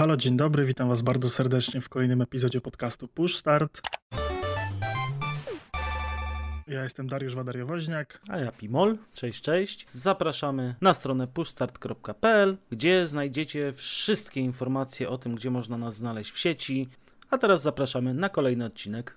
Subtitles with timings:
[0.00, 3.80] halo, dzień dobry, witam was bardzo serdecznie w kolejnym epizodzie podcastu Push Start.
[6.68, 8.20] Ja jestem Dariusz Wadariowoźniak.
[8.28, 8.98] A ja Pimol.
[9.14, 9.90] Cześć, cześć.
[9.90, 16.38] Zapraszamy na stronę pushstart.pl, gdzie znajdziecie wszystkie informacje o tym, gdzie można nas znaleźć w
[16.38, 16.88] sieci.
[17.30, 19.16] A teraz zapraszamy na kolejny odcinek.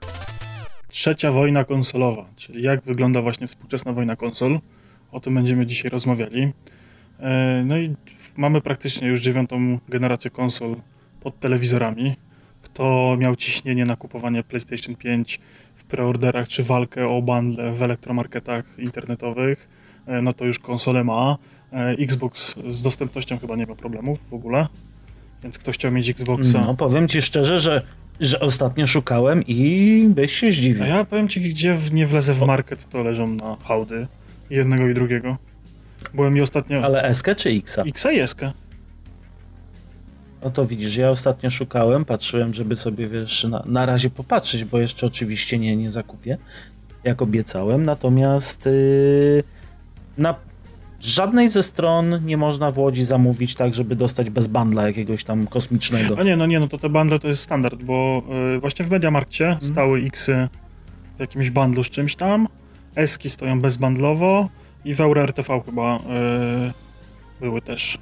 [0.87, 4.59] Trzecia wojna konsolowa, czyli jak wygląda właśnie współczesna wojna konsol.
[5.11, 6.53] O tym będziemy dzisiaj rozmawiali.
[7.23, 7.95] E, no i
[8.37, 10.75] mamy praktycznie już dziewiątą generację konsol
[11.21, 12.15] pod telewizorami.
[12.61, 15.39] Kto miał ciśnienie na kupowanie PlayStation 5
[15.75, 19.69] w preorderach, czy walkę o bundle w elektromarketach internetowych,
[20.07, 21.37] e, no to już konsolę ma.
[21.73, 24.67] E, Xbox z dostępnością chyba nie ma problemów w ogóle,
[25.43, 26.61] więc kto chciał mieć Xboxa...
[26.61, 27.81] No powiem ci szczerze, że,
[28.19, 30.83] że ostatnio szukałem i byś się zdziwił.
[30.83, 34.07] A ja powiem ci, gdzie nie wlezę w market, to leżą na hałdy
[34.49, 35.37] jednego i drugiego.
[36.13, 36.83] Byłem mi ostatnio...
[36.83, 37.79] Ale SK czy X?
[37.79, 38.41] X i SK.
[40.43, 44.79] No to widzisz, ja ostatnio szukałem, patrzyłem, żeby sobie, wiesz, na, na razie popatrzeć, bo
[44.79, 46.37] jeszcze oczywiście nie, nie zakupię,
[47.03, 49.43] jak obiecałem, natomiast yy,
[50.17, 50.35] na
[50.99, 55.47] żadnej ze stron nie można w Łodzi zamówić tak, żeby dostać bez bandla jakiegoś tam
[55.47, 56.17] kosmicznego.
[56.19, 58.91] A nie, no nie, no to te bundle to jest standard, bo yy, właśnie w
[58.91, 59.65] Mediamarkcie hmm.
[59.65, 60.47] stały Xy
[61.17, 62.47] w jakimś bundlu z czymś tam,
[62.95, 64.49] Eski stoją bezbandlowo
[64.85, 66.73] i w EuroRTV chyba yy,
[67.39, 67.97] były też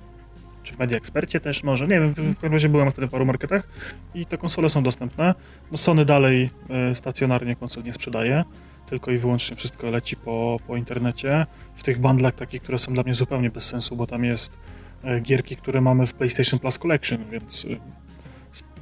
[0.63, 3.25] czy w Media Expercie też może, nie wiem, w każdym razie byłem wtedy w paru
[3.25, 3.67] marketach
[4.15, 5.35] i te konsole są dostępne.
[5.71, 6.49] No Sony dalej
[6.91, 8.43] y, stacjonarnie konsol nie sprzedaje,
[8.89, 11.45] tylko i wyłącznie wszystko leci po, po internecie.
[11.75, 14.57] W tych bundlach takich, które są dla mnie zupełnie bez sensu, bo tam jest
[15.03, 17.65] y, gierki, które mamy w PlayStation Plus Collection, więc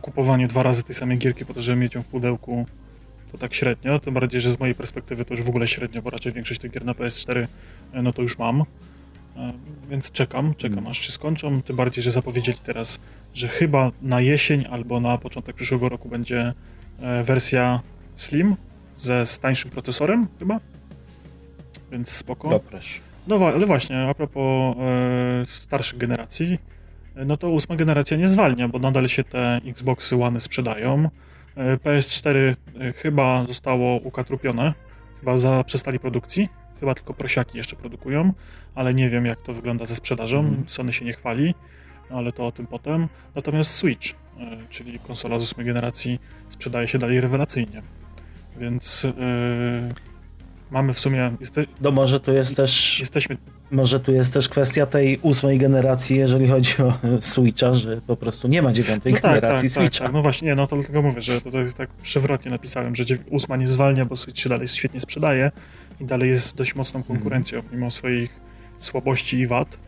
[0.01, 2.65] kupowanie dwa razy tej samej gierki po to, żeby mieć ją w pudełku
[3.31, 6.09] to tak średnio, tym bardziej, że z mojej perspektywy to już w ogóle średnio, bo
[6.09, 7.47] raczej większość tych gier na PS4
[7.93, 8.61] no to już mam.
[8.61, 9.53] E,
[9.89, 10.91] więc czekam, czekam hmm.
[10.91, 11.61] aż się skończą.
[11.61, 12.99] Tym bardziej, że zapowiedzieli teraz,
[13.33, 16.53] że chyba na jesień albo na początek przyszłego roku będzie
[16.99, 17.81] e, wersja
[18.15, 18.55] Slim
[18.97, 20.59] ze tańszym procesorem, chyba.
[21.91, 22.49] Więc spoko.
[22.49, 23.01] Dopreż.
[23.27, 26.59] No ale właśnie, a propos e, starszych generacji,
[27.15, 31.09] e, no to ósma generacja nie zwalnia, bo nadal się te Xboxy One sprzedają.
[31.55, 32.55] E, PS4
[32.95, 34.73] chyba zostało ukatrupione,
[35.19, 36.49] chyba zaprzestali produkcji
[36.79, 38.33] Chyba tylko prosiaki jeszcze produkują,
[38.75, 40.39] ale nie wiem jak to wygląda ze sprzedażą.
[40.39, 40.63] Mm.
[40.67, 41.55] Sony się nie chwali,
[42.09, 43.07] ale to o tym potem.
[43.35, 44.15] Natomiast Switch, e,
[44.69, 46.19] czyli konsola z ósmej generacji,
[46.49, 47.81] sprzedaje się dalej rewelacyjnie.
[48.57, 49.11] Więc yy,
[50.71, 51.31] mamy w sumie.
[51.39, 51.65] Jeste...
[51.81, 52.99] No może tu jest też.
[52.99, 53.37] Jesteśmy.
[53.71, 58.47] Może tu jest też kwestia tej ósmej generacji, jeżeli chodzi o Switcha, że po prostu
[58.47, 59.99] nie ma dziewiątej no tak, generacji tak, tak Switcha.
[59.99, 60.13] Tak, tak.
[60.13, 63.03] No właśnie, nie, no to dlatego mówię, że to, to jest tak przewrotnie napisałem, że
[63.29, 65.51] ósma nie zwalnia, bo Switch się dalej świetnie sprzedaje,
[65.99, 67.15] i dalej jest dość mocną mhm.
[67.17, 68.39] konkurencją, mimo swoich
[68.77, 69.79] słabości i wad.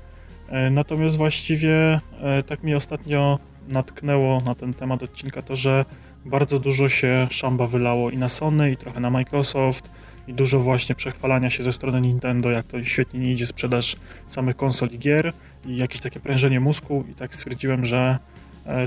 [0.49, 5.85] E, natomiast właściwie e, tak mi ostatnio natknęło na ten temat odcinka to, że
[6.25, 9.91] bardzo dużo się szamba wylało i na Sony, i trochę na Microsoft,
[10.27, 13.95] i dużo właśnie przechwalania się ze strony Nintendo, jak to świetnie nie idzie sprzedaż
[14.28, 15.33] samych konsol i gier,
[15.66, 18.19] i jakieś takie prężenie mózgu, i tak stwierdziłem, że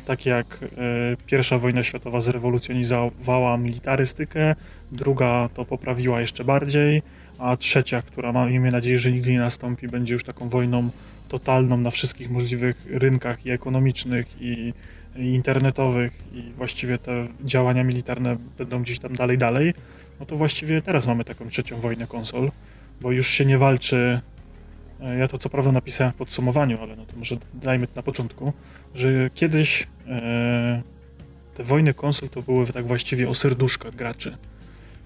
[0.07, 0.59] tak jak
[1.27, 4.55] pierwsza wojna światowa zrewolucjonizowała militarystykę,
[4.93, 7.03] druga to poprawiła jeszcze bardziej,
[7.39, 10.91] a trzecia, która miejmy nadzieję, że nigdy nie nastąpi, będzie już taką wojną
[11.29, 14.73] totalną na wszystkich możliwych rynkach i ekonomicznych, i,
[15.17, 19.75] i internetowych, i właściwie te działania militarne będą gdzieś tam dalej, dalej,
[20.21, 22.51] no to właściwie teraz mamy taką trzecią wojnę konsol,
[23.01, 24.21] bo już się nie walczy.
[25.01, 28.03] E, ja to co prawda napisałem w podsumowaniu, ale no to może dajmy to na
[28.03, 28.53] początku,
[28.95, 30.83] że kiedyś e,
[31.55, 34.37] te wojny konsol to były tak właściwie o serduszka graczy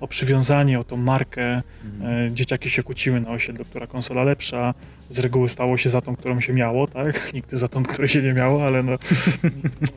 [0.00, 1.62] o przywiązanie, o tą markę.
[1.84, 2.36] Mhm.
[2.36, 4.74] Dzieciaki się kłóciły na osiedlu, która konsola lepsza.
[5.10, 7.24] Z reguły stało się za tą, którą się miało, tak?
[7.34, 8.98] Nigdy za tą, której się nie miało, ale no,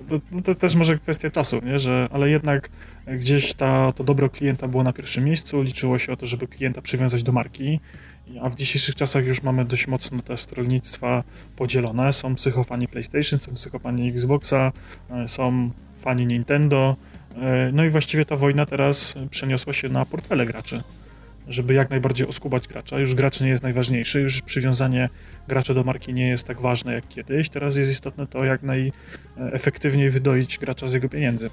[0.09, 1.79] to, no to też może kwestia czasu, nie?
[1.79, 2.69] Że, ale jednak
[3.07, 6.81] gdzieś ta, to dobro klienta było na pierwszym miejscu, liczyło się o to, żeby klienta
[6.81, 7.80] przywiązać do marki,
[8.42, 11.24] a w dzisiejszych czasach już mamy dość mocno te stronnictwa
[11.56, 12.13] podzielone.
[12.13, 14.71] Są psychofani PlayStation, są psychofani Xboxa,
[15.09, 15.71] e, są
[16.01, 17.11] fani Nintendo, E,
[17.74, 20.83] no i właściwie ta wojna teraz przeniosła się na portfele graczy,
[21.48, 23.00] żeby jak najbardziej oskubać gracza.
[23.00, 25.10] Już gracz nie jest najważniejszy, już przywiązanie
[25.48, 27.50] gracza do marki nie jest tak ważne jak kiedyś.
[27.50, 31.50] Teraz jest istotne to, jak najefektywniej wydoić gracza z jego pieniędzy.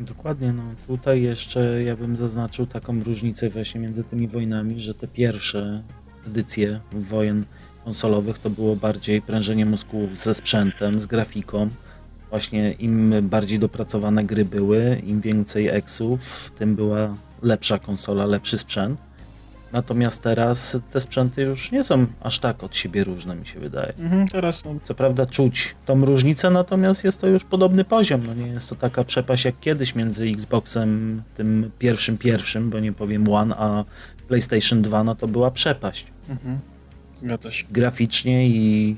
[0.00, 5.08] Dokładnie, no tutaj jeszcze ja bym zaznaczył taką różnicę właśnie między tymi wojnami, że te
[5.08, 5.82] pierwsze
[6.26, 7.44] edycje wojen
[7.84, 11.70] konsolowych to było bardziej prężenie mózgów ze sprzętem, z grafiką,
[12.36, 19.00] Właśnie im bardziej dopracowane gry były, im więcej exów, tym była lepsza konsola, lepszy sprzęt.
[19.72, 23.92] Natomiast teraz te sprzęty już nie są aż tak od siebie różne, mi się wydaje.
[23.98, 28.20] Mhm, teraz no, Co prawda czuć tą różnicę, natomiast jest to już podobny poziom.
[28.26, 32.92] No nie jest to taka przepaść jak kiedyś między Xboxem tym pierwszym pierwszym, bo nie
[32.92, 33.84] powiem One, a
[34.28, 36.06] PlayStation 2, no to była przepaść.
[36.28, 36.58] mhm,
[37.22, 37.64] zgadza się.
[37.70, 38.96] Graficznie i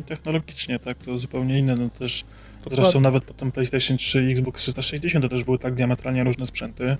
[0.00, 2.24] I technologicznie, tak, to zupełnie inne, no też
[2.64, 2.84] Dokładnie.
[2.84, 6.96] Zresztą nawet potem PlayStation 3 i Xbox 360 to też były tak diametralnie różne sprzęty.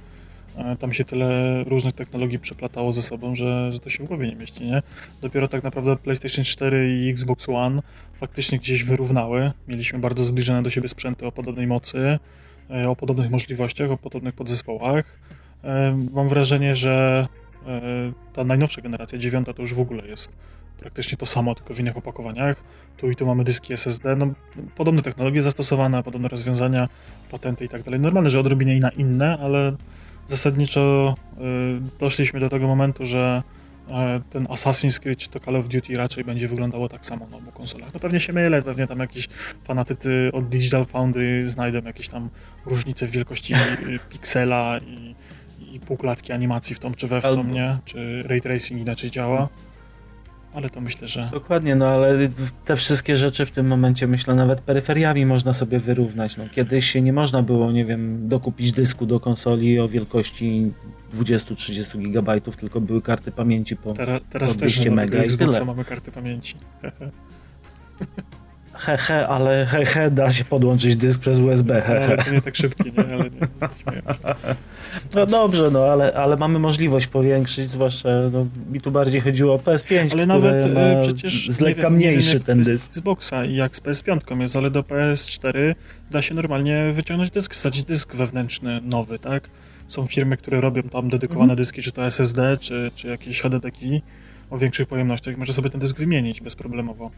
[0.79, 4.37] Tam się tyle różnych technologii przeplatało ze sobą, że, że to się w głowie nie
[4.37, 4.83] mieści, nie?
[5.23, 7.83] Dopiero tak naprawdę PlayStation 4 i Xbox One
[8.15, 9.53] faktycznie gdzieś wyrównały.
[9.69, 12.19] Mieliśmy bardzo zbliżone do siebie sprzęty o podobnej mocy,
[12.71, 15.19] e, o podobnych możliwościach, o podobnych podzespołach.
[15.65, 17.27] E, Mam wrażenie, że
[17.67, 17.81] e,
[18.33, 20.33] ta najnowsza generacja, dziewiąta, to już w ogóle jest
[20.81, 22.56] praktycznie to samo, tylko w innych opakowaniach.
[22.97, 24.27] Tu i tu mamy dyski SSD, no,
[24.77, 26.88] podobne technologie zastosowane, podobne rozwiązania,
[27.31, 28.00] patenty i tak dalej.
[28.00, 29.73] Normalne, że odrobinie na inne, ale
[30.29, 33.43] zasadniczo y, doszliśmy do tego momentu, że
[33.88, 33.93] y,
[34.31, 37.94] ten Assassin's Creed to Call of Duty raczej będzie wyglądało tak samo na obu konsolach.
[37.94, 39.29] No pewnie się mylę, pewnie tam jakiś
[39.65, 42.31] fanatycy od Digital Foundry znajdą jakieś tam
[42.67, 43.55] różnice w wielkości
[44.11, 45.15] piksela i,
[45.75, 47.79] i półklatki animacji w tą czy we w tą, nie?
[47.85, 49.49] Czy ray tracing inaczej działa.
[50.52, 52.29] Ale to myślę, że Dokładnie, no ale
[52.64, 56.37] te wszystkie rzeczy w tym momencie, myślę, nawet peryferiami można sobie wyrównać.
[56.37, 60.73] No, kiedyś nie można było, nie wiem, dokupić dysku do konsoli o wielkości
[61.12, 65.31] 20-30 gigabajtów, tylko były karty pamięci po Tera, teraz po też 200 na mega i
[65.37, 65.64] tyle.
[65.64, 66.56] mamy karty pamięci.
[68.81, 71.81] he, he, ale he, he, da się podłączyć dysk przez USB.
[71.82, 72.25] He, Ale he.
[72.25, 73.15] to nie tak szybkie, nie?
[73.15, 74.03] Ale nie.
[75.15, 79.59] No dobrze, no ale, ale mamy możliwość powiększyć, zwłaszcza no, mi tu bardziej chodziło o
[79.59, 82.67] PS5, Ale nawet ma e, przecież z lekka wiem- nie wiem, mniejszy jak ten z
[82.67, 82.87] dysk.
[82.91, 85.75] Xboxa i jak z PS5 jest, ale do PS4
[86.11, 89.49] da się normalnie wyciągnąć dysk, wsadzić dysk wewnętrzny nowy, tak?
[89.88, 91.56] Są firmy, które robią tam dedykowane Mhm.
[91.56, 94.03] dyski, czy to SSD, czy, czy jakieś HDD-ki
[94.50, 95.37] o większych pojemnościach.
[95.37, 97.11] Może sobie ten dysk wymienić bezproblemowo.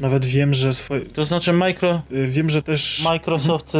[0.00, 3.78] Nawet wiem, że swoje, To znaczy micro, y, wiem, że też Microsoft y,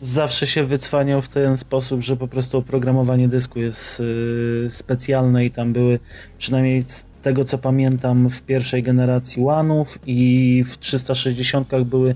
[0.00, 5.50] zawsze się wycwaniał w ten sposób, że po prostu oprogramowanie dysku jest y, specjalne i
[5.50, 5.98] tam były,
[6.38, 12.14] przynajmniej z tego co pamiętam, w pierwszej generacji One'ów i w 360 były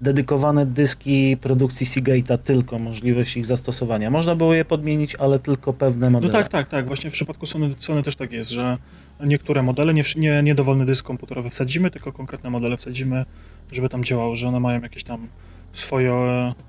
[0.00, 4.10] dedykowane dyski produkcji Seagate'a, tylko możliwość ich zastosowania.
[4.10, 6.32] Można było je podmienić, ale tylko pewne No modele.
[6.32, 6.86] tak, tak, tak.
[6.86, 8.78] Właśnie w przypadku Sony, Sony też tak jest, że
[9.26, 13.24] niektóre modele, nie, nie, nie dowolny dysk komputerowy wsadzimy, tylko konkretne modele wsadzimy,
[13.72, 15.28] żeby tam działało, że one mają jakieś tam
[15.72, 16.12] swoje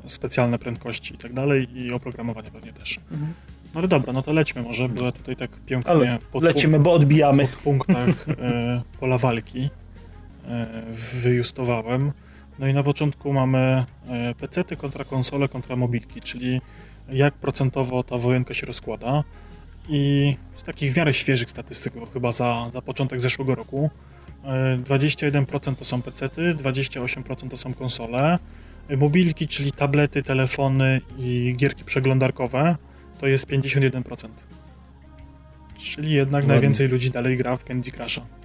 [0.08, 3.00] specjalne prędkości i tak dalej i oprogramowanie pewnie też.
[3.12, 3.34] Mhm.
[3.74, 6.44] No ale dobra, no to lećmy może, bo ja tutaj tak pięknie Ale w podpu-
[6.44, 7.48] lecimy, bo odbijamy.
[7.48, 9.70] w punktach e, pola walki
[10.48, 10.68] e,
[11.22, 12.12] wyjustowałem.
[12.60, 16.62] No i na początku mamy e, PC-ty kontra konsole kontra mobilki, czyli
[17.10, 19.24] jak procentowo ta wojenka się rozkłada.
[19.90, 23.90] I z takich w miarę świeżych statystyk, chyba za, za początek zeszłego roku,
[24.44, 28.40] e, 21% to są PC-ty, 28% to są konsole.
[28.90, 32.76] E, Mobilki, czyli tablety, telefony i gierki przeglądarkowe,
[33.20, 34.30] to jest 51%.
[35.78, 36.50] Czyli jednak Ładnie.
[36.50, 38.39] najwięcej ludzi dalej gra w Candy Crusha.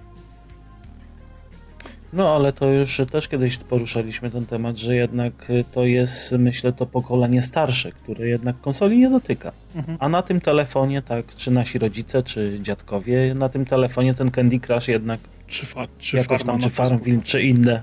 [2.15, 6.73] No ale to już też kiedyś poruszaliśmy ten temat, że jednak y, to jest, myślę,
[6.73, 9.51] to pokolenie starsze, które jednak konsoli nie dotyka.
[9.75, 9.97] Mhm.
[10.01, 14.59] A na tym telefonie, tak, czy nasi rodzice, czy dziadkowie, na tym telefonie ten Candy
[14.59, 17.81] Crush jednak Czy, fa- czy jakoś tam, czy Farmville, czy inne.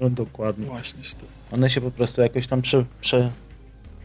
[0.00, 0.66] No dokładnie.
[0.66, 1.00] Właśnie.
[1.52, 3.28] One się po prostu jakoś tam prze, prze,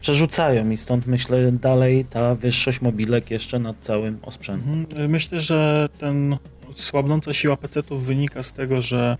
[0.00, 4.86] przerzucają i stąd myślę dalej ta wyższość mobilek jeszcze nad całym osprzętem.
[4.90, 5.10] Mhm.
[5.10, 6.36] Myślę, że ten
[6.76, 9.16] słabnąca siła PC-ów wynika z tego, że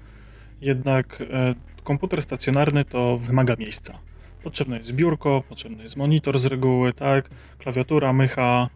[0.61, 1.54] jednak e,
[1.85, 3.99] komputer stacjonarny to wymaga miejsca.
[4.42, 8.69] Potrzebne jest biurko, potrzebny jest monitor z reguły, tak, klawiatura, mycha,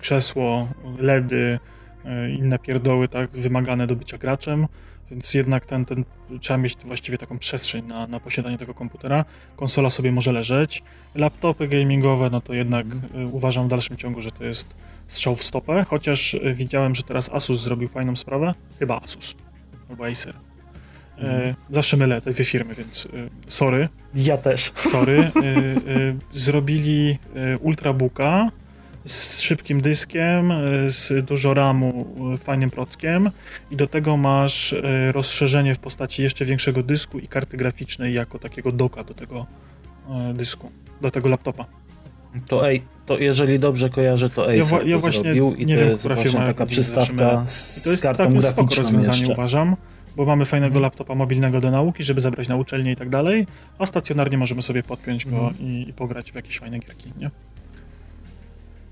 [0.00, 1.58] krzesło, LEDy,
[2.04, 4.66] e, inne pierdoły, tak, wymagane do bycia graczem,
[5.10, 6.04] więc jednak ten, ten
[6.40, 9.24] trzeba mieć właściwie taką przestrzeń na, na posiadanie tego komputera.
[9.56, 10.82] Konsola sobie może leżeć.
[11.14, 14.74] Laptopy gamingowe, no to jednak e, uważam w dalszym ciągu, że to jest
[15.10, 18.54] strzał w stopę, chociaż e, widziałem, że teraz Asus zrobił fajną sprawę.
[18.78, 19.34] Chyba Asus
[19.90, 20.34] albo Acer.
[21.18, 21.54] Mhm.
[21.70, 24.72] zawsze mylę te dwie firmy, więc e, sorry, Ja też.
[24.76, 25.30] sorry.
[26.32, 27.18] Zrobili
[27.60, 28.50] Ultrabooka
[29.06, 30.52] z szybkim dyskiem,
[30.88, 33.30] z dużo ramu, fajnym prockiem
[33.70, 34.74] i do tego masz
[35.12, 39.46] rozszerzenie w postaci jeszcze większego dysku i karty graficznej jako takiego doka do tego
[40.34, 41.79] dysku, do tego laptopa.
[42.48, 45.66] To ej, to jeżeli dobrze kojarzę, to Acer Ja wa- ja to właśnie zrobił i
[45.66, 49.32] nie to wiem, jest właśnie taka przystawka z, To jest kartą spoko graficzną rozwiązanie, jeszcze.
[49.32, 49.76] uważam,
[50.16, 50.82] bo mamy fajnego Mhm.
[50.82, 53.46] laptopa mobilnego do nauki, żeby zabrać na uczelnię i tak dalej,
[53.78, 55.56] a stacjonarnie możemy sobie podpiąć go Mhm.
[55.60, 57.30] i, i pograć w jakieś fajne gierki, nie?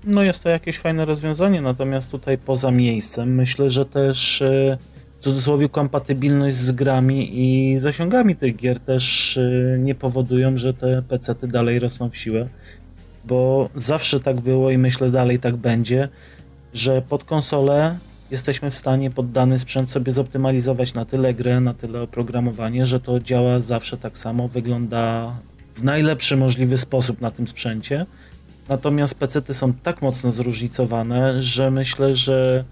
[0.03, 4.77] No jest to jakieś fajne rozwiązanie, natomiast tutaj poza miejscem myślę, że też e,
[5.19, 11.01] w cudzysłowie kompatybilność z grami i zasięgami tych gier też e, nie powodują, że te
[11.09, 12.47] PC-ty dalej rosną w siłę,
[13.25, 16.09] bo zawsze tak było i myślę dalej tak będzie,
[16.73, 17.97] że pod konsolę
[18.31, 22.99] jesteśmy w stanie pod dany sprzęt sobie zoptymalizować na tyle grę, na tyle oprogramowanie, że
[22.99, 25.33] to działa zawsze tak samo, wygląda
[25.75, 28.05] w najlepszy możliwy sposób na tym sprzęcie.
[28.69, 32.63] Natomiast PC-ty są tak mocno zróżnicowane, że myślę, że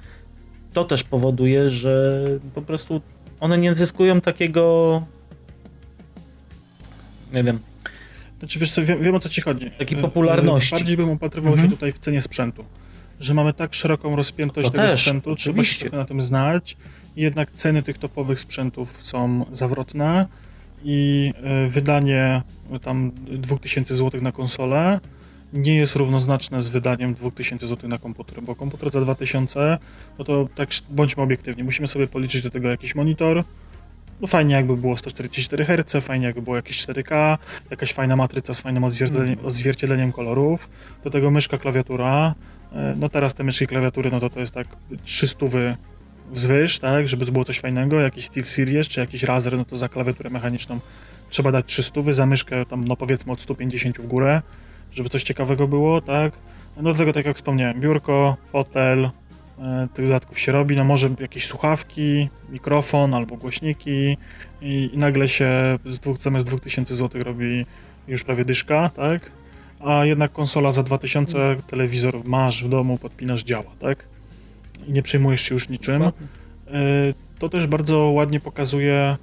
[0.73, 2.23] to też powoduje, że
[2.55, 3.01] po prostu
[3.39, 5.01] one nie zyskują takiego
[7.33, 7.59] nie wiem.
[8.39, 9.71] Znaczy wiesz co, wiem, wiem o co ci chodzi.
[9.71, 10.75] Takiej popularności.
[10.75, 11.69] Bardziej bym upatrywał mhm.
[11.69, 12.65] się tutaj w cenie sprzętu
[13.19, 15.79] że mamy tak szeroką rozpiętość to tego też, sprzętu, oczywiście.
[15.79, 16.77] trzeba się na tym znać.
[17.15, 20.25] Jednak ceny tych topowych sprzętów są zawrotne
[20.83, 22.41] i e, wydanie
[22.81, 24.99] tam 2000 zł na konsolę
[25.53, 29.77] nie jest równoznaczne z wydaniem 2000 zł na komputer, bo komputer za 2000,
[30.19, 33.43] no to tak bądźmy obiektywni, musimy sobie policzyć do tego jakiś monitor,
[34.21, 37.37] no fajnie jakby było 144 Hz, fajnie jakby było jakieś 4K,
[37.71, 39.47] jakaś fajna matryca z fajnym odzwierciedleniem, mhm.
[39.47, 40.69] odzwierciedleniem kolorów,
[41.03, 42.35] do tego myszka, klawiatura,
[42.73, 44.67] E, no teraz te myszki klawiatury, no to to jest tak
[45.03, 45.45] 300
[46.31, 49.77] wzwyż, tak, żeby to było coś fajnego, jakiś Steel Series czy jakiś Razer, no to
[49.77, 50.79] za klawiaturę mechaniczną
[51.29, 54.41] trzeba dać 300, za myszkę tam no powiedzmy od 150 w górę,
[54.91, 56.33] żeby coś ciekawego było, tak.
[56.77, 59.09] No do tego, tak jak wspomniałem, biurko, fotel,
[59.93, 64.17] tych dodatków się robi, no może jakieś słuchawki, mikrofon albo głośniki
[64.61, 67.65] i, i nagle się z dwóch, zamiast 2000 zł robi
[68.07, 69.31] już prawie dyszka, tak?
[69.79, 74.03] a jednak konsola za 2000, telewizor masz w domu, podpinasz, działa, tak?
[74.87, 76.03] I nie przejmujesz się już niczym.
[76.03, 76.11] E,
[77.39, 79.17] to też bardzo ładnie pokazuje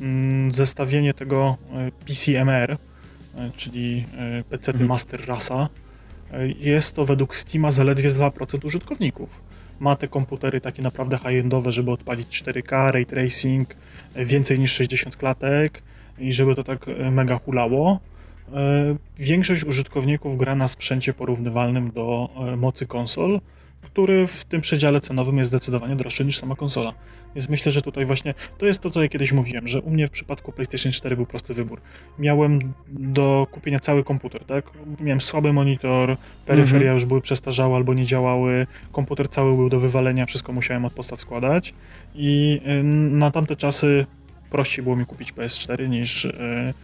[0.00, 2.76] mm, zestawienie tego e, PCMR, e,
[3.56, 4.04] czyli
[4.50, 4.88] PC mhm.
[4.88, 5.68] Master Rasa.
[6.58, 9.40] Jest to według Steama zaledwie 2% użytkowników.
[9.80, 13.74] Ma te komputery takie naprawdę high-endowe, żeby odpalić 4K, ray tracing,
[14.16, 15.82] więcej niż 60 klatek
[16.18, 18.00] i żeby to tak mega hulało.
[18.52, 23.40] E, większość użytkowników gra na sprzęcie porównywalnym do e, mocy konsol,
[23.82, 26.92] który w tym przedziale cenowym jest zdecydowanie droższy niż sama konsola.
[27.34, 30.06] Więc myślę, że tutaj właśnie to jest to, co ja kiedyś mówiłem, że u mnie
[30.06, 31.80] w przypadku PlayStation 4 był prosty wybór.
[32.18, 34.70] Miałem do kupienia cały komputer, tak?
[35.00, 36.16] Miałem słaby monitor,
[36.46, 36.94] peryferia mhm.
[36.94, 41.20] już były przestarzałe albo nie działały, komputer cały był do wywalenia, wszystko musiałem od podstaw
[41.20, 41.74] składać
[42.14, 42.82] i y,
[43.12, 44.06] na tamte czasy
[44.50, 46.74] prościej było mi kupić PS4 niż y,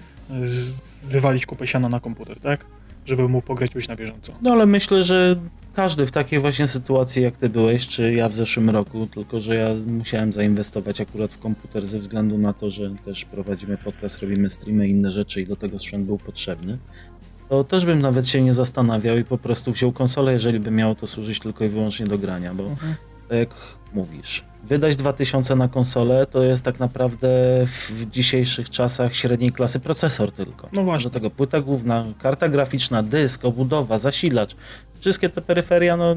[1.02, 2.64] wywalić kupę siana na komputer, tak?
[3.06, 4.32] Żeby mógł pograć być na bieżąco.
[4.42, 5.36] No ale myślę, że
[5.74, 9.54] każdy w takiej właśnie sytuacji jak ty byłeś, czy ja w zeszłym roku, tylko że
[9.54, 14.50] ja musiałem zainwestować akurat w komputer ze względu na to, że też prowadzimy podcast, robimy
[14.50, 16.78] streamy inne rzeczy i do tego sprzęt był potrzebny.
[17.48, 20.94] To też bym nawet się nie zastanawiał i po prostu wziął konsolę, jeżeli by miało
[20.94, 22.94] to służyć tylko i wyłącznie do grania, bo mhm.
[23.30, 23.48] Jak
[23.94, 27.28] mówisz, wydać 2000 na konsolę to jest tak naprawdę
[27.66, 30.68] w dzisiejszych czasach średniej klasy procesor tylko.
[30.72, 31.04] No właśnie.
[31.04, 34.56] Do tego płyta główna, karta graficzna, dysk, obudowa, zasilacz.
[35.00, 36.16] Wszystkie te peryferia, no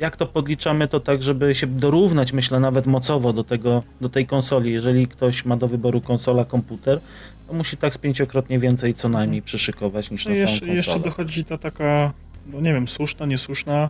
[0.00, 4.26] jak to podliczamy, to tak, żeby się dorównać, myślę, nawet mocowo do, tego, do tej
[4.26, 4.72] konsoli.
[4.72, 7.00] Jeżeli ktoś ma do wyboru konsola, komputer,
[7.48, 10.76] to musi tak z pięciokrotnie więcej co najmniej przyszykować niż no na jeszcze, samą konsolę.
[10.76, 12.12] Jeszcze dochodzi ta taka,
[12.46, 13.88] no nie wiem, słuszna, niesłuszna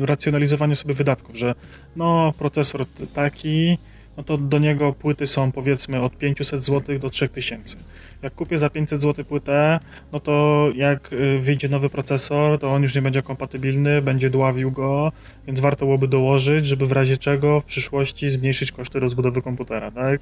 [0.00, 1.54] racjonalizowanie sobie wydatków, że
[1.96, 3.78] no procesor taki,
[4.16, 7.76] no to do niego płyty są powiedzmy od 500 zł do 3000.
[8.22, 9.80] Jak kupię za 500 zł płytę,
[10.12, 14.70] no to jak y, wyjdzie nowy procesor, to on już nie będzie kompatybilny, będzie dławił
[14.70, 15.12] go,
[15.46, 20.20] więc warto byłoby dołożyć, żeby w razie czego w przyszłości zmniejszyć koszty rozbudowy komputera, tak?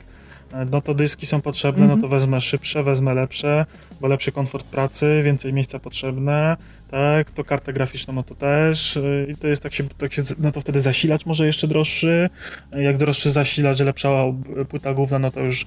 [0.53, 2.11] E, no to dyski są potrzebne, no to mhm.
[2.11, 3.67] wezmę szybsze, wezmę lepsze,
[4.01, 6.57] bo lepszy komfort pracy, więcej miejsca potrzebne,
[6.91, 10.23] tak, to kartę graficzną, no to też e, i to jest tak się, tak się,
[10.39, 12.31] no to wtedy zasilacz może jeszcze droższy,
[12.73, 14.11] e, jak droższy zasilacz, lepsza
[14.69, 15.67] płyta główna, no to już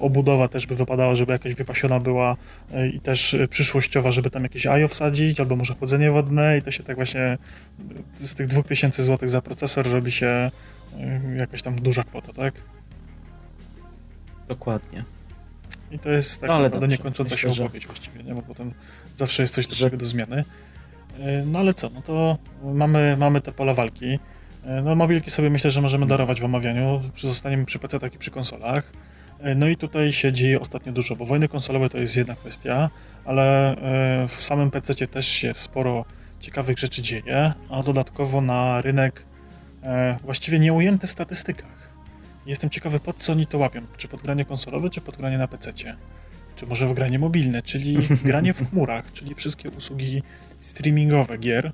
[0.00, 2.36] obudowa też by wypadała, żeby jakaś wypasiona była
[2.94, 6.82] i też przyszłościowa, żeby tam jakieś IO wsadzić, albo może chłodzenie wodne i to się
[6.82, 7.38] tak właśnie
[8.14, 10.50] z tych 2000 zł za procesor robi się
[11.36, 12.54] jakaś tam duża kwota, tak?
[14.52, 15.04] Dokładnie.
[15.90, 18.34] I to jest tak no, naprawdę niekończąca się opowieść właściwie, nie?
[18.34, 18.74] bo potem
[19.16, 19.90] zawsze jest coś że...
[19.90, 20.44] do zmiany.
[21.20, 24.18] E, no ale co, no to mamy, mamy te pola walki.
[24.64, 28.18] E, no mobilki sobie myślę, że możemy darować w omawianiu, zostaniemy przy PC, tak i
[28.18, 28.92] przy konsolach.
[29.40, 32.90] E, no i tutaj się dzieje ostatnio dużo, bo wojny konsolowe to jest jedna kwestia,
[33.24, 33.76] ale
[34.28, 36.04] w samym PC też się sporo
[36.40, 39.26] ciekawych rzeczy dzieje, a dodatkowo na rynek
[40.24, 41.81] właściwie nieujęty w statystykach.
[42.46, 43.80] Jestem ciekawy, pod co oni to łapią.
[43.96, 45.72] Czy pod granie konsolowe, czy pod granie na PC.
[46.56, 50.22] Czy może w granie mobilne, czyli granie w chmurach, czyli wszystkie usługi
[50.60, 51.72] streamingowe gier.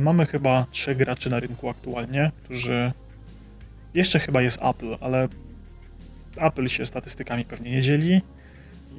[0.00, 2.92] Mamy chyba trzech graczy na rynku aktualnie, którzy.
[3.94, 5.28] Jeszcze chyba jest Apple, ale
[6.36, 8.22] Apple się statystykami pewnie nie dzieli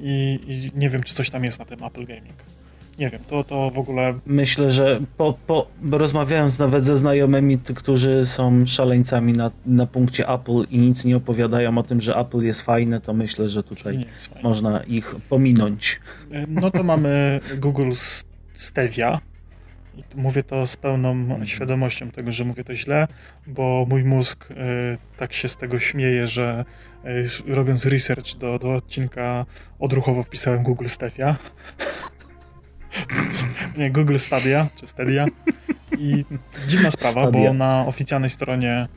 [0.00, 2.36] i, i nie wiem, czy coś tam jest na tym Apple Gaming.
[2.98, 4.14] Nie wiem, to, to w ogóle.
[4.26, 10.64] Myślę, że po, po, rozmawiając nawet ze znajomymi, którzy są szaleńcami na, na punkcie Apple
[10.70, 14.06] i nic nie opowiadają o tym, że Apple jest fajne, to myślę, że tutaj
[14.42, 16.00] można ich pominąć.
[16.48, 17.92] No to mamy Google
[18.54, 19.20] Stevia,
[20.14, 21.46] mówię to z pełną mhm.
[21.46, 23.08] świadomością tego, że mówię to źle,
[23.46, 24.54] bo mój mózg y,
[25.16, 26.64] tak się z tego śmieje, że
[27.46, 29.46] y, robiąc research do, do odcinka
[29.78, 31.36] odruchowo wpisałem Google Stevia.
[33.78, 35.26] Nie, Google Stadia, czy Stadia.
[35.98, 36.24] I
[36.68, 37.48] dziwna sprawa, Stadia.
[37.48, 38.88] bo na oficjalnej stronie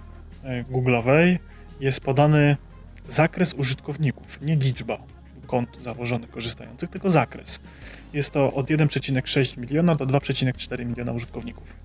[0.44, 1.38] y, Google'owej
[1.80, 2.58] jest podany
[3.10, 4.98] zakres użytkowników, nie liczba
[5.48, 7.60] kont założonych korzystających, tylko zakres.
[8.14, 11.76] Jest to od 1,6 miliona do 2,4 miliona użytkowników.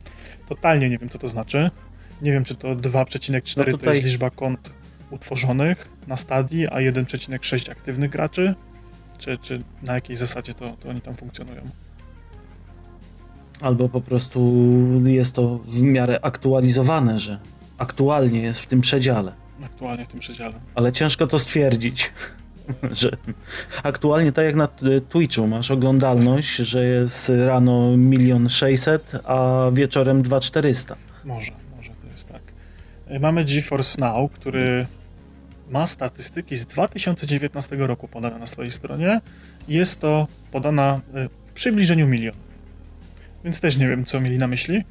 [0.49, 1.71] Totalnie nie wiem, co to znaczy.
[2.23, 3.79] Nie wiem, czy to 2,4 no tutaj...
[3.79, 4.73] to jest liczba kont
[5.11, 8.55] utworzonych na stadii, a 1,6 aktywnych graczy,
[9.19, 11.63] czy, czy na jakiej zasadzie to, to oni tam funkcjonują.
[13.63, 14.65] Albo po prostu
[15.05, 17.39] jest to w miarę aktualizowane, że
[17.79, 19.33] aktualnie jest w tym przedziale.
[19.65, 20.55] Aktualnie w tym przedziale.
[20.75, 22.13] Ale ciężko to stwierdzić.
[23.01, 23.11] że
[23.83, 24.69] aktualnie tak jak na
[25.09, 30.97] Twitchu masz oglądalność, że jest rano milion sześćset, a wieczorem dwa czterysta.
[31.25, 32.43] Może, może to jest tak.
[33.09, 34.87] E, mamy GeForce Now, który
[35.71, 39.21] ma statystyki z 2019 roku podane na swojej stronie.
[39.69, 42.35] Jest to podana e, w przybliżeniu milion.
[43.45, 44.85] Więc też nie wiem, co mieli na myśli.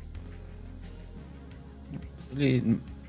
[2.29, 2.61] Czyli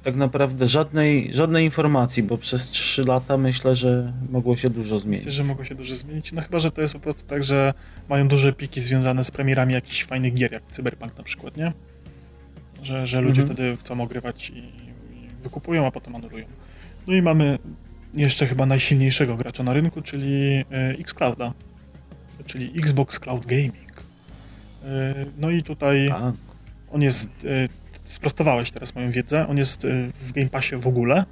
[0.02, 5.20] tak naprawdę żadnej, żadnej informacji, bo przez 3 lata myślę, że mogło się dużo zmienić.
[5.20, 6.32] Myślę, że mogło się dużo zmienić.
[6.32, 7.74] No chyba, że to jest po prostu tak, że
[8.08, 11.72] mają duże piki związane z premierami jakichś fajnych gier, jak Cyberpunk na przykład, nie?
[12.82, 13.56] Że, że ludzie mhm.
[13.56, 16.46] wtedy chcą ogrywać i, i wykupują, a potem anulują.
[17.06, 17.58] No i mamy
[18.14, 21.52] jeszcze chyba najsilniejszego gracza na rynku, czyli e, Xclouda,
[22.46, 23.91] czyli Xbox Cloud Gaming.
[24.84, 26.34] E, no i tutaj tak.
[26.90, 29.48] on jest e, sprostowałeś teraz moją wiedzę.
[29.48, 31.24] On jest y, w Game Passie w ogóle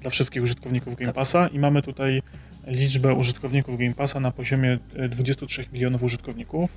[0.00, 1.12] dla wszystkich użytkowników Game.
[1.12, 2.22] Passa i mamy tutaj
[2.66, 6.70] liczbę użytkowników Game Passa na poziomie 23 y, milionów użytkowników,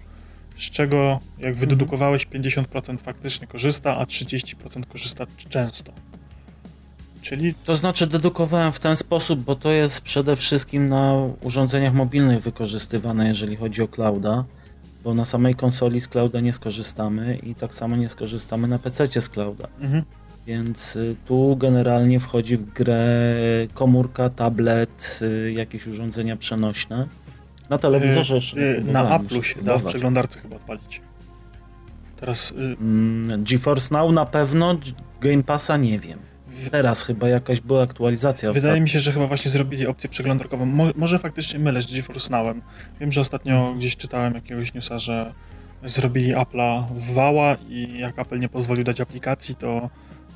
[0.58, 1.56] z czego jak mhm.
[1.56, 5.94] wydedukowałeś 50% faktycznie korzysta, a 30% korzysta często.
[7.22, 7.54] Czyli...
[7.54, 13.28] To znaczy dedukowałem w ten sposób, bo to jest przede wszystkim na urządzeniach mobilnych wykorzystywane,
[13.28, 14.46] jeżeli chodzi o clouda
[15.06, 19.22] bo na samej konsoli z clouda nie skorzystamy i tak samo nie skorzystamy na PC
[19.22, 19.68] z clouda.
[19.80, 20.04] Mhm.
[20.48, 23.26] Więc y, tu generalnie wchodzi w grę
[23.74, 27.08] komórka, tablet, y, jakieś urządzenia przenośne.
[27.70, 28.60] Na telewizorze jeszcze.
[28.60, 31.02] Yy, na Apple się da w przeglądarce chyba odpalić.
[32.20, 32.54] Teraz.
[32.58, 33.38] Yy...
[33.38, 34.78] GeForce Now na pewno,
[35.22, 36.20] Game Passa nie wiem.
[36.72, 38.52] Teraz chyba jakaś była aktualizacja.
[38.52, 40.66] Wydaje mi się, że chyba właśnie zrobili opcję przeglądarkową.
[40.66, 42.62] Mo może faktycznie mylę z GeForce Nowem.
[43.00, 45.34] Wiem, że ostatnio gdzieś czytałem jakiegoś newsa, że
[45.86, 49.90] zrobili Apple'a w wała i jak Apple nie pozwolił dać aplikacji, to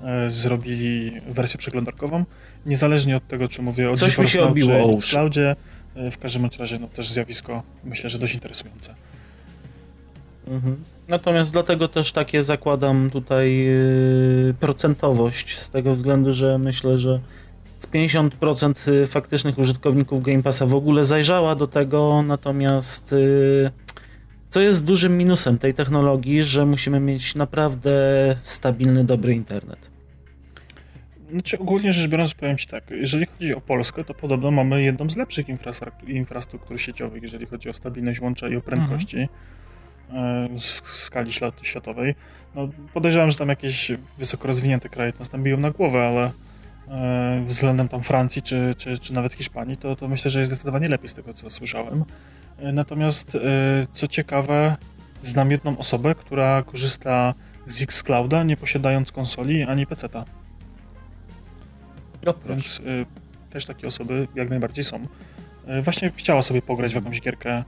[0.04, 2.26] e, zrobili wersję przeglądarkową.
[2.66, 5.56] Niezależnie od tego, czy mówię o Coś GeForce Now czy Cloudzie,
[5.96, 8.96] e, w każdym razie no, też zjawisko myślę, że dość interesujące.
[10.50, 10.76] Mhm.
[11.08, 17.20] Natomiast dlatego też takie zakładam tutaj yy, procentowość, z tego względu, że myślę, że
[17.80, 23.72] z 50% y, faktycznych użytkowników Game Passa w ogóle zajrzała do tego, natomiast yy,
[24.50, 27.92] co jest dużym minusem tej technologii, że musimy mieć naprawdę
[28.42, 29.90] stabilny, dobry internet.
[31.32, 35.10] Znaczy ogólnie rzecz biorąc powiem Ci tak, jeżeli chodzi o Polskę, to podobno mamy jedną
[35.10, 35.46] z lepszych
[36.08, 39.18] infrastruktur sieciowych, jeżeli chodzi o stabilność łącza i o prędkości.
[39.18, 39.40] Mhm
[40.84, 42.16] w skali światowej.
[42.56, 46.32] No, podejrzewam, że tam jakieś wysoko rozwinięte kraje nas tam biją na głowę, ale
[46.88, 50.88] e, względem tam Francji czy, czy, czy nawet Hiszpanii, to, to myślę, że jest zdecydowanie
[50.88, 52.06] lepiej z tego, co słyszałem.
[52.58, 53.38] E, natomiast,
[53.94, 54.76] co ciekawe,
[55.24, 57.34] znam jedną osobę, która korzysta
[57.66, 60.26] z Xclouda, nie posiadając konsoli ani peceta.
[62.26, 62.82] No, Więc
[63.50, 65.08] też takie osoby jak najbardziej są.
[65.82, 67.64] Właśnie chciała sobie pograć w jakąś gierkę E,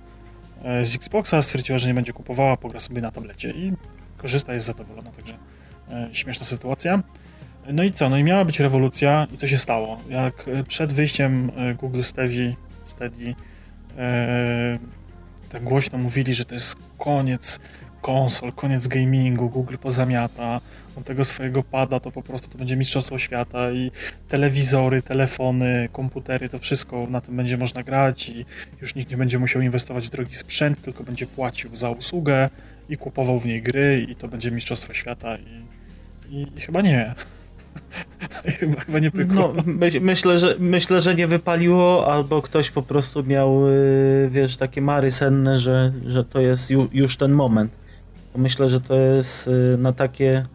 [0.84, 3.74] z Xboxa, stwierdziła, że nie będzie kupowała, pogra sobie na tablecie i
[4.18, 5.38] korzysta, jest zadowolona, także
[5.92, 7.04] e, śmieszna sytuacja.
[7.74, 8.10] No i co?
[8.10, 9.98] No i miała być rewolucja i co się stało?
[10.10, 13.36] Jak e, przed wyjściem Google Steady
[13.98, 14.80] e,
[15.50, 17.60] tak głośno mówili, że to jest koniec
[18.02, 20.62] konsol, koniec gamingu, Google pozamiata,
[20.98, 23.92] on tego swojego pada, to po prostu to będzie mistrzostwo świata i
[24.28, 28.46] telewizory, telefony, komputery, to wszystko na tym będzie można grać i
[28.82, 32.50] już nikt nie będzie musiał inwestować w drogi sprzęt, tylko będzie płacił za usługę
[32.90, 35.66] i kupował w niej gry i to będzie Mistrzostwo Świata i,
[36.36, 37.16] i, i chyba nie.
[38.60, 39.54] chyba, chyba nie pykło.
[39.56, 44.58] No, my, myślę, że, myślę, że nie wypaliło, albo ktoś po prostu miał, y, wiesz,
[44.58, 47.72] takie mary senne, że, że to jest ju, już ten moment.
[48.36, 50.46] Myślę, że to jest y, na takie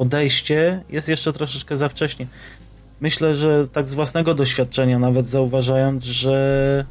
[0.00, 2.26] podejście, jest jeszcze troszeczkę za wcześnie.
[3.00, 6.84] Myślę, że tak z własnego doświadczenia, nawet zauważając, że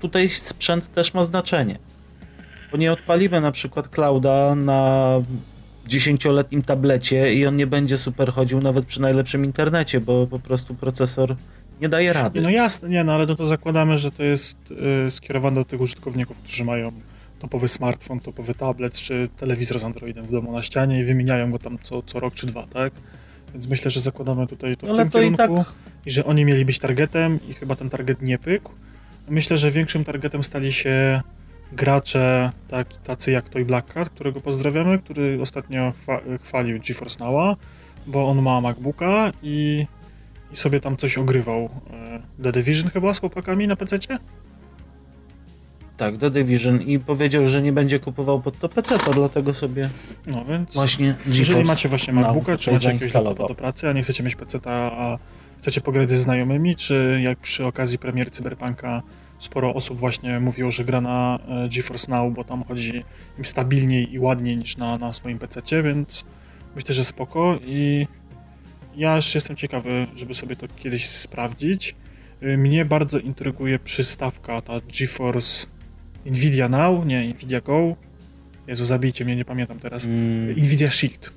[0.00, 1.78] tutaj sprzęt też ma znaczenie.
[2.72, 5.10] Bo nie odpalimy na przykład clouda na
[5.86, 10.74] dziesięcioletnim tablecie i on nie będzie super chodził nawet przy najlepszym internecie, bo po prostu
[10.74, 11.36] procesor
[11.80, 12.40] nie daje rady.
[12.40, 14.58] No jasne, nie, no ale no to zakładamy, że to jest
[15.06, 16.92] y, skierowane do tych użytkowników, którzy mają
[17.38, 21.58] topowy smartfon, topowy tablet czy telewizor z Androidem w domu na ścianie i wymieniają go
[21.58, 22.92] tam co, co rok czy dwa, tak?
[23.52, 25.74] Więc myślę, że zakładamy tutaj to w ale tym to kierunku i, tak...
[26.06, 28.72] i że oni mieli być targetem i chyba ten target nie pykł.
[29.28, 31.22] Myślę, że większym targetem stali się
[31.72, 37.56] gracze tak, tacy jak Toy Blackcat, którego pozdrawiamy, który ostatnio chwa chwalił GeForce Now'a,
[38.06, 39.86] bo on ma MacBooka i,
[40.52, 41.70] i sobie tam coś ogrywał.
[41.90, 43.98] E, The Division chyba z chłopakami na PC?
[45.96, 49.90] Tak, The Division i powiedział, że nie będzie kupował pod to PC, to dlatego sobie
[50.26, 54.02] no więc właśnie jeżeli macie właśnie MacBooka, czy macie jakiegoś laptopa do pracy, a nie
[54.02, 55.18] chcecie mieć PC, a
[55.58, 59.02] chcecie pograć ze znajomymi, czy jak przy okazji premiery Cyberpunka
[59.38, 63.04] sporo osób właśnie mówiło, że gra na e, GeForce Now, bo tam chodzi
[63.38, 66.24] im stabilniej i ładniej niż na, na swoim PC, więc
[66.76, 68.06] myślę, że spoko i
[68.96, 71.94] ja już jestem ciekawy, żeby sobie to kiedyś sprawdzić.
[72.42, 75.66] E, mnie bardzo intryguje przystawka, ta GeForce
[76.26, 77.96] Nvidia Now, nie, Nvidia Go.
[78.66, 80.06] Jezu, zabijcie mnie, nie pamiętam teraz.
[80.06, 80.50] Mm.
[80.50, 81.30] Nvidia Shield.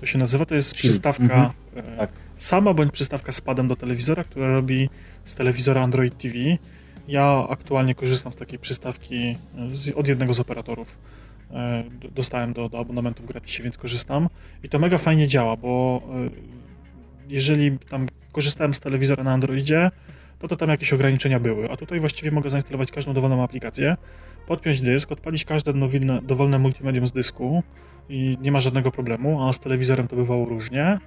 [0.00, 0.80] To się nazywa, to jest Shield.
[0.80, 1.96] przystawka mm -hmm.
[1.98, 2.10] tak.
[2.38, 4.90] sama, bądź przystawka z padem do telewizora, która robi
[5.24, 6.34] z telewizora Android TV
[7.08, 10.98] ja aktualnie korzystam z takiej przystawki e, z, od jednego z operatorów.
[11.50, 14.28] E, dostałem do, do abonamentu w gratisie, więc korzystam.
[14.62, 16.02] I to mega fajnie działa, bo
[17.28, 19.90] jeżeli tam korzystałem z telewizora na Androidzie,
[20.38, 21.70] to, to tam jakieś ograniczenia były.
[21.70, 23.96] A tutaj właściwie mogę zainstalować każdą dowolną aplikację,
[24.46, 27.62] podpiąć dysk, odpalić każde dowolne, dowolne multimedium z dysku
[28.08, 30.98] i nie ma żadnego problemu, a z telewizorem to bywało różnie.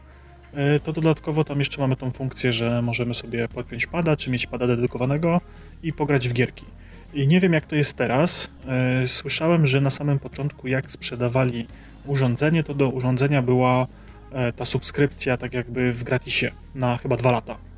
[0.54, 4.48] E, to dodatkowo tam jeszcze mamy tą funkcję, że możemy sobie podpiąć pada, czy mieć
[4.48, 5.42] pada dedykowanego
[5.84, 6.66] i pograć w gierki.
[7.14, 8.50] I nie wiem jak to jest teraz.
[8.68, 11.68] E, słyszałem, że na samym początku jak sprzedawali
[12.06, 13.88] urządzenie, to do urządzenia była
[14.32, 17.71] e, ta subskrypcja tak jakby w gratisie na chyba dwa lata.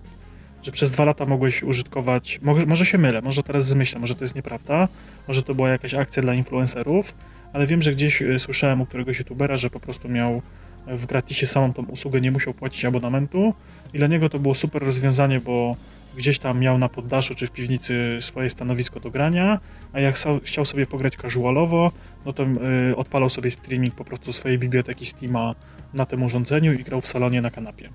[0.64, 4.24] Że przez dwa lata mogłeś użytkować, może, może się mylę, może teraz zmyślę, może to
[4.24, 4.88] jest nieprawda,
[5.28, 7.16] może to była jakaś akcja dla influencerów,
[7.54, 10.42] ale wiem, że gdzieś słyszałem u któregoś youtubera, że po prostu miał
[10.88, 13.54] w gratisie samą tą usługę, nie musiał płacić abonamentu
[13.94, 15.76] i dla niego to było super rozwiązanie, bo
[16.18, 19.60] gdzieś tam miał na poddaszu czy w piwnicy swoje stanowisko do grania,
[19.94, 21.92] a jak chciał sobie pograć casualowo,
[22.26, 22.44] no to
[22.92, 25.56] y, odpalał sobie streaming po prostu swojej biblioteki Steama
[25.94, 27.90] na tym urządzeniu i grał w salonie na kanapie.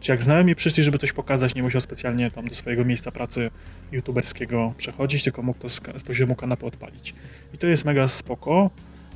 [0.00, 3.50] Czy jak znajomi przyszli, żeby coś pokazać, nie musiał specjalnie tam do swojego miejsca pracy
[3.92, 7.14] youtuberskiego przechodzić, tylko mógł to z, z poziomu kanapy odpalić.
[7.54, 8.70] I to jest mega spoko.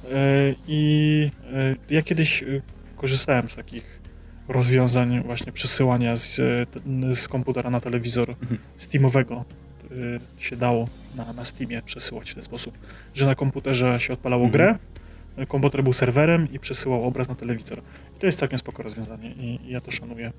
[0.05, 1.31] Y, I
[1.91, 2.63] y, ja kiedyś y,
[2.97, 4.01] korzystałem z takich
[4.49, 6.41] rozwiązań właśnie przesyłania z,
[7.15, 8.59] z komputera na telewizor mhm.
[8.79, 9.45] Steamowego.
[10.39, 12.79] się dało na, na Steamie przesyłać w ten sposób,
[13.15, 14.53] że na komputerze się odpalało mhm.
[14.53, 14.79] grę,
[15.47, 17.79] komputer był serwerem i przesyłał obraz na telewizor.
[18.17, 20.33] I to jest całkiem spoko rozwiązanie i, i ja to szanuję.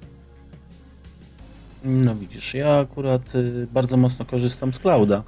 [1.86, 5.24] No widzisz, ja akurat y, bardzo mocno korzystam z clouda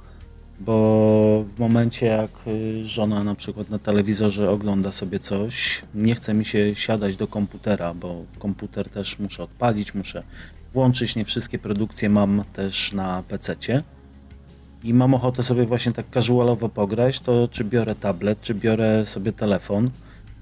[0.60, 6.34] bo w momencie jak y, żona na przykład na telewizorze ogląda sobie coś, nie chce
[6.34, 10.22] mi się siadać do komputera, bo komputer też muszę odpalić, muszę
[10.74, 13.82] włączyć, nie wszystkie produkcje mam też na PC-cie
[14.84, 19.32] i mam ochotę sobie właśnie tak casualowo pograć, to czy biorę tablet, czy biorę sobie
[19.32, 19.90] telefon.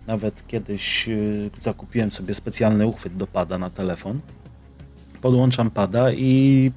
[0.07, 4.21] Nawet kiedyś y, zakupiłem sobie specjalny uchwyt do pada na telefon.
[5.27, 6.73] Podłączam pada i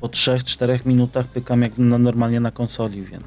[0.00, 3.22] po 3-4 minutach pykam jak na, normalnie na konsoli, wiem.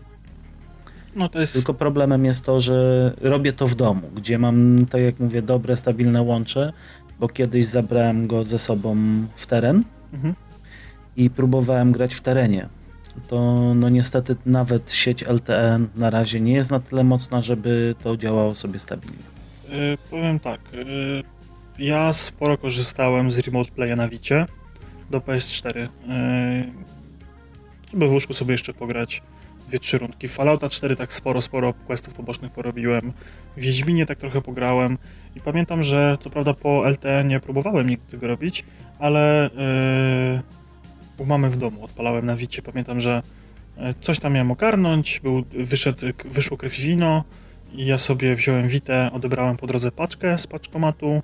[1.15, 1.53] No jest...
[1.53, 5.75] Tylko problemem jest to, że robię to w domu, gdzie mam, tak jak mówię, dobre,
[5.77, 6.73] stabilne łącze,
[7.19, 8.97] bo kiedyś zabrałem go ze sobą
[9.36, 10.34] w teren mhm.
[11.15, 12.69] i próbowałem grać w terenie.
[13.27, 18.17] To no niestety nawet sieć LTE na razie nie jest na tyle mocna, żeby to
[18.17, 19.23] działało sobie stabilnie.
[19.69, 21.23] Yy, powiem tak, yy,
[21.79, 24.45] ja sporo korzystałem z Remote Playa na Wicie
[25.09, 25.77] do PS4.
[25.77, 25.88] Yy,
[27.91, 29.21] żeby w łóżku sobie jeszcze pograć
[29.67, 30.27] dwie, trzy rundki.
[30.27, 33.13] Fallouta 4 tak sporo, sporo questów pobocznych porobiłem.
[33.57, 34.97] W Wiedźminie tak trochę pograłem
[35.36, 38.65] i pamiętam, że co prawda po LTE nie próbowałem nigdy tego robić,
[38.99, 39.49] ale
[41.17, 42.62] yy, u mamy w domu odpalałem na Wicie.
[42.62, 43.21] Pamiętam, że
[43.77, 47.23] yy, coś tam miałem ogarnąć, był, wyszedł, wyszło krew i wino
[47.73, 51.21] I ja sobie wziąłem Witę, odebrałem po drodze paczkę z paczkomatu.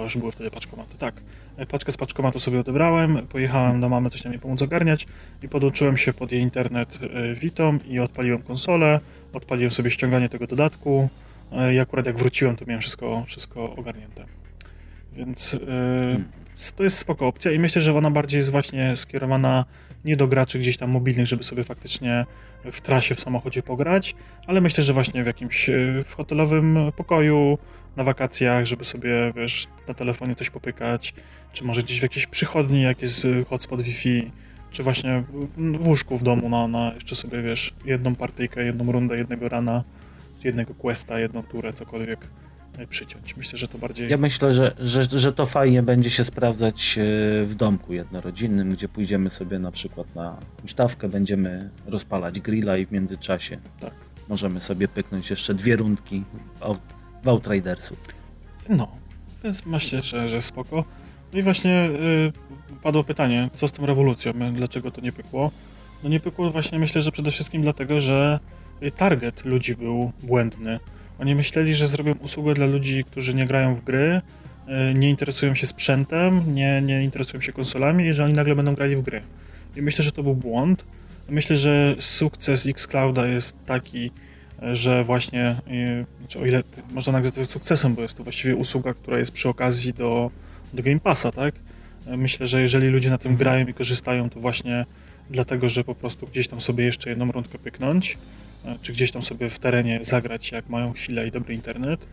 [0.00, 1.14] Chyba już były wtedy paczkomaty, tak.
[1.56, 5.06] E, paczkę z paczkomatu sobie odebrałem, pojechałem do mamy coś tam mi pomóc ogarniać
[5.42, 9.00] i podłączyłem się pod jej internet e, Witą i odpaliłem konsolę,
[9.32, 11.08] odpaliłem sobie ściąganie tego dodatku
[11.52, 14.24] e, i akurat jak wróciłem, to miałem wszystko, wszystko ogarnięte.
[15.12, 15.56] Więc
[16.76, 19.64] to jest spoko opcja i myślę, że ona bardziej jest właśnie skierowana
[20.04, 22.26] nie do graczy gdzieś tam mobilnych, żeby sobie faktycznie
[22.64, 24.14] w trasie w samochodzie pograć,
[24.46, 25.70] ale myślę, że właśnie w jakimś
[26.04, 27.58] w hotelowym pokoju,
[28.00, 31.14] na wakacjach, żeby sobie, wiesz, na telefonie coś popykać,
[31.52, 34.30] czy może gdzieś w jakiejś przychodni, jak jest y, hotspot Wi-Fi,
[34.70, 35.24] czy właśnie
[35.56, 39.84] w łóżku w domu na, na jeszcze sobie, wiesz, jedną partyjkę, jedną rundę, jednego rana,
[40.44, 42.28] jednego questa, jedną turę, cokolwiek
[42.80, 43.36] y, przyciąć.
[43.36, 44.10] Myślę, że to bardziej...
[44.10, 48.88] Ja myślę, że, że, że to fajnie będzie się sprawdzać y, w domku jednorodzinnym, gdzie
[48.88, 53.94] pójdziemy sobie na przykład na ustawkę, będziemy rozpalać grilla i w międzyczasie tak.
[54.28, 56.24] możemy sobie pyknąć jeszcze dwie rundki
[57.22, 57.96] w Outridersu.
[58.68, 58.88] No,
[59.44, 60.84] więc myślę, że, że spoko.
[61.32, 62.32] No i właśnie y,
[62.82, 65.50] padło pytanie, co z tą rewolucją, dlaczego to nie pykło?
[66.02, 68.38] No nie pykło właśnie myślę, że przede wszystkim dlatego, że
[68.96, 70.80] target ludzi był błędny.
[71.18, 74.20] Oni myśleli, że zrobią usługę dla ludzi, którzy nie grają w gry,
[74.90, 78.74] y, nie interesują się sprzętem, nie, nie interesują się konsolami i że oni nagle będą
[78.74, 79.22] grali w gry.
[79.76, 80.84] I myślę, że to był błąd.
[81.28, 84.10] Myślę, że sukces Xclouda jest taki,
[84.72, 85.56] że właśnie,
[86.18, 89.48] znaczy o ile można nagle to sukcesem, bo jest to właściwie usługa, która jest przy
[89.48, 90.30] okazji do,
[90.74, 91.54] do Game Passa, tak?
[92.06, 94.86] Myślę, że jeżeli ludzie na tym grają i korzystają, to właśnie
[95.30, 98.18] dlatego, że po prostu gdzieś tam sobie jeszcze jedną rundkę pyknąć,
[98.82, 102.06] czy gdzieś tam sobie w terenie zagrać, jak mają chwilę i dobry internet,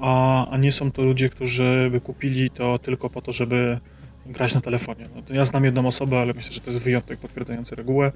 [0.00, 3.78] a, a nie są to ludzie, którzy by kupili to tylko po to, żeby
[4.26, 5.08] grać na telefonie.
[5.28, 8.12] No ja znam jedną osobę, ale myślę, że to jest wyjątek potwierdzający regułę.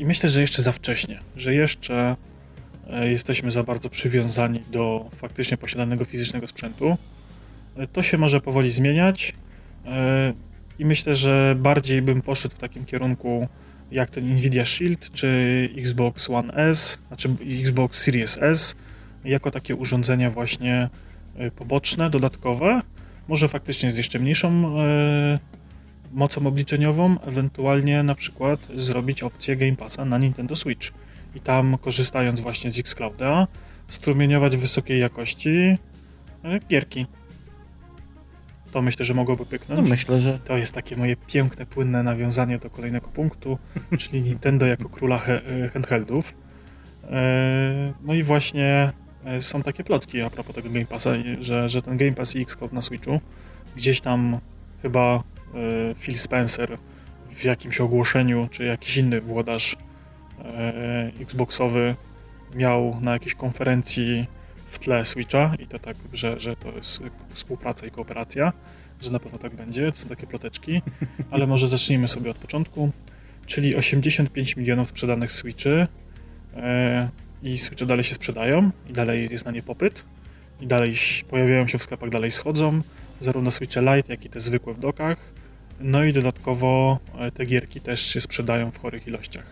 [0.00, 2.16] I myślę, że jeszcze za wcześnie, że jeszcze
[2.90, 6.96] e, jesteśmy za bardzo przywiązani do faktycznie posiadanego fizycznego sprzętu.
[7.76, 9.34] E, to się może powoli zmieniać
[9.86, 10.32] e,
[10.78, 13.48] i myślę, że bardziej bym poszedł w takim kierunku
[13.90, 17.28] jak ten Nvidia Shield czy Xbox One S, znaczy
[17.60, 18.76] Xbox Series S,
[19.24, 20.88] jako takie urządzenia właśnie
[21.56, 22.82] poboczne, dodatkowe.
[23.28, 24.74] Może faktycznie z jeszcze mniejszą
[26.12, 30.92] mocą obliczeniową, ewentualnie na przykład zrobić opcję Game Passa na Nintendo Switch
[31.34, 33.46] i tam korzystając właśnie z Xclouda
[33.88, 35.76] strumieniować wysokiej jakości
[36.44, 37.06] e, gierki.
[38.72, 39.80] To myślę, że mogłoby pyknąć.
[39.82, 40.38] No myślę, że...
[40.38, 43.58] To jest takie moje piękne, płynne nawiązanie do kolejnego punktu,
[43.98, 46.34] czyli Nintendo jako króla he e, handheldów.
[47.10, 48.92] E, no i właśnie
[49.40, 52.72] są takie plotki a propos tego Game Passa, że, że ten Game Pass i Xcloud
[52.72, 53.20] na Switchu
[53.76, 54.38] gdzieś tam
[54.82, 55.22] chyba
[56.00, 56.78] Phil Spencer
[57.30, 59.76] w jakimś ogłoszeniu, czy jakiś inny włodarz
[60.44, 61.94] e, Xboxowy
[62.54, 64.26] miał na jakiejś konferencji
[64.68, 67.02] w tle Switcha i to tak, że, że to jest
[67.34, 68.52] współpraca i kooperacja,
[69.00, 70.82] że na pewno tak będzie, to są takie ploteczki,
[71.30, 72.90] ale może zacznijmy sobie od początku,
[73.46, 75.86] czyli 85 milionów sprzedanych Switchy
[76.56, 77.08] e,
[77.42, 80.04] i Switche dalej się sprzedają i dalej jest na nie popyt
[80.60, 80.94] i dalej
[81.30, 82.80] pojawiają się w sklepach, dalej schodzą,
[83.20, 85.39] zarówno Switche Lite, jak i te zwykłe w dokach,
[85.80, 89.46] no i dodatkowo e, te gierki też się sprzedają w chorych ilościach.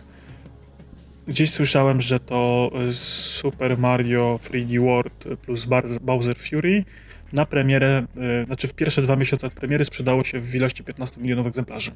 [1.27, 5.67] Gdzieś słyszałem, że to e, Super Mario 3D World plus
[6.01, 6.85] Bowser Fury
[7.33, 11.21] na premierę, e, znaczy w pierwsze dwa miesiące od premiery sprzedało się w ilości 15
[11.21, 11.91] milionów egzemplarzy.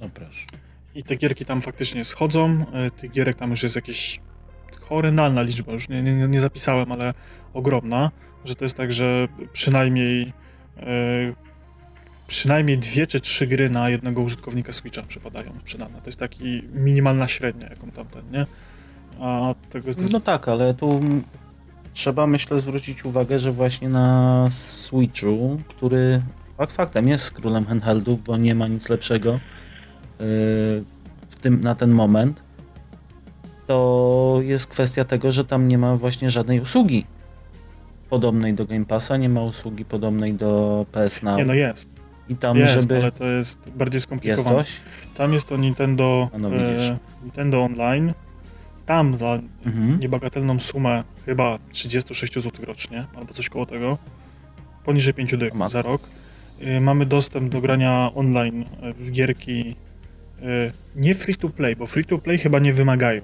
[0.00, 0.46] No proszę.
[0.94, 2.66] I te gierki tam faktycznie schodzą.
[3.00, 4.20] Tych gierek tam już jest jakieś
[4.80, 7.14] horrendalna liczba, już nie, nie, nie zapisałem, ale
[7.52, 8.10] ogromna,
[8.44, 10.32] że to jest tak, że przynajmniej
[12.30, 16.00] przynajmniej dwie czy trzy gry na jednego użytkownika Switcha przypadają sprzedane.
[16.00, 18.46] To jest taki minimalna średnia, jaką tamten, nie?
[19.20, 19.90] A tego.
[20.12, 21.00] No tak, ale tu
[21.92, 26.22] trzeba myślę zwrócić uwagę, że właśnie na Switchu, który
[26.56, 29.38] fakt faktem jest królem handheldów, bo nie ma nic lepszego yy,
[31.28, 32.42] w tym, na ten moment,
[33.66, 37.06] to jest kwestia tego, że tam nie ma właśnie żadnej usługi
[38.10, 41.36] podobnej do Game Passa, nie ma usługi podobnej do PS Now.
[41.38, 41.99] Nie, no jest
[42.30, 42.96] i tam, jest, żeby...
[42.96, 44.58] ale to jest bardziej skomplikowane.
[44.58, 44.80] Jest?
[45.14, 48.12] Tam jest to Nintendo, no, e, Nintendo Online.
[48.86, 50.00] Tam za mhm.
[50.00, 53.98] niebagatelną sumę chyba 36 zł rocznie, albo coś koło tego,
[54.84, 56.02] poniżej 5 dych za rok,
[56.60, 58.64] e, mamy dostęp do grania online
[58.98, 59.76] w gierki
[60.42, 63.22] e, nie free to play, bo free to play chyba nie wymagają,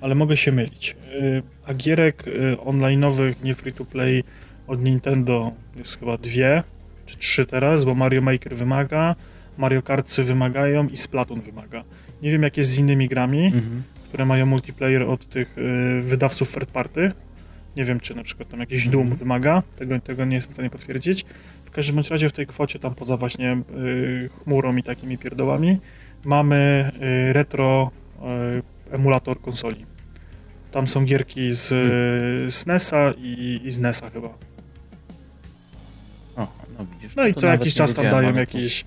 [0.00, 0.96] ale mogę się mylić.
[1.20, 4.24] E, a gierek e, online'owych nie free to play
[4.66, 6.62] od Nintendo jest chyba dwie,
[7.10, 9.16] czy trzy teraz, bo Mario Maker wymaga,
[9.58, 11.84] Mario Kartsy wymagają i Splatoon wymaga.
[12.22, 13.82] Nie wiem jak jest z innymi grami, mhm.
[14.08, 17.12] które mają multiplayer od tych y, wydawców third party.
[17.76, 19.18] Nie wiem, czy na przykład tam jakiś Doom Mhm.
[19.18, 21.24] wymaga, tego, tego nie jestem w stanie potwierdzić.
[21.64, 25.78] W każdym bądź razie w tej kwocie, tam poza właśnie y, chmurą i takimi pierdołami,
[26.24, 26.90] mamy
[27.28, 27.90] y, retro
[28.90, 29.86] y, emulator konsoli.
[30.72, 34.28] Tam są gierki z y, SNES-a i, i z NES-a chyba.
[36.80, 37.16] No widzisz.
[37.16, 38.84] No i co jakiś czas tam dają jakiś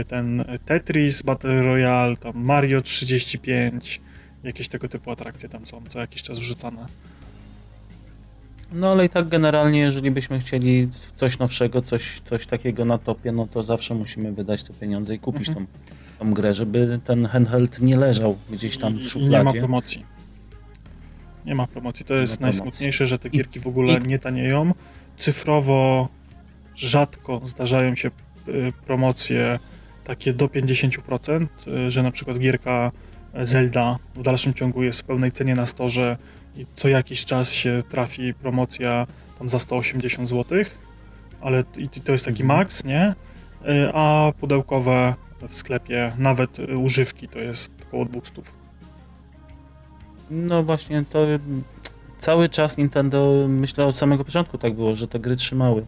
[0.00, 4.00] y, ten Tetris, Battle Royale, tam Mario 35,
[4.44, 6.86] jakieś tego typu atrakcje tam są, co jakiś czas wrzucane.
[8.72, 13.32] No ale i tak generalnie, jeżeli byśmy chcieli coś nowszego, coś, coś takiego na topie,
[13.32, 15.66] no to zawsze musimy wydać te pieniądze i kupić Mhm.
[15.66, 19.58] tą, tą grę, żeby ten handheld nie leżał gdzieś tam w I nie ma szufladzie.
[19.58, 20.06] promocji.
[21.46, 22.04] Nie ma promocji.
[22.06, 22.60] To jest promocji.
[22.60, 24.74] najsmutniejsze, że te gierki w ogóle i- nie tanieją.
[25.16, 26.08] Cyfrowo
[26.80, 28.10] rzadko zdarzają się
[28.48, 29.58] y, promocje
[30.04, 32.92] takie do 50%, y, że na przykład gierka
[33.42, 36.16] Zelda w dalszym ciągu jest w pełnej cenie na storze
[36.56, 39.06] i co jakiś czas się trafi promocja
[39.38, 40.58] tam za 180 zł,
[41.40, 41.64] ale
[42.04, 42.58] to jest taki Mhm.
[42.58, 43.14] maks, nie?
[43.68, 45.14] Y, A pudełkowe
[45.48, 48.42] w sklepie, nawet używki, to jest około 200.
[50.30, 51.26] No właśnie, to
[52.18, 55.86] cały czas Nintendo, myślę od samego początku tak było, że te gry trzymały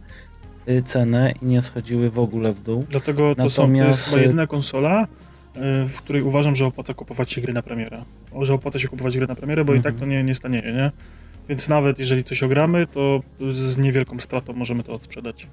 [0.85, 2.85] cenę i nie schodziły w ogóle w dół.
[2.91, 6.67] Dlatego to, są, to jest Natomiast, chyba y- jedyna konsola, y, w której uważam, że
[6.67, 8.03] opłaca kupować się gry na premierę.
[8.35, 9.95] O, Że opłaca się kupować gry na premierę, bo i Mhm.
[9.95, 10.91] tak to nie, nie stanieje, nie?
[11.49, 13.21] Więc nawet jeżeli coś ogramy, to
[13.53, 15.47] z niewielką stratą możemy to odsprzedać.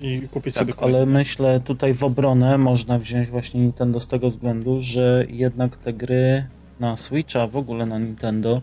[0.00, 0.98] I kupić sobie Tak, kolejne.
[0.98, 5.92] ale myślę tutaj w obronę można wziąć właśnie Nintendo z tego względu, że jednak te
[5.92, 6.44] gry
[6.80, 8.60] na Switcha, w ogóle na Nintendo,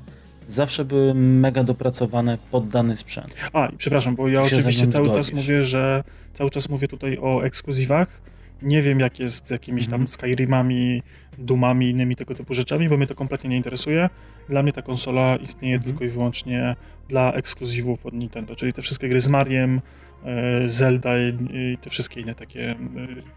[0.49, 3.33] zawsze były mega dopracowane pod dany sprzęt.
[3.53, 5.47] A, i przepraszam, bo ja oczywiście cały czas zgodzisz?
[5.47, 8.21] mówię, że cały czas mówię tutaj o ekskluzywach.
[8.61, 10.07] Nie wiem, jak jest z jakimiś tam Mhm.
[10.07, 11.03] Skyrimami,
[11.37, 14.09] Dumami innymi tego typu rzeczami, bo mnie to kompletnie nie interesuje.
[14.49, 15.91] Dla mnie ta konsola istnieje Mhm.
[15.93, 16.75] tylko i wyłącznie
[17.09, 19.81] dla ekskluzywów od Nintendo, czyli te wszystkie gry z Mariem,
[20.25, 22.77] e, Zelda i, i te wszystkie inne takie e,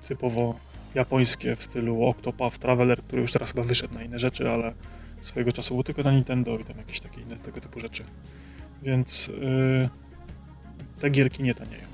[0.08, 0.54] typowo
[0.94, 4.72] japońskie w stylu Octopath Traveler, który już teraz chyba wyszedł na inne rzeczy, ale
[5.22, 8.04] swojego czasu był tylko na Nintendo i tam jakieś takie inne tego typu rzeczy.
[8.82, 9.30] Więc
[9.84, 9.88] e,
[11.00, 11.84] te gierki nie tanieją.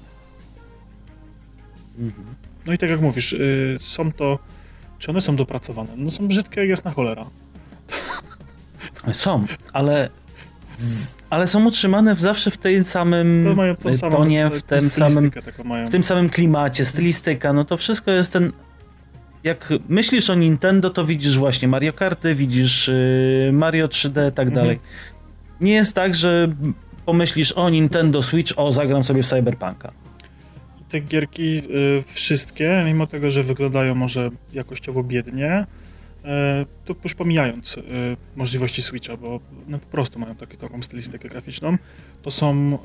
[1.98, 2.26] Mhm.
[2.66, 4.38] No i tak jak mówisz, y, są to.
[4.98, 5.90] Czy one są dopracowane?
[5.96, 7.26] No są brzydkie jak jasna cholera.
[9.12, 10.08] Są, ale,
[10.76, 14.62] z, ale są utrzymane w zawsze w tej samym To mają tą samą tonie, w
[14.62, 15.86] tym samym stylistykę taką mają.
[15.86, 18.52] w tym samym klimacie, stylistyka, no to wszystko jest ten.
[19.48, 24.48] Jak myślisz o Nintendo, to widzisz właśnie Mario Karty, widzisz yy, Mario 3D i tak
[24.48, 24.54] Mhm.
[24.54, 24.78] dalej.
[25.60, 26.48] Nie jest tak, że
[27.06, 29.92] pomyślisz o Nintendo Switch, o zagram sobie w Cyberpunka.
[30.88, 31.62] Te gierki y,
[32.06, 35.66] wszystkie, mimo tego, że wyglądają może jakościowo biednie,
[36.24, 36.26] y,
[36.84, 37.82] to już pomijając y,
[38.36, 41.76] możliwości Switcha, bo no, po prostu mają takie, taką stylistykę graficzną,
[42.22, 42.78] to są y,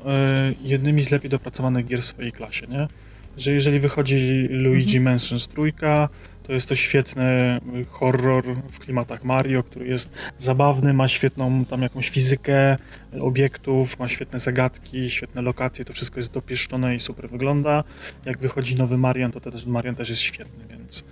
[0.62, 2.88] jednymi z lepiej dopracowanych gier w swojej klasie, nie?
[3.36, 6.08] Że jeżeli wychodzi Luigi Mansions trójka,
[6.46, 12.08] to jest to świetny horror w klimatach Mario, który jest zabawny, ma świetną tam jakąś
[12.08, 12.76] fizykę
[13.20, 17.84] obiektów, ma świetne zagadki, świetne lokacje, to wszystko jest dopieszczone i super wygląda.
[18.24, 21.04] Jak wychodzi nowy Marian, to też Marian też jest świetny, więc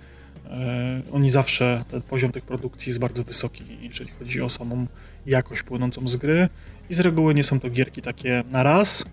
[0.47, 4.87] e, oni zawsze, ten poziom tych produkcji jest bardzo wysoki, jeżeli chodzi o samą
[5.25, 6.49] jakość płynącą z gry
[6.89, 9.05] i z reguły nie są to gierki takie na raz,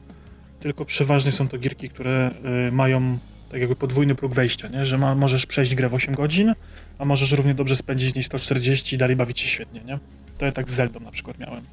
[0.61, 2.31] tylko przeważnie są to gierki, które
[2.69, 3.19] e, mają
[3.51, 4.87] tak jakby podwójny próg wejścia, nie?
[4.87, 6.55] że ma, możesz przejść grę w 8 godzin,
[6.99, 9.99] a możesz równie dobrze spędzić w niej 140 i dalej bawić się świetnie, nie?
[10.39, 11.65] To ja tak z Zeldą na przykład miałem,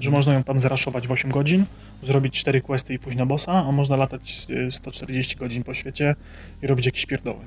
[0.00, 1.64] że można ją tam zraszować w 8 godzin,
[2.02, 6.16] zrobić 4 questy i pójść na bossa, a można latać e, 140 godzin po świecie
[6.62, 7.44] i robić jakieś pierdoły.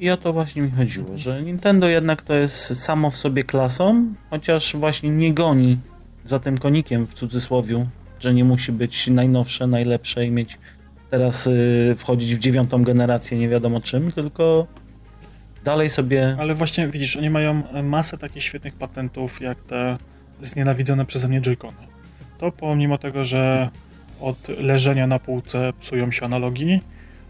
[0.00, 4.14] I o to właśnie mi chodziło, że Nintendo jednak to jest samo w sobie klasą,
[4.30, 5.78] chociaż właśnie nie goni
[6.24, 7.86] za tym konikiem w cudzysłowiu,
[8.20, 10.58] że nie musi być najnowsze, najlepsze i mieć
[11.10, 14.66] teraz y, wchodzić w dziewiątą generację nie wiadomo czym, tylko
[15.64, 19.98] dalej sobie Ale właśnie widzisz, oni mają masę takich świetnych patentów, jak te
[20.42, 21.86] znienawidzone przeze mnie Joy-Cony.
[22.38, 23.68] To pomimo tego, że
[24.20, 26.80] od leżenia na półce psują się analogi,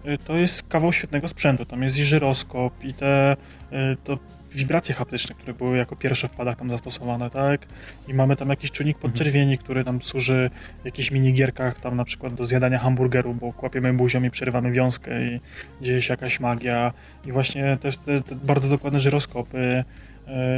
[0.07, 1.65] y, to jest kawał świetnego sprzętu.
[1.65, 4.19] Tam jest i żyroskop, i te y, to
[4.53, 7.67] wibracje haptyczne, które były jako pierwsze w padach tam zastosowane, tak?
[8.09, 10.51] I mamy tam jakiś czujnik podczerwieni, który tam służy
[10.83, 15.27] w jakichś minigierkach, tam na przykład do zjadania hamburgeru, bo kłapiemy buzią i przerywamy wiązkę
[15.27, 15.41] i
[15.81, 16.93] dzieje się jakaś magia.
[17.27, 19.85] I właśnie też te, te bardzo dokładne żyroskopy.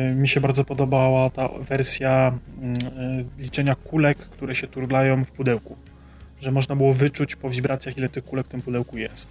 [0.09, 2.33] Yy, Mi się bardzo podobała ta wersja
[2.63, 5.77] yy, liczenia kulek, które się turlają w pudełku.
[6.41, 9.29] Że można było wyczuć po wibracjach, ile tych kulek w tym pudełku jest.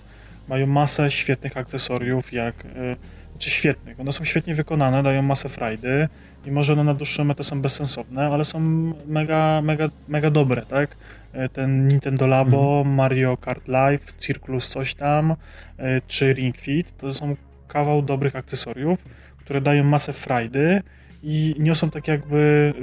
[0.47, 2.95] Mają masę świetnych akcesoriów, jak yy,
[3.41, 3.99] czy świetnych.
[3.99, 6.07] One są świetnie wykonane, dają masę frajdy
[6.45, 8.59] i może one na dłuższą metę są bezsensowne, ale są
[9.07, 10.95] mega, mega, mega dobre, tak?
[11.33, 12.95] E, ten Nintendo Labo, mhm.
[12.95, 15.35] Mario Kart Live, Circus coś tam,
[15.77, 17.35] e, czy Ring Fit, to są
[17.67, 18.99] kawał dobrych akcesoriów,
[19.37, 20.81] które dają masę frajdy
[21.23, 22.73] i niosą tak jakby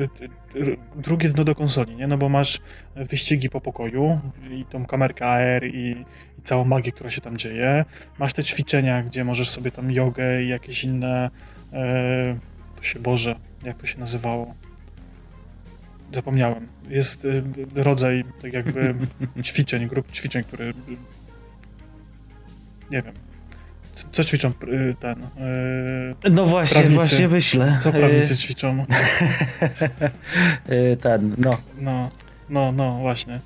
[0.54, 2.06] e, drugie dno do konsoli, nie?
[2.06, 2.60] No bo masz
[2.96, 6.04] wyścigi po pokoju i tą kamerkę AR i,
[6.38, 7.84] i całą magię, która się tam dzieje.
[8.18, 11.30] Masz te ćwiczenia, gdzie możesz sobie tam jogę i jakieś inne
[11.72, 12.38] e,
[12.76, 14.54] to się Boże, jak to się nazywało?
[16.12, 16.68] Zapomniałem.
[16.88, 17.42] Jest y,
[17.74, 18.94] rodzaj tak jakby
[19.42, 20.72] ćwiczeń, grup ćwiczeń, które
[22.90, 23.14] nie wiem.
[24.12, 25.20] Co ćwiczą y, ten?
[26.24, 26.94] Yy, no właśnie, prawicy.
[26.94, 27.78] właśnie myślę.
[27.82, 28.86] Co prawicy ćwiczą?
[31.02, 31.50] ten, no.
[31.78, 32.10] No,
[32.50, 33.40] no, no, właśnie.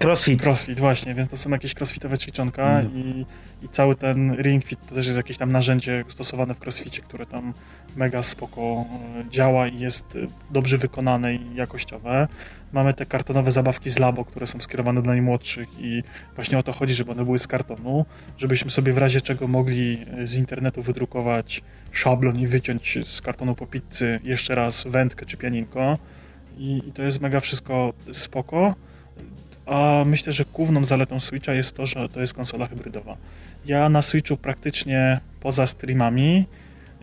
[0.00, 0.42] Crossfit.
[0.42, 3.00] Crossfit, właśnie, więc to są jakieś crossfitowe ćwiczonka no.
[3.00, 3.26] i,
[3.62, 7.26] i cały ten ring fit to też jest jakieś tam narzędzie stosowane w crossficie, które
[7.26, 7.54] tam
[7.96, 10.18] mega spoko e, działa i jest e,
[10.50, 12.28] dobrze wykonane i jakościowe.
[12.72, 16.02] Mamy te kartonowe zabawki z Labo, które są skierowane dla najmłodszych i
[16.34, 18.06] właśnie o to chodzi, żeby one były z kartonu,
[18.38, 23.54] żebyśmy sobie w razie czego mogli e, z internetu wydrukować szablon i wyciąć z kartonu
[23.54, 25.98] po pizzy jeszcze raz wędkę czy pianinko
[26.58, 28.74] i, i to jest mega wszystko spoko.
[29.66, 33.16] A myślę, że główną zaletą Switcha jest to, że to jest konsola hybrydowa.
[33.66, 36.46] Ja na Switchu praktycznie poza streamami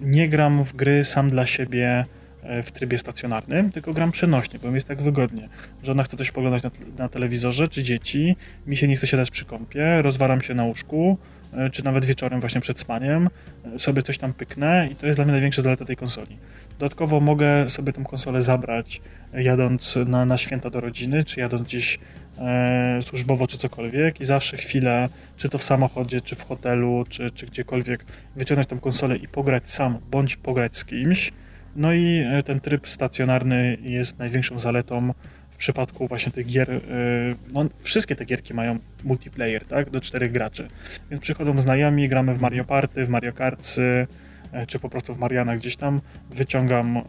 [0.01, 2.05] nie gram w gry sam dla siebie
[2.43, 5.49] e, w trybie stacjonarnym, tylko gram przenośnie, bo mi jest tak wygodnie.
[5.83, 8.35] Żona chce coś poglądać na, na telewizorze, czy dzieci,
[8.67, 11.17] mi się nie chce siadać przy kąpie, rozwaram się na łóżku,
[11.53, 13.29] e, czy nawet wieczorem właśnie przed spaniem,
[13.75, 16.37] e, sobie coś tam pyknę i to jest dla mnie największa zaleta tej konsoli.
[16.79, 19.01] Dodatkowo mogę sobie tę konsolę zabrać
[19.33, 21.99] jadąc na, na święta do rodziny, czy jadąc gdzieś
[22.37, 27.31] e, służbowo, czy cokolwiek i zawsze chwilę, czy to w samochodzie, czy w hotelu, czy,
[27.31, 28.05] czy gdziekolwiek,
[28.35, 31.31] wyciągnąć tę konsolę i pograć sam, bądź pograć z kimś.
[31.75, 35.13] No i e, ten tryb stacjonarny jest największą zaletą
[35.51, 36.71] w przypadku właśnie tych gier.
[36.71, 36.79] E,
[37.53, 40.67] no, wszystkie te gierki mają multiplayer, tak, do czterech graczy.
[41.11, 44.07] Więc przychodzą znajomi, gramy w Mario Party, w Mario Kartsy,
[44.67, 47.01] czy po prostu w Mariana gdzieś tam, wyciągam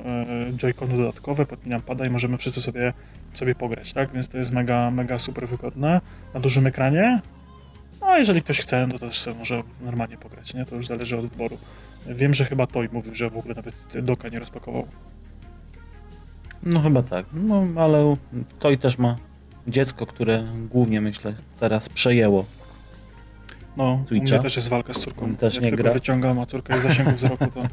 [0.57, 2.93] joycony dodatkowe, podpinam pada i możemy wszyscy sobie,
[3.39, 4.13] sobie pograć, tak?
[4.13, 6.01] Więc to jest mega, mega super wygodne
[6.35, 7.21] na dużym ekranie.
[8.01, 10.65] A jeżeli ktoś chce, no to też sobie może normalnie pograć, nie?
[10.65, 11.59] To już zależy od wyboru.
[12.07, 14.87] Wiem, że chyba Toy mówił, że w ogóle nawet doka nie rozpakował.
[16.63, 18.17] No chyba tak, no ale
[18.59, 19.17] Toy też ma
[19.69, 22.45] dziecko, które głównie myślę teraz przejęło
[23.77, 24.35] no, Twitcha.
[24.35, 25.37] u mnie też jest walka z córką.
[25.37, 25.93] też Jak nie gra.
[25.93, 27.69] wyciągam, a córka jest zasięgu wzroku, to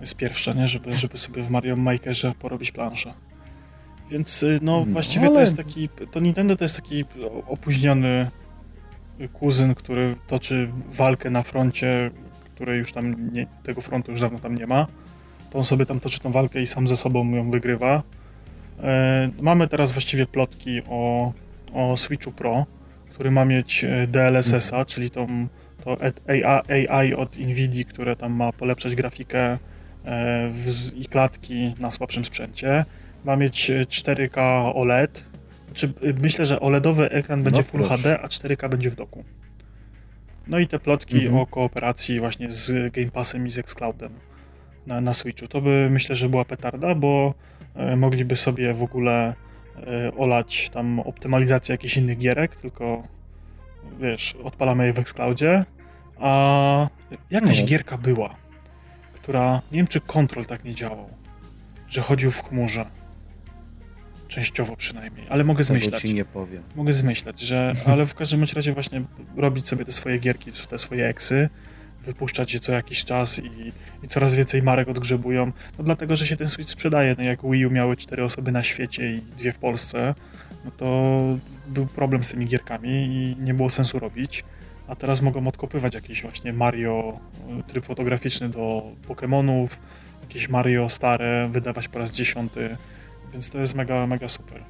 [0.00, 0.68] jest pierwsza, nie?
[0.68, 3.14] Żeby, żeby sobie w Mario Makerze porobić planszę.
[4.12, 5.34] Więc y, no, no właściwie ale...
[5.34, 7.04] to jest taki, to Nintendo to jest taki
[7.46, 8.30] opóźniony
[9.32, 12.10] kuzyn, który toczy walkę na froncie,
[12.54, 14.86] której już tam nie, tego frontu już dawno tam nie ma.
[15.50, 18.02] To on sobie tam toczy tą walkę i sam ze sobą ją wygrywa.
[18.82, 21.32] E, mamy teraz właściwie plotki o,
[21.72, 22.66] o Switchu Pro,
[23.10, 24.86] który ma mieć e, DLSS-a, mhm.
[24.86, 25.46] czyli tą,
[25.84, 25.96] to
[26.88, 29.58] AI od NVIDII, które tam ma polepszać grafikę e,
[30.52, 32.84] w, i klatki na słabszym sprzęcie.
[33.24, 35.24] Ma mieć 4K e, OLED.
[35.66, 39.24] Znaczy, myślę, że OLEDowy ekran będzie no, Full HD, a 4K będzie w doku.
[40.46, 41.36] No i te plotki mhm.
[41.36, 44.12] o kooperacji właśnie z Game Passem i z Xcloudem
[44.86, 45.48] na, na Switchu.
[45.48, 47.34] To by myślę, że była petarda, bo
[47.96, 49.34] mogliby sobie w ogóle
[49.76, 53.02] E, olać tam optymalizację jakichś innych gierek, tylko
[54.00, 55.64] wiesz, odpalamy je w Xcloudzie,
[56.20, 56.88] a
[57.30, 57.66] jakaś no.
[57.66, 58.34] gierka była,
[59.14, 61.08] która, nie wiem czy kontrol tak nie działał,
[61.88, 62.84] że chodził w chmurze.
[64.32, 66.02] Częściowo przynajmniej, ale mogę zmyślać.
[66.02, 66.62] ci nie powiem.
[66.76, 69.02] Mogę zmyślać, że, ale w każdym razie właśnie
[69.36, 71.48] robić sobie te swoje gierki, te swoje eksy,
[72.04, 73.72] wypuszczać je co jakiś czas i,
[74.02, 75.52] i, coraz więcej marek odgrzebują.
[75.78, 77.14] No dlatego, że się ten Switch sprzedaje.
[77.18, 80.14] No jak Wii U miały cztery osoby na świecie i dwie w Polsce,
[80.64, 81.22] no to
[81.68, 84.44] był problem z tymi gierkami i nie było sensu robić.
[84.88, 87.20] A teraz mogą odkopywać jakieś właśnie Mario,
[87.60, 89.68] y, tryb fotograficzny do Pokémonów,
[90.22, 92.76] jakieś Mario stare, wydawać po raz dziesiąty,
[93.32, 94.62] więc to jest mega, mega super.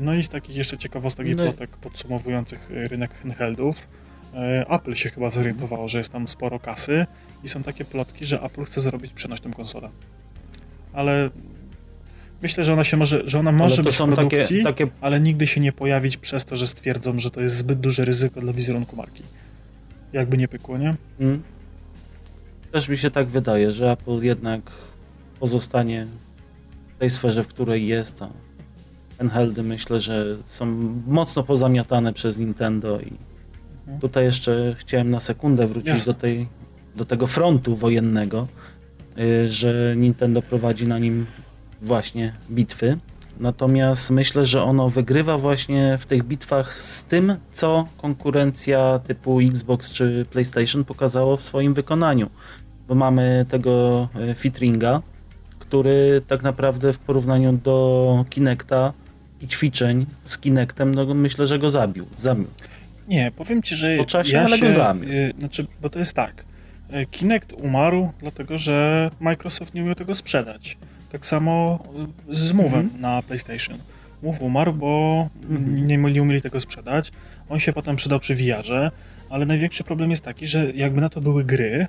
[0.00, 3.86] No i z takich jeszcze ciekawostek i no plotek podsumowujących rynek handheldów,
[4.34, 7.06] E, Apple się chyba zorientowało, że jest tam sporo kasy
[7.44, 9.88] i są takie plotki, że Apple chce zrobić przenośną konsolę.
[10.92, 11.30] Ale
[12.42, 14.88] myślę, że ona się może, że ona może być w produkcji, takie, takie...
[15.00, 18.40] ale nigdy się nie pojawić przez to, że stwierdzą, że to jest zbyt duże ryzyko
[18.40, 19.22] dla wizerunku marki.
[20.12, 20.94] Jakby nie pykło, nie?
[21.18, 21.42] Hmm.
[22.72, 24.70] Też mi się tak wydaje, że Apple jednak
[25.40, 26.06] pozostanie
[26.96, 28.28] w tej sferze, w której jest, a
[29.18, 30.66] handheldy myślę, że są
[31.06, 33.12] mocno pozamiatane przez Nintendo i
[34.00, 36.12] Tutaj jeszcze chciałem na sekundę wrócić Jasne.
[36.12, 36.48] do tej
[36.96, 38.46] do tego frontu wojennego,
[39.18, 41.26] y, że Nintendo prowadzi na nim
[41.82, 42.98] właśnie bitwy.
[43.40, 49.92] Natomiast myślę, że ono wygrywa właśnie w tych bitwach z tym, co konkurencja typu Xbox
[49.92, 52.30] czy PlayStation pokazało w swoim wykonaniu.
[52.88, 55.02] Bo mamy tego y, Fitringa,
[55.78, 58.92] który tak naprawdę w porównaniu do Kinecta
[59.40, 62.06] i ćwiczeń z Kinectem, no myślę, że go zabił.
[62.18, 62.46] zabił.
[63.08, 65.10] Nie, powiem ci, że Po czasie, ja ale się, go zabił.
[65.12, 66.44] y, znaczy, bo to jest tak.
[66.94, 70.76] y, Kinect umarł, dlatego że Microsoft nie umiał tego sprzedać.
[71.12, 71.78] Tak samo
[72.30, 73.00] y, z Move'em Mhm.
[73.00, 73.78] na PlayStation.
[74.22, 75.86] Move umarł, bo Mhm.
[75.86, 77.12] nie, nie umieli tego sprzedać.
[77.48, 78.90] On się potem przydał przy VR-ze,
[79.30, 81.86] ale największy problem jest taki, że jakby na to były gry,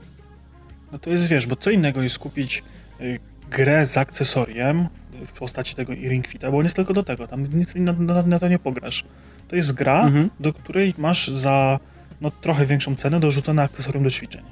[0.92, 2.64] no to jest, wiesz, bo co innego jest kupić
[3.02, 3.20] y,
[3.50, 4.88] grę z akcesoriem
[5.26, 8.22] w postaci tego Ring Fita, bo on jest tylko do tego, tam nic na, na,
[8.22, 9.04] na to nie pograsz.
[9.48, 10.30] To jest gra, Mhm.
[10.40, 11.80] do której masz za
[12.22, 14.44] no, trochę większą cenę dorzucone akcesorium do ćwiczeń.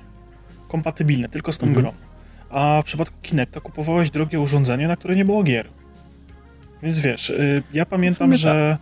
[0.68, 1.84] Kompatybilne, tylko z tą Mhm.
[1.86, 1.94] grą.
[2.50, 5.68] A w przypadku Kinecta kupowałeś drogie urządzenie, na które nie było gier.
[6.84, 8.78] Więc wiesz, y, ja pamiętam, że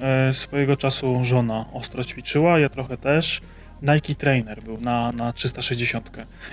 [0.00, 3.40] e, swojego czasu żona ostro ćwiczyła, ja trochę też.
[3.82, 6.10] Nike Trainer był na, na 360.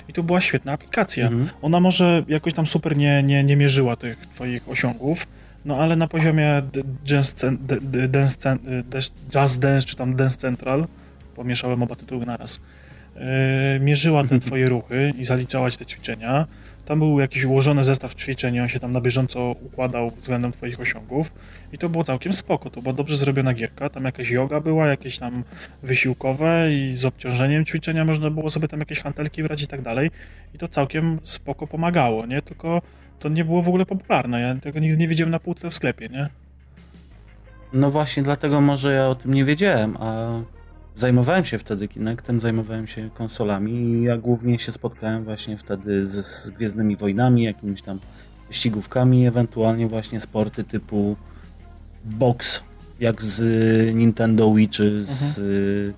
[0.09, 1.28] I to była świetna aplikacja.
[1.28, 1.49] Mhm.
[1.61, 5.28] Ona może jakoś tam super nie, nie, nie mierzyła tych twoich osiągów,
[5.65, 6.61] no ale na poziomie
[8.07, 8.84] dance, y,
[9.32, 10.88] Jazz Dance czy tam Dance Central,
[11.36, 12.59] pomieszałem oba tytuły naraz,
[13.15, 13.21] yy,
[13.80, 16.47] mierzyła te twoje ruchy i zaliczała ci te ćwiczenia.
[16.86, 21.33] Tam był jakiś ułożony zestaw ćwiczeń on się tam na bieżąco układał względem twoich osiągów.
[21.73, 25.17] I to było całkiem spoko, to była dobrze zrobiona gierka, tam jakaś yoga była, jakieś
[25.17, 25.43] tam
[25.83, 30.11] wysiłkowe i z obciążeniem ćwiczenia można było sobie tam jakieś hantelki brać i tak dalej.
[30.53, 32.41] I to całkiem spoko pomagało, nie?
[32.41, 32.81] Tylko
[33.19, 36.09] to nie było w ogóle popularne, ja tego nigdy nie widziałem na półce w sklepie,
[36.09, 36.29] nie?
[37.73, 40.41] No właśnie, dlatego może ja o tym nie wiedziałem, a
[40.95, 46.25] zajmowałem się wtedy Kinectem, zajmowałem się konsolami i ja głównie się spotkałem właśnie wtedy z,
[46.25, 47.99] z Gwiezdnymi Wojnami, jakimiś tam
[48.47, 51.15] wyścigówkami, ewentualnie właśnie sporty typu
[52.05, 52.63] box,
[52.99, 53.41] jak z
[53.95, 55.95] Nintendo Wii, czy z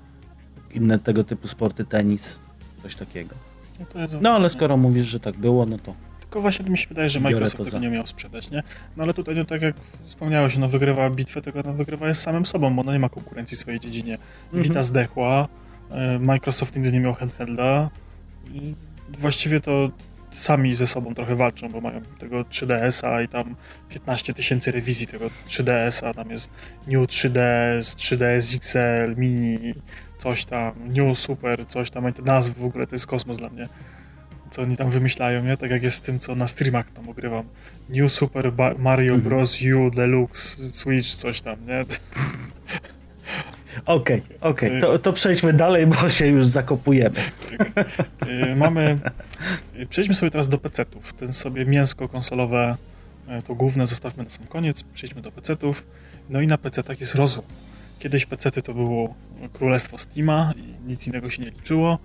[0.73, 2.39] inne tego typu sporty, tenis,
[2.83, 3.35] coś takiego.
[3.79, 3.85] No,
[4.21, 5.93] No ale skoro mówisz, że tak było, no to
[6.30, 7.80] Tylko właśnie mi się wydaje, że Microsoft tego za.
[7.80, 8.63] nie miał sprzedać, nie?
[8.97, 9.75] No ale tutaj, no tak jak
[10.05, 13.57] wspomniałeś, no wygrywa bitwę, tylko no, wygrywa jest samym sobą, bo no nie ma konkurencji
[13.57, 14.17] w swojej dziedzinie.
[14.53, 15.47] Vita zdechła,
[15.91, 17.89] e, Microsoft nigdy nie miał handhelda
[18.53, 18.73] i
[19.19, 19.91] właściwie to
[20.32, 23.55] sami ze sobą trochę walczą, bo mają tego 3DS-a i tam
[23.89, 26.49] 15 tysięcy rewizji tego 3DS-a, tam jest
[26.88, 29.73] New 3DS, 3DS XL, Mini,
[30.17, 33.49] coś tam, New Super, coś tam, i te nazwy w ogóle to jest kosmos dla
[33.49, 33.69] mnie.
[34.51, 35.57] Co oni tam wymyślają, nie?
[35.57, 37.45] Tak jak jest z tym, co na streamach tam ogrywam.
[37.89, 39.21] New Super Mario Mhm.
[39.21, 39.57] Bros.
[39.61, 41.81] U Deluxe Switch, coś tam, nie?
[43.85, 47.19] Okej, okej, to, to przejdźmy dalej, bo się już zakopujemy.
[48.51, 48.99] Y, Mamy.
[49.79, 51.13] y, Przejdźmy sobie teraz do PC-ów.
[51.13, 52.75] Ten sobie mięsko konsolowe,
[53.39, 54.83] y, to główne zostawmy na sam koniec.
[54.83, 55.83] Przejdźmy do PC-ów.
[56.29, 57.43] No i na PC-tach jest rozum.
[57.99, 59.15] Kiedyś PC-ty to było
[59.53, 61.99] królestwo Steama i nic innego się nie liczyło.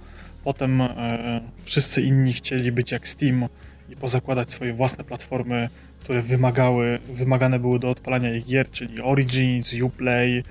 [0.45, 3.49] Potem e, wszyscy inni chcieli być jak Steam
[3.91, 5.69] i pozakładać swoje własne platformy,
[6.01, 10.45] które wymagały, wymagane były do odpalania ich gier, czyli Origins, Uplay.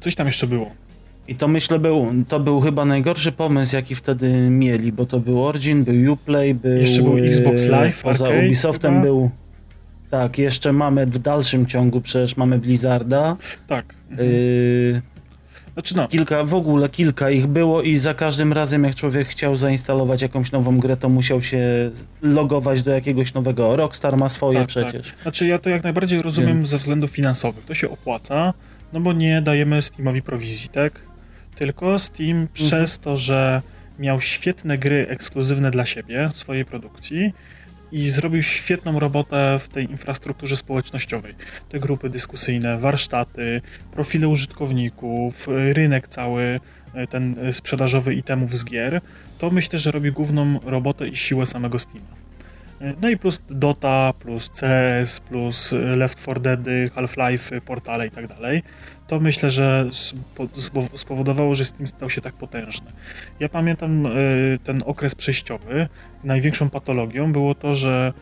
[0.00, 0.70] Coś tam jeszcze było.
[1.28, 5.44] I to myślę był, to był chyba najgorszy pomysł, jaki wtedy mieli, bo to był
[5.44, 6.76] Origin, był Uplay, był...
[6.76, 9.04] Jeszcze był Xbox Live Poza Arcade Ubisoftem chyba.
[9.04, 9.30] był...
[10.10, 13.36] Tak, jeszcze mamy w dalszym ciągu, przecież mamy Blizzarda.
[13.66, 13.94] Tak.
[14.10, 15.02] Yy,
[15.74, 19.56] Znaczy no, kilka, w ogóle kilka ich było i za każdym razem jak człowiek chciał
[19.56, 21.90] zainstalować jakąś nową grę, to musiał się
[22.22, 23.76] logować do jakiegoś nowego.
[23.76, 25.14] Rockstar ma swoje Tak, przecież.
[25.22, 27.64] Znaczy ja to jak najbardziej rozumiem Więc- ze względów finansowych.
[27.64, 28.54] To się opłaca,
[28.92, 31.00] no bo nie dajemy Steamowi prowizji, tak?
[31.54, 33.62] Tylko Steam przez to, że
[33.98, 37.32] miał świetne gry ekskluzywne dla siebie, swojej produkcji
[37.92, 41.34] i zrobił świetną robotę w tej infrastrukturze społecznościowej.
[41.68, 43.62] Te grupy dyskusyjne, warsztaty,
[43.92, 46.60] profile użytkowników, rynek cały,
[46.94, 49.00] y, ten y, sprzedażowy itemów z gier,
[49.38, 52.21] to myślę, że robi główną robotę i siłę samego Steama.
[53.02, 56.60] No i plus Dota, plus CS, plus Left 4 Dead,
[56.94, 58.62] Half-Life, portale i tak dalej.
[59.06, 62.92] To myślę, że spo- spo- spowodowało, że Steam stał się tak potężny.
[63.40, 65.88] Ja pamiętam y, ten okres przejściowy.
[66.24, 68.12] Największą patologią było to, że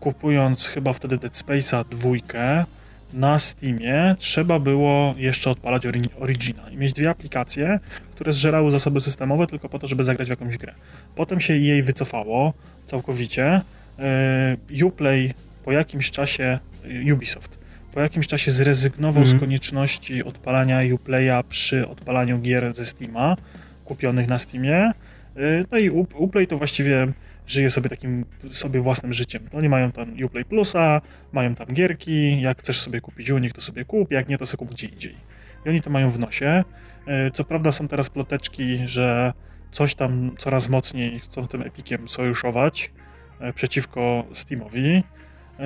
[0.00, 2.64] kupując chyba wtedy Dead Space'a dwójkę
[3.12, 7.80] na Steamie trzeba było jeszcze odpalać ori- Origina i mieć dwie aplikacje,
[8.14, 10.74] które zżerały zasoby systemowe tylko po to, żeby zagrać w jakąś grę.
[11.14, 12.52] Potem się jej wycofało
[12.86, 13.60] całkowicie.
[13.98, 15.34] E, Uplay
[15.64, 16.58] po jakimś czasie,
[17.08, 17.58] e, Ubisoft,
[17.94, 19.38] po jakimś czasie zrezygnował Mhm.
[19.38, 23.36] z konieczności odpalania Uplaya przy odpalaniu gier ze Steama,
[23.84, 24.92] kupionych na Steamie
[25.70, 27.12] No i Uplay to właściwie
[27.46, 29.42] żyje sobie takim sobie własnym życiem.
[29.52, 31.00] Oni mają tam Uplay Plusa,
[31.32, 34.46] mają tam gierki, jak chcesz sobie kupić u nich, to sobie kup, jak nie, to
[34.46, 35.14] sobie kup gdzie indziej.
[35.66, 36.64] I oni to mają w nosie.
[37.34, 39.32] Co prawda są teraz ploteczki, że
[39.72, 42.90] coś tam coraz mocniej chcą tym Epiciem sojuszować
[43.54, 45.02] przeciwko Steamowi.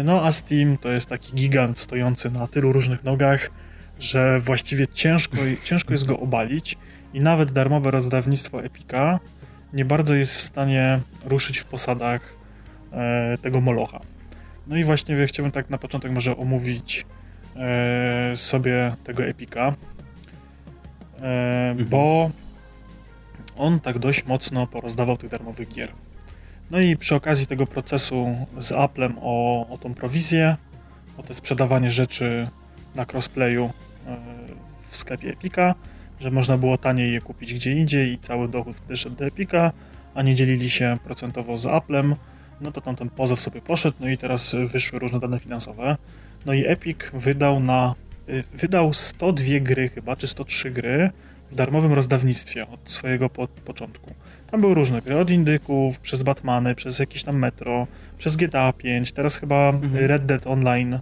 [0.04, 3.50] No a Steam to jest taki gigant stojący na tylu różnych nogach,
[3.98, 6.78] że właściwie ciężko, ciężko jest go obalić
[7.14, 9.20] i nawet darmowe rozdawnictwo Epika
[9.72, 12.34] nie bardzo jest w stanie ruszyć w posadach
[12.92, 14.00] e, tego molocha.
[14.66, 17.06] No i właśnie chciałbym tak na początek może omówić
[17.56, 19.74] e, sobie tego Epika,
[21.20, 21.88] e, mhm.
[21.88, 22.30] bo
[23.56, 25.92] on tak dość mocno porozdawał tych darmowych gier.
[26.70, 30.56] No i przy okazji tego procesu z Applem o, o tą prowizję,
[31.16, 32.48] o te sprzedawanie rzeczy
[32.94, 33.70] na crossplayu
[34.06, 34.16] e,
[34.88, 35.74] w sklepie Epika,
[36.20, 39.72] że można było taniej je kupić gdzie indziej i cały dochód wtedy szedł do Epika,
[40.14, 42.14] a nie dzielili się procentowo z Applem,
[42.60, 45.96] no to tam ten pozew sobie poszedł, no i teraz wyszły różne dane finansowe.
[46.46, 47.94] No i Epic wydał na
[48.28, 51.10] y, wydał 102 gry chyba, czy 103 gry
[51.50, 54.14] w darmowym rozdawnictwie od swojego po, początku.
[54.50, 57.86] Tam były różne gry, od Indyków, przez Batmany, przez jakieś tam Metro,
[58.18, 60.06] przez GTA 5, teraz chyba mhm.
[60.06, 60.98] Red Dead Online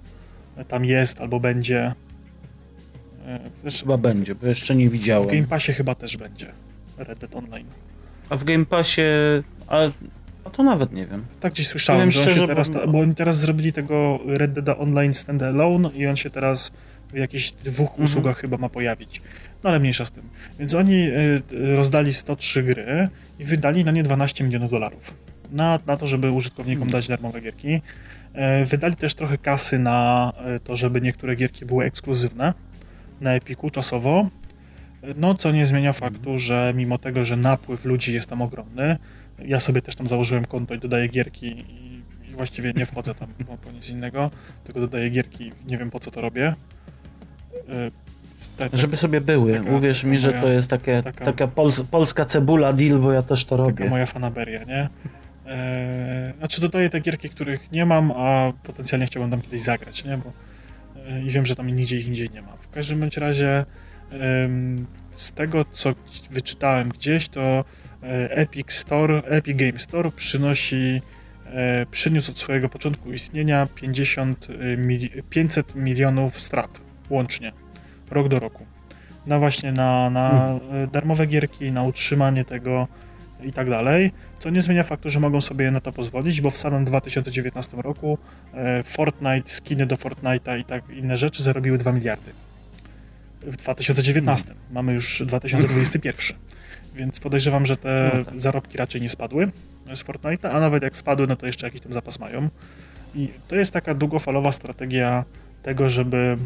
[0.68, 1.94] tam jest albo będzie.
[3.64, 5.28] Wiesz, chyba będzie, bo jeszcze nie widziałem.
[5.28, 6.46] W Game Passie chyba też będzie
[6.98, 7.66] Red Dead Online.
[8.28, 9.02] A w Game Passie...
[9.68, 9.78] A,
[10.44, 11.24] a to nawet nie wiem.
[11.40, 12.86] Tak gdzieś słyszałem, wiem że szczerze, teraz, bo...
[12.86, 16.72] bo oni teraz zrobili tego Red Dead Online Standalone i on się teraz
[17.12, 18.04] w jakichś dwóch mhm.
[18.04, 19.22] usługach chyba ma pojawić.
[19.64, 20.22] No ale mniejsza z tym.
[20.58, 21.42] Więc oni y,
[21.76, 25.14] rozdali 103 gry i wydali na nie 12 milionów dolarów.
[25.50, 26.92] Na, na to, żeby użytkownikom mhm.
[26.92, 27.82] dać darmowe gierki.
[28.32, 32.54] E, wydali też trochę kasy na e, to, żeby niektóre gierki były ekskluzywne
[33.20, 34.28] na Epiku czasowo.
[35.16, 38.96] No, co nie zmienia faktu, że mimo tego, że napływ ludzi jest tam ogromny,
[39.44, 43.28] ja sobie też tam założyłem konto i dodaję gierki i, i właściwie nie wchodzę tam
[43.46, 44.30] po, po nic innego,
[44.64, 46.54] tylko dodaję gierki, nie wiem po co to robię.
[48.58, 49.58] Tak, Żeby sobie były.
[49.58, 53.12] Taka, Uwierz taka mi, że to jest takie, taka, taka pols polska cebula deal, bo
[53.12, 53.74] ja też to robię.
[53.74, 54.88] Taka moja fanaberia, nie?
[55.46, 60.18] Eee, znaczy dodaję te gierki, których nie mam, a potencjalnie chciałbym tam kiedyś zagrać, nie?
[60.18, 60.32] Bo,
[61.08, 62.56] e, I wiem, że tam nigdzie ich indziej nie ma.
[62.60, 63.64] W każdym bądź razie e,
[65.12, 65.94] z tego, co
[66.30, 67.64] wyczytałem gdzieś, to e,
[68.30, 71.02] Epic Store, Epic Game Store przynosi
[71.46, 76.80] e, przyniósł od swojego początku istnienia 50, e, mil, 500 milionów strat
[77.10, 77.52] łącznie,
[78.12, 78.66] rok do roku.
[79.26, 80.90] No właśnie na, na hmm.
[80.90, 82.88] darmowe gierki, na utrzymanie tego,
[83.42, 86.56] i tak dalej, co nie zmienia faktu, że mogą sobie na to pozwolić, bo w
[86.56, 88.18] samym 2019 roku
[88.54, 92.30] e, Fortnite, skiny do Fortnite'a i tak inne rzeczy zarobiły 2 miliardy.
[93.42, 94.46] W 2019.
[94.46, 94.64] Hmm.
[94.70, 96.38] Mamy już 2021.
[96.94, 98.40] Więc podejrzewam, że te no tak.
[98.40, 99.50] zarobki raczej nie spadły
[99.94, 102.48] z Fortnite'a, a nawet jak spadły, no to jeszcze jakiś tam zapas mają.
[103.14, 105.24] I to jest taka długofalowa strategia
[105.62, 106.36] tego, żeby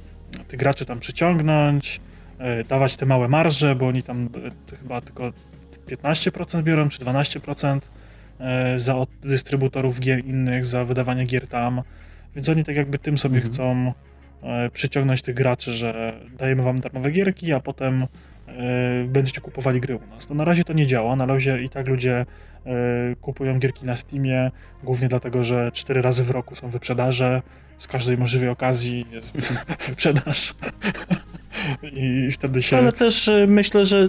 [0.48, 2.00] tych graczy tam przyciągnąć,
[2.38, 4.28] e, dawać te małe marże, bo oni tam
[4.70, 5.32] e, chyba tylko
[5.88, 7.80] 15% biorą, czy 12%
[8.40, 11.82] e, za od dystrybutorów gier innych, za wydawanie gier tam.
[12.34, 13.52] Więc oni tak jakby tym sobie mhm.
[13.52, 13.92] chcą
[14.72, 18.06] przyciągnąć tych graczy, że dajemy wam darmowe gierki, a potem
[19.06, 20.26] będziecie kupowali gry u nas.
[20.26, 22.26] To na razie to nie działa, na razie i tak ludzie
[23.20, 24.50] kupują gierki na Steamie,
[24.82, 27.42] głównie dlatego, że cztery razy w roku są wyprzedaże,
[27.82, 29.36] z każdej możliwej okazji jest
[29.88, 30.54] wyprzedaż.
[31.92, 32.76] I wtedy się...
[32.76, 34.08] Ale też myślę, że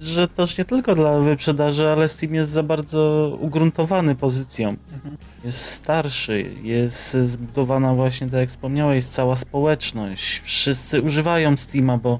[0.00, 4.76] że też nie tylko dla wyprzedaży, ale Steam jest za bardzo ugruntowany pozycją.
[4.94, 5.16] Mhm.
[5.44, 10.40] Jest starszy, jest zbudowana właśnie, tak jak wspomniałeś, jest cała społeczność.
[10.40, 12.18] Wszyscy używają Steama, bo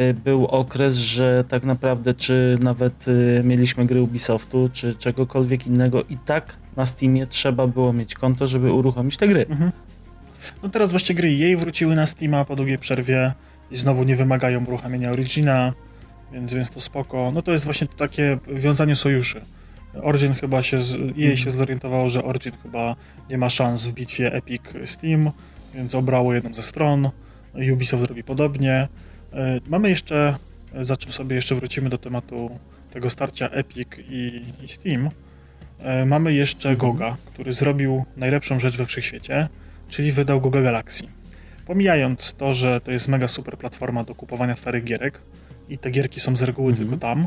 [0.00, 6.02] y, był okres, że tak naprawdę czy nawet y, mieliśmy gry Ubisoftu, czy czegokolwiek innego
[6.10, 9.46] i tak na Steamie trzeba było mieć konto, żeby uruchomić te gry.
[9.48, 9.72] Mhm.
[10.62, 13.32] No teraz właśnie gry jej wróciły na Steama po długiej przerwie
[13.70, 15.72] i znowu nie wymagają uruchamiania Origina
[16.32, 17.30] więc, więc to spoko.
[17.34, 19.40] No to jest właśnie takie wiązanie sojuszy.
[20.02, 20.76] Origin chyba się,
[21.16, 21.36] jej mm.
[21.36, 22.96] się zorientowało, że Origin chyba
[23.30, 25.30] nie ma szans w bitwie Epic Steam,
[25.74, 27.10] więc obrało jedną ze stron.
[27.72, 28.88] Ubisoft robi podobnie.
[29.32, 30.36] E, mamy jeszcze,
[30.82, 32.58] za czym sobie jeszcze wrócimy do tematu
[32.90, 35.10] tego starcia Epic i, i Steam.
[35.78, 36.78] E, mamy jeszcze mm.
[36.78, 39.48] Goga, który zrobił najlepszą rzecz we wszechświecie,
[39.88, 41.04] czyli wydał Goga Galaxy.
[41.66, 45.20] Pomijając to, że to jest mega super platforma do kupowania starych gierek,
[45.68, 46.88] i te gierki są z reguły mhm.
[46.88, 47.26] tylko tam.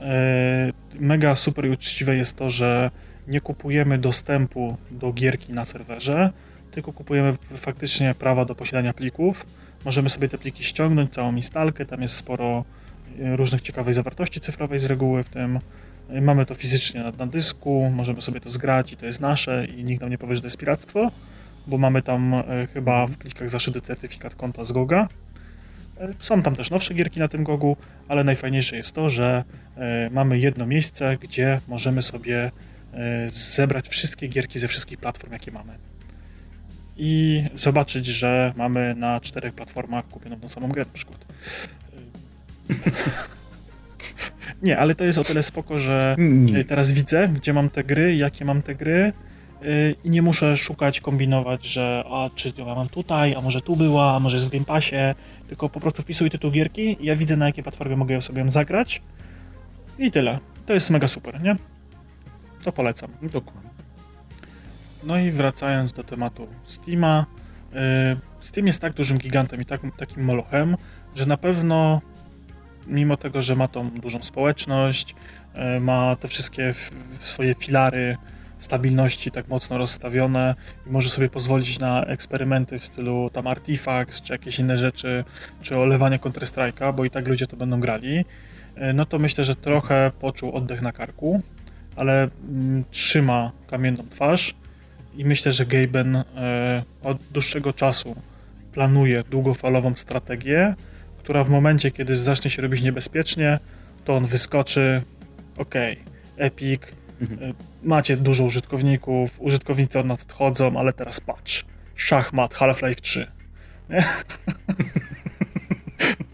[0.00, 2.90] E, mega super i uczciwe jest to, że
[3.28, 6.30] nie kupujemy dostępu do gierki na serwerze,
[6.70, 9.46] tylko kupujemy faktycznie prawa do posiadania plików.
[9.84, 12.64] Możemy sobie te pliki ściągnąć, całą instalkę, tam jest sporo
[13.20, 15.60] e, różnych ciekawej zawartości cyfrowej z reguły w tym.
[16.10, 19.66] y, mamy to fizycznie na, na dysku, możemy sobie to zgrać i to jest nasze
[19.66, 21.10] i nikt nam nie powie, że to jest piractwo,
[21.68, 22.44] bo mamy tam y,
[22.74, 25.08] chyba w plikach zaszyty certyfikat konta z Goga.
[26.00, 27.76] Y, Są tam też nowsze gierki na tym Gogu,
[28.08, 29.44] ale najfajniejsze jest to, że
[29.76, 32.50] y, mamy jedno miejsce, gdzie możemy sobie
[33.30, 35.72] zebrać wszystkie gierki ze wszystkich platform, jakie mamy.
[36.96, 41.24] I zobaczyć, że mamy na czterech platformach kupioną tą samą grę na przykład.
[44.62, 46.16] Nie, ale to jest o tyle spoko, że
[46.68, 49.12] teraz widzę, gdzie mam te gry, jakie mam te gry
[50.04, 54.16] i nie muszę szukać, kombinować, że a czy ja mam tutaj, a może tu była,
[54.16, 55.14] a może jest w Game Passie,
[55.48, 59.02] tylko po prostu wpisuję tytuł gierki ja widzę na jakiej platformie mogę ją sobie zagrać
[59.98, 60.38] i tyle.
[60.66, 61.56] To jest mega super, nie?
[62.64, 63.10] To polecam.
[63.22, 63.70] Dokładnie.
[65.04, 67.26] No i wracając do tematu Steama,
[67.72, 67.76] y,
[68.40, 70.76] Steam jest tak dużym gigantem i tak, takim molochem,
[71.14, 72.00] że na pewno
[72.86, 75.14] mimo tego, że ma tą dużą społeczność,
[75.76, 76.74] y, ma te wszystkie
[77.18, 78.16] swoje filary
[78.58, 80.54] stabilności tak mocno rozstawione
[80.86, 85.24] i może sobie pozwolić na eksperymenty w stylu tam Artifacts, czy jakieś inne rzeczy,
[85.62, 89.56] czy olewanie Counter-Strike'a, bo i tak ludzie to będą grali, y, no to myślę, że
[89.56, 91.42] trochę poczuł oddech na karku,
[91.96, 94.54] ale mm, trzyma kamienną twarz
[95.16, 96.24] i myślę, że Gaben e,
[97.02, 98.16] od dłuższego czasu
[98.72, 100.74] planuje długofalową strategię,
[101.18, 103.58] która w momencie, kiedy zacznie się robić niebezpiecznie,
[104.04, 105.02] to on wyskoczy.
[105.56, 105.98] Okej,
[106.36, 106.80] Epic,
[107.20, 107.50] Mhm.
[107.50, 111.64] e, macie dużo użytkowników, użytkownicy od nas odchodzą, ale teraz patrz.
[111.94, 113.26] Szachmat, Half-Life 3.
[113.90, 114.04] Nie?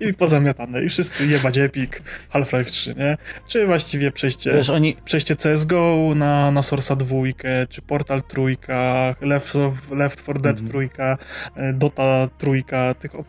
[0.01, 0.85] I pozamiatane.
[0.85, 1.91] I wszyscy jebać Epic,
[2.31, 3.19] Half-Life 3, nie?
[3.47, 9.57] Czy właściwie przejście Wiesz, oni, przejście CSGO na, na Source'a dwójkę, czy Portal trójka, Left,
[9.57, 10.69] of, Left 4 Dead Mhm.
[10.71, 11.19] trójka,
[11.57, 13.25] e, Dota trójka, tylko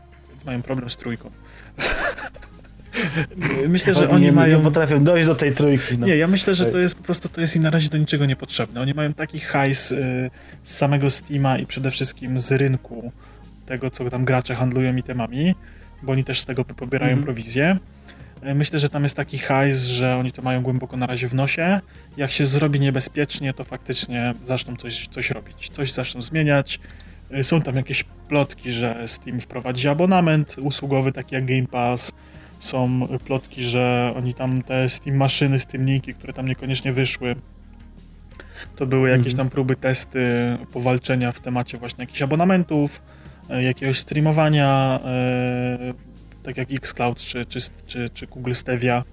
[0.45, 1.31] mają problem z trójką.
[3.67, 4.57] myślę, że oni nie, mają...
[4.57, 5.97] nie potrafią dojść do tej trójki.
[5.97, 6.07] No.
[6.07, 8.25] Nie, ja myślę, że to jest po prostu, to jest im na razie do niczego
[8.25, 8.81] niepotrzebne.
[8.81, 10.29] Oni mają taki hajs y,
[10.63, 13.11] z samego Steama i przede wszystkim z rynku
[13.65, 15.55] tego, co tam gracze handlują itemami,
[16.03, 17.23] bo oni też z tego pobierają Mhm.
[17.25, 17.77] prowizję.
[18.47, 21.33] Y, Myślę, że tam jest taki hajs, że oni to mają głęboko na razie w
[21.33, 21.79] nosie.
[22.17, 26.79] Jak się zrobi niebezpiecznie, to faktycznie zaczną coś, coś robić, coś zaczną zmieniać.
[27.39, 32.11] Y, Są tam jakieś plotki, że Steam wprowadzi abonament usługowy, taki jak Game Pass.
[32.59, 37.35] Są plotki, że oni tam te Steam maszyny, Steamniki, które tam niekoniecznie wyszły,
[38.75, 39.37] to były jakieś Mhm.
[39.37, 40.19] tam próby, testy
[40.73, 43.01] powalczenia w temacie właśnie jakichś abonamentów,
[43.49, 45.93] e, jakiegoś streamowania, e,
[46.43, 49.03] tak jak Xcloud czy, czy, czy, czy Google Stevia.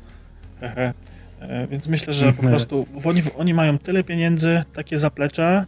[0.61, 0.93] Hehe.
[1.40, 2.49] E, Więc myślę, że po Mhm.
[2.49, 5.64] prostu oni, oni mają tyle pieniędzy, takie zaplecze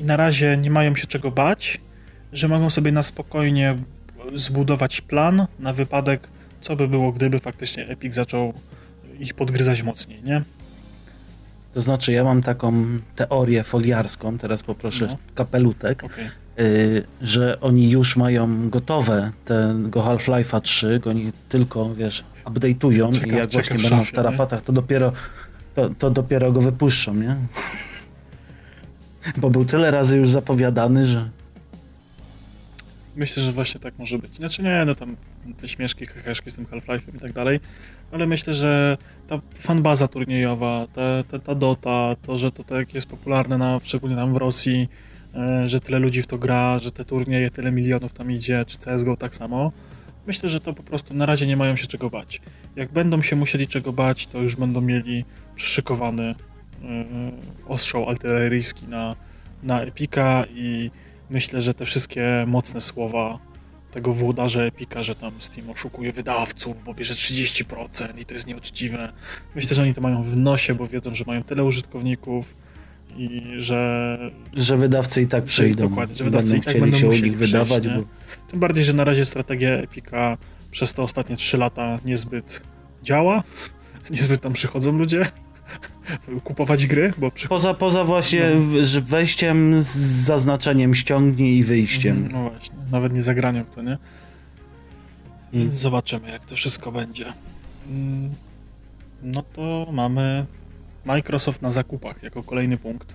[0.00, 1.80] i na razie nie mają się czego bać,
[2.32, 3.76] że mogą sobie na spokojnie
[4.34, 6.28] zbudować plan na wypadek,
[6.62, 8.52] co by było, gdyby faktycznie Epic zaczął
[9.20, 10.42] ich podgryzać mocniej, nie?
[11.74, 12.84] To znaczy, ja mam taką
[13.16, 15.16] teorię foliarską, teraz poproszę No.
[15.34, 16.26] kapelutek, Okej.
[16.58, 23.26] y, że oni już mają gotowe tego Half-Life'a 3, go oni tylko, wiesz, update'ują Czeka-
[23.32, 25.12] i jak właśnie będą w tarapatach, to dopiero,
[25.74, 27.36] to, to dopiero go wypuszczą, nie?
[29.36, 31.28] Bo był tyle razy już zapowiadany, że
[33.16, 34.36] Myślę, że właśnie tak może być.
[34.36, 35.16] Znaczy nie, no tam
[35.60, 37.60] te śmieszki, heheszki z tym Half-Life'em i tak dalej,
[38.12, 38.96] ale myślę, że
[39.28, 44.16] ta fanbaza turniejowa, ta, ta, ta Dota, to, że to tak jest popularne, na, szczególnie
[44.16, 44.88] tam w Rosji,
[45.34, 48.78] e, że tyle ludzi w to gra, że te turnieje, tyle milionów tam idzie, czy
[48.78, 49.72] CSGO tak samo,
[50.26, 52.40] myślę, że to po prostu na razie nie mają się czego bać.
[52.76, 55.24] Jak będą się musieli czego bać, to już będą mieli
[55.54, 56.34] przyszykowany e,
[57.66, 59.16] ostrzał artyleryjski na,
[59.62, 60.90] na Epika i
[61.30, 63.51] myślę, że te wszystkie mocne słowa
[63.92, 69.12] tego włodarza Epika, że tam Steam oszukuje wydawców, bo bierze 30% i to jest nieuczciwe.
[69.54, 72.54] Myślę, że oni to mają w nosie, bo wiedzą, że mają tyle użytkowników
[73.16, 74.18] i że
[74.56, 75.88] że wydawcy i tak przyjdą.
[75.88, 78.02] Dokładnie, że wydawcy będą i tak będą się u musieli nich przyjść, wydawać, bo
[78.50, 80.38] tym bardziej, że na razie strategia Epika
[80.70, 82.62] przez te ostatnie 3 lata niezbyt
[83.02, 83.42] działa.
[84.10, 85.26] Niezbyt tam przychodzą ludzie
[86.44, 89.00] kupować gry, bo przychodzą Poza, poza właśnie No.
[89.06, 92.28] wejściem z zaznaczeniem ściągnij i wyjściem.
[92.32, 93.88] No właśnie, nawet nie zagraniem to, nie?
[93.90, 93.98] Mm.
[95.52, 97.24] Więc zobaczymy, jak to wszystko będzie.
[97.90, 98.30] Mm,
[99.22, 100.46] No to mamy
[101.04, 103.12] Microsoft na zakupach jako kolejny punkt.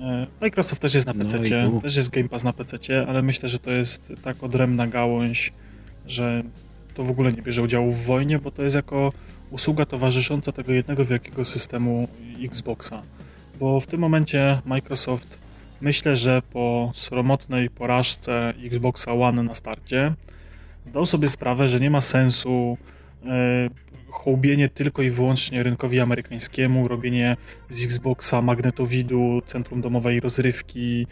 [0.00, 1.80] E, Microsoft też jest na No PC, tu.
[1.80, 5.52] też jest Game Pass na PC, ale myślę, że to jest tak odrębna gałąź,
[6.06, 6.42] że
[6.98, 9.12] to w ogóle nie bierze udziału w wojnie, bo to jest jako
[9.50, 12.08] usługa towarzysząca tego jednego wielkiego systemu
[12.42, 13.02] Xboxa.
[13.58, 15.38] Bo w tym momencie Microsoft
[15.80, 20.12] myślę, że po sromotnej porażce Xboxa One na starcie
[20.90, 22.78] zdał sobie sprawę, że nie ma sensu
[23.26, 23.70] e,
[24.10, 27.36] hołbienie tylko i wyłącznie rynkowi amerykańskiemu, robienie
[27.70, 31.06] z Xboxa magnetowidu, centrum domowej rozrywki,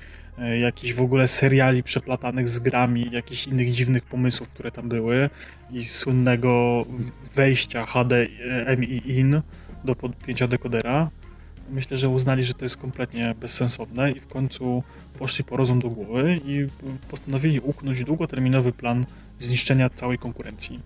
[0.60, 5.30] jakichś w ogóle seriali przeplatanych z grami, jakichś innych dziwnych pomysłów, które tam były
[5.70, 6.84] i słynnego
[7.34, 9.42] wejścia HDMI in
[9.84, 11.10] do podpięcia dekodera.
[11.70, 14.82] Myślę, że uznali, że to jest kompletnie bezsensowne i w końcu
[15.18, 16.66] poszli po rozum do głowy i
[17.10, 19.06] postanowili uknąć długoterminowy plan
[19.40, 20.80] zniszczenia całej konkurencji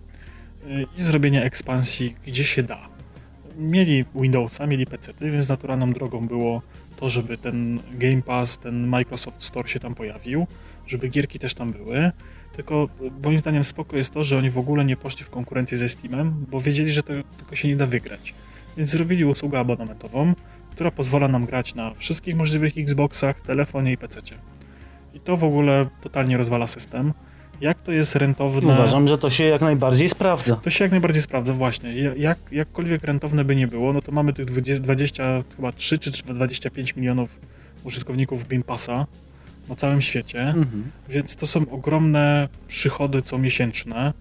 [0.97, 2.89] i zrobienia ekspansji gdzie się da.
[3.57, 6.61] Mieli Windowsa, mieli PC, więc naturalną drogą było
[7.01, 10.47] to, żeby ten Game Pass, ten Microsoft Store się tam pojawił,
[10.87, 12.11] żeby gierki też tam były.
[12.55, 12.89] Tylko
[13.23, 16.45] moim zdaniem spoko jest to, że oni w ogóle nie poszli w konkurencję ze Steamem,
[16.51, 18.33] bo wiedzieli, że to tylko się nie da wygrać.
[18.77, 20.33] Więc zrobili usługę abonamentową,
[20.71, 24.19] która pozwala nam grać na wszystkich możliwych Xboxach, telefonie i PC.
[25.13, 27.13] I to w ogóle totalnie rozwala system
[27.61, 28.73] jak to jest rentowne.
[28.73, 30.55] Uważam, że to się jak najbardziej sprawdza.
[30.55, 31.95] To się jak najbardziej sprawdza, właśnie.
[31.95, 34.45] Jak, jakkolwiek rentowne by nie było, no to mamy tych
[34.81, 37.39] 20, chyba 3 czy 25 milionów
[37.83, 39.07] użytkowników Game Passa
[39.69, 40.91] na całym świecie, mhm.
[41.09, 44.13] więc to są ogromne przychody co miesięczne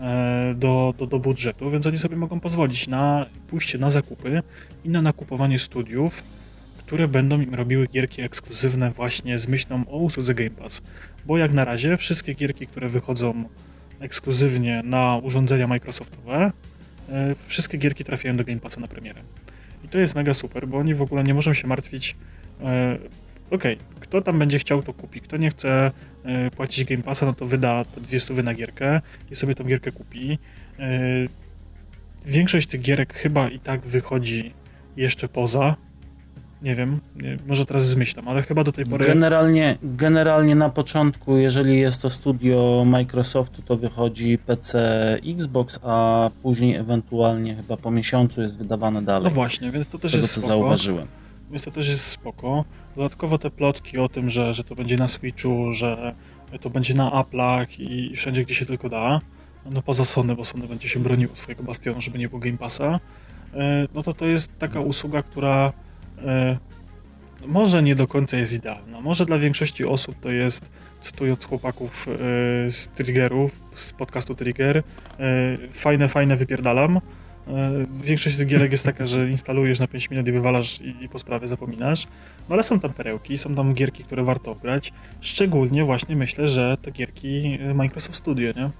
[0.00, 4.42] e, do, do, do budżetu, więc oni sobie mogą pozwolić na pójście na zakupy
[4.84, 6.22] i na nakupowanie studiów,
[6.78, 10.82] które będą im robiły gierki ekskluzywne właśnie z myślą o usłudze Game Pass.
[11.26, 13.44] Bo jak na razie wszystkie gierki, które wychodzą
[14.00, 16.52] ekskluzywnie na urządzenia Microsoftowe,
[17.08, 19.20] e, wszystkie gierki trafiają do Game Passa na premierę.
[19.84, 22.16] I to jest mega super, bo oni w ogóle nie muszą się martwić
[22.60, 22.98] e,
[23.50, 25.20] okej, okay, kto tam będzie chciał, to kupi.
[25.20, 25.90] Kto nie chce
[26.24, 29.00] e, płacić Game Passa, no to wyda te dwie stówy na gierkę
[29.30, 30.38] i sobie tą gierkę kupi.
[32.26, 34.54] Większość tych gierek chyba i tak wychodzi
[34.96, 35.76] jeszcze poza
[36.62, 39.06] nie wiem, nie, może teraz zmyślam, ale chyba do tej pory...
[39.06, 44.78] Generalnie, generalnie na początku, jeżeli jest to studio Microsoftu, to wychodzi PC
[45.26, 49.24] Xbox, a później ewentualnie chyba po miesiącu jest wydawane dalej.
[49.24, 50.48] No właśnie, więc to też tego, jest spoko.
[50.48, 51.06] zauważyłem.
[51.50, 52.64] Więc to też jest spoko.
[52.96, 56.14] Dodatkowo te plotki o tym, że, że to będzie na Switchu, że
[56.60, 59.20] to będzie na Apple'ach i wszędzie, gdzie się tylko da,
[59.70, 63.00] no poza Sony, bo Sony będzie się broniło swojego bastionu, żeby nie było Game Passa,
[63.54, 65.72] e, no to to jest taka usługa, która
[67.46, 69.00] może nie do końca jest idealna.
[69.00, 72.14] Może dla większości osób to jest, cytując chłopaków e,
[72.70, 74.82] z Triggerów, z podcastu Trigger, e,
[75.72, 77.00] fajne, fajne wypierdalam.
[78.04, 81.18] Większość tych gierek jest taka, że instalujesz na 5 minut i wywalasz i, i po
[81.18, 82.06] sprawie zapominasz.
[82.48, 84.92] No ale są tam perełki, są tam gierki, które warto grać.
[85.20, 88.70] Szczególnie właśnie myślę, że te gierki Microsoft Studio, nie?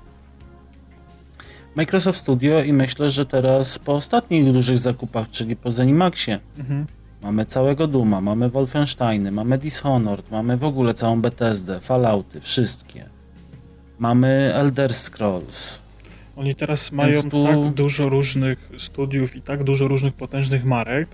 [1.77, 6.87] Microsoft Studio i myślę, że teraz po ostatnich dużych zakupach, czyli po Zenimaxie, mhm.
[7.23, 13.05] Mamy całego Duma, mamy Wolfensteiny, mamy Dishonored, mamy w ogóle całą Bethesdę, Fallouty, wszystkie.
[13.99, 15.79] Mamy Elder Scrolls.
[16.37, 17.45] Oni teraz mają tu...
[17.45, 21.09] tak dużo różnych studiów i tak dużo różnych potężnych marek,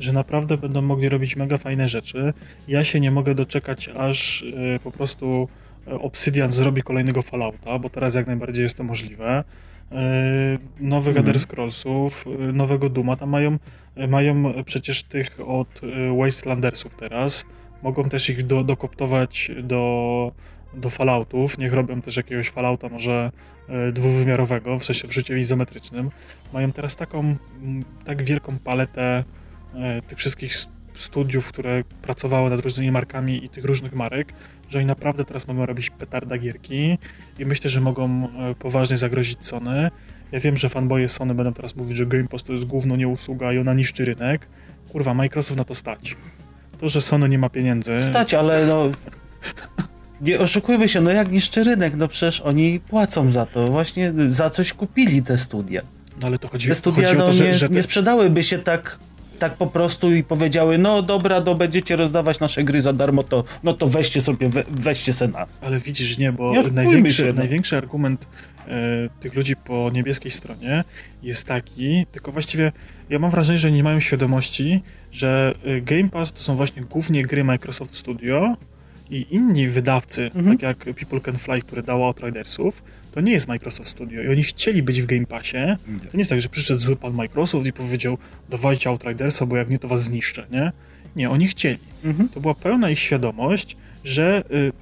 [0.00, 2.32] że naprawdę będą mogli robić mega fajne rzeczy.
[2.68, 5.48] Ja się nie mogę doczekać, aż y, po prostu
[5.86, 9.44] e, Obsidian zrobi kolejnego Fallouta, bo teraz jak najbardziej jest to możliwe.
[9.92, 11.26] E, nowych mhm.
[11.26, 13.16] Elder Scrollsów, e, nowego Duma.
[13.16, 13.58] Tam mają,
[13.96, 15.80] e, mają przecież tych od
[16.18, 17.44] Wastelandersów teraz.
[17.82, 20.32] Mogą też ich do, dokoptować do,
[20.74, 21.58] do Falloutów.
[21.58, 23.32] Niech robią też jakiegoś Fallouta może
[23.92, 26.10] dwuwymiarowego, w sensie w życiu izometrycznym.
[26.52, 27.36] Mają teraz taką,
[28.04, 29.24] tak wielką paletę
[30.08, 30.54] tych wszystkich
[31.00, 34.32] studiów, które pracowały nad różnymi markami i tych różnych marek,
[34.70, 36.98] że oni naprawdę teraz mogą robić petarda gierki
[37.38, 39.90] i myślę, że mogą e, poważnie zagrozić Sony.
[40.32, 43.08] Ja wiem, że fanboye Sony będą teraz mówić, że Game Pass to jest główno nie
[43.08, 44.46] usługa i ona niszczy rynek.
[44.92, 46.16] Kurwa, Microsoft na to stać.
[46.80, 48.00] To, że Sony nie ma pieniędzy...
[48.00, 48.90] Stać, ale no...
[50.20, 54.50] Nie oszukujmy się, no jak niszczy rynek, no przecież oni płacą za to, właśnie za
[54.50, 55.82] coś kupili te studia.
[56.20, 57.74] No ale to chodzi, te studia chodzi no, o to, że, nie, że te...
[57.74, 58.98] nie sprzedałyby się tak
[59.38, 63.44] tak po prostu i powiedziały, no dobra, no będziecie rozdawać nasze gry za darmo, to
[63.62, 65.58] no to weźcie sobie, we, weźcie se nas.
[65.62, 67.32] Ale widzisz, nie, bo największy, się, no.
[67.32, 68.26] największy argument
[68.68, 68.70] e,
[69.20, 70.84] tych ludzi po niebieskiej stronie
[71.22, 72.72] jest taki, tylko właściwie
[73.10, 74.82] ja mam wrażenie, że nie mają świadomości,
[75.12, 78.56] że e, Game Pass to są właśnie głównie gry Microsoft Studio
[79.10, 80.58] i inni wydawcy, mhm.
[80.58, 82.82] tak jak People Can Fly, które dało Outridersów,
[83.12, 85.76] to nie jest Microsoft Studio i oni chcieli być w Game Passie.
[85.98, 88.18] To nie jest tak, że przyszedł zły pan Microsoft i powiedział
[88.50, 90.72] dawajcie Outridersa, bo jak nie, to was zniszczę, nie?
[91.16, 91.78] Nie, oni chcieli.
[92.04, 92.28] Mhm.
[92.28, 94.72] To była pełna ich świadomość, że y,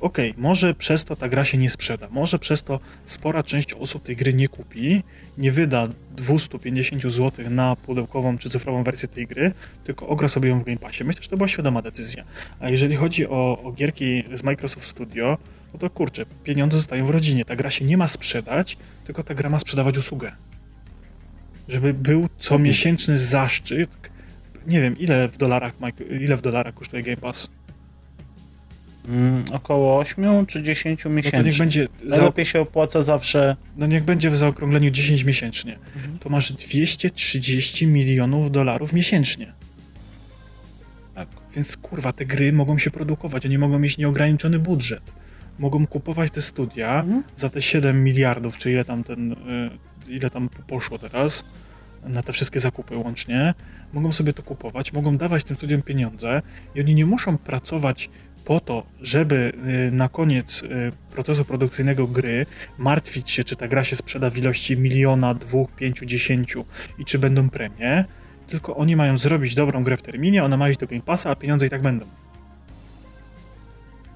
[0.00, 3.72] okej, okay, może przez to ta gra się nie sprzeda, może przez to spora część
[3.72, 5.02] osób tej gry nie kupi,
[5.38, 9.52] nie wyda 250 zł na pudełkową czy cyfrową wersję tej gry,
[9.84, 11.04] tylko ogra sobie ją w Game Passie.
[11.04, 12.24] Myślę, że to była świadoma decyzja.
[12.60, 15.38] A jeżeli chodzi o, o gierki z Microsoft Studio,
[15.74, 17.44] no to kurczę, pieniądze zostają w rodzinie.
[17.44, 20.32] Ta gra się nie ma sprzedać, tylko ta gra ma sprzedawać usługę.
[21.68, 23.90] żeby był comiesięczny zaszczyt.
[24.66, 25.72] Nie wiem, ile w dolarach,
[26.20, 27.50] ile w dolarach kosztuje Game Pass?
[29.08, 31.36] Mm, około 8 czy 10 miesięcy.
[31.36, 31.88] No niech będzie.
[32.04, 33.56] Najlepiej się opłaca zawsze.
[33.76, 35.78] No niech będzie w zaokrągleniu 10 miesięcznie.
[35.96, 36.18] Mhm.
[36.18, 39.52] To masz 230 milionów dolarów miesięcznie.
[41.14, 41.28] Tak.
[41.54, 45.02] Więc kurwa, te gry mogą się produkować, oni mogą mieć nieograniczony budżet.
[45.58, 47.22] Mogą kupować te studia mhm.
[47.36, 49.32] za te 7 miliardów, czy ile tam ten.
[49.32, 49.70] Y,
[50.08, 51.44] ile tam poszło teraz
[52.06, 53.54] na te wszystkie zakupy łącznie,
[53.92, 56.42] mogą sobie to kupować, mogą dawać tym studiom pieniądze
[56.74, 58.10] i oni nie muszą pracować
[58.44, 59.52] po to, żeby
[59.88, 62.46] y, na koniec y, procesu produkcyjnego gry
[62.78, 66.64] martwić się, czy ta gra się sprzeda w ilości miliona, dwóch, pięciu, dziesięciu
[66.98, 68.04] i czy będą premie,
[68.46, 71.36] tylko oni mają zrobić dobrą grę w terminie, ona ma iść do Game Passa, a
[71.36, 72.06] pieniądze i tak będą.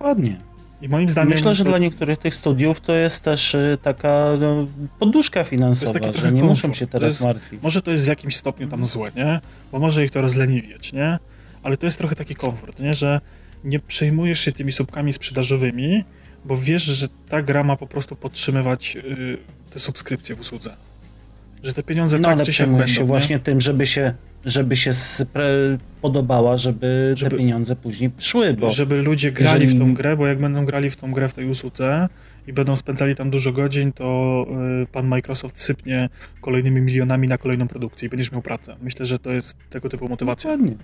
[0.01, 0.48] Ładnie.
[0.83, 1.31] I moim zdaniem...
[1.31, 4.67] Myślę, że dla niektórych tych studiów to jest też y, taka no,
[4.99, 7.63] poduszka finansowa, że nie muszą się teraz jest, martwić.
[7.63, 9.41] Może to jest w jakimś stopniu tam złe, nie?
[9.73, 11.19] Bo może ich to rozleniwiać, nie?
[11.63, 12.95] Ale to jest trochę taki komfort, nie?
[12.95, 13.21] Że
[13.65, 16.05] nie przejmujesz się tymi słupkami sprzedażowymi,
[16.45, 19.39] bo wiesz, że ta gra ma po prostu podtrzymywać yy,
[19.71, 20.77] te subskrypcje w usłudze.
[21.63, 22.87] Że te pieniądze no, tak czy siak będą.
[22.87, 23.07] się nie?
[23.07, 24.15] właśnie tym, żeby się
[24.45, 24.91] żeby się
[26.03, 28.71] podobała, żeby, żeby, te pieniądze później szły, bo...
[28.71, 29.77] Żeby ludzie grali jeżeli...
[29.77, 32.09] w tą grę, bo jak będą grali w tą grę w tej usłudze
[32.47, 34.47] i będą spędzali tam dużo godzin, to
[34.83, 36.09] y, pan Microsoft sypnie
[36.41, 38.77] kolejnymi milionami na kolejną produkcję i będziesz miał pracę.
[38.83, 40.51] Myślę, że to jest tego typu motywacja.
[40.51, 40.77] Dokładnie.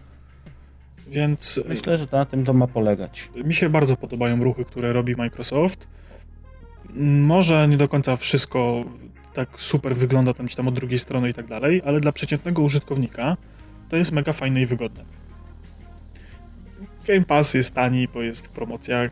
[1.09, 1.61] Więc...
[1.69, 3.31] Myślę, że na tym to ma polegać.
[3.45, 5.87] Mi się bardzo podobają ruchy, które robi Microsoft.
[7.21, 8.85] Może nie do końca wszystko
[9.35, 13.37] tak super wygląda tam, tam od drugiej strony i tak dalej, ale dla przeciętnego użytkownika
[13.89, 15.05] to jest mega fajne i wygodne.
[17.07, 19.11] Game Pass jest tani, bo jest w promocjach.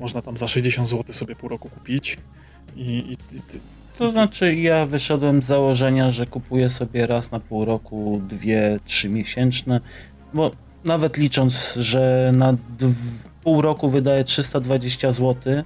[0.00, 2.18] Można tam za 60 zł sobie pół roku kupić.
[2.76, 3.40] I, i, i
[3.98, 9.08] to znaczy, ja wyszedłem z założenia, że kupuję sobie raz na pół roku dwie, trzy
[9.08, 9.80] miesięczne,
[10.34, 10.50] bo
[10.84, 12.56] nawet licząc, że na
[13.44, 15.62] pół roku wydaję 320 zł,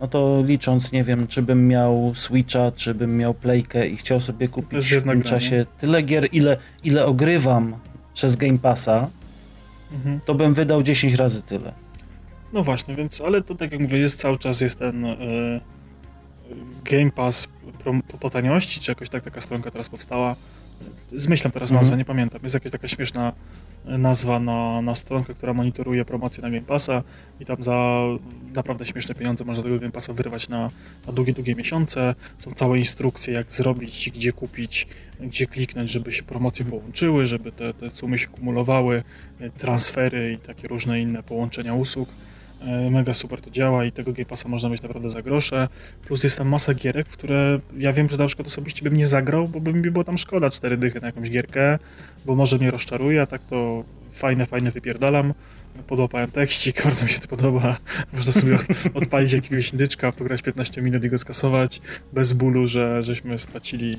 [0.00, 4.20] no to licząc, nie wiem, czy bym miał Switcha, czy bym miał Playkę i chciał
[4.20, 7.76] sobie kupić w tym czasie tyle gier, ile, ile ogrywam
[8.14, 9.08] przez Game Passa,
[9.92, 10.20] mhm.
[10.26, 11.72] to bym wydał 10 razy tyle.
[12.52, 15.60] No właśnie, więc, ale to tak jak mówię, jest cały czas jest ten y,
[16.84, 17.48] Game Pass
[18.10, 20.36] po, po taniości, czy jakoś tak taka stronka teraz powstała.
[21.12, 21.82] Zmyślam teraz mhm.
[21.82, 22.40] nazwę, nie pamiętam.
[22.42, 23.32] Jest jakaś taka śmieszna
[23.84, 27.02] nazwa na, na stronkę, która monitoruje promocję na Game Passa
[27.40, 28.00] i tam za
[28.54, 30.70] naprawdę śmieszne pieniądze można tego Game Passa wyrwać na,
[31.06, 32.14] na długie, długie miesiące.
[32.38, 34.86] Są całe instrukcje, jak zrobić, gdzie kupić,
[35.20, 39.02] gdzie kliknąć, żeby się promocje połączyły, żeby te, te sumy się kumulowały,
[39.58, 42.08] transfery i takie różne inne połączenia usług.
[42.60, 45.68] E, mega super to działa i tego Game Passa można mieć naprawdę za grosze.
[46.04, 49.48] Plus jest tam masa gierek, które ja wiem, że na przykład osobiście bym nie zagrał,
[49.48, 51.78] bo by mi było tam szkoda cztery dychy na jakąś gierkę,
[52.26, 55.34] bo może mnie rozczaruje, a tak to fajne, fajne wypierdalam.
[55.86, 57.76] Podłapałem tekścik, bardzo mi się to podoba.
[58.12, 58.58] Można sobie
[58.94, 61.80] odpalić jakiegoś indyczka, pograć 15 minut i go skasować
[62.12, 63.96] bez bólu, że żeśmy stracili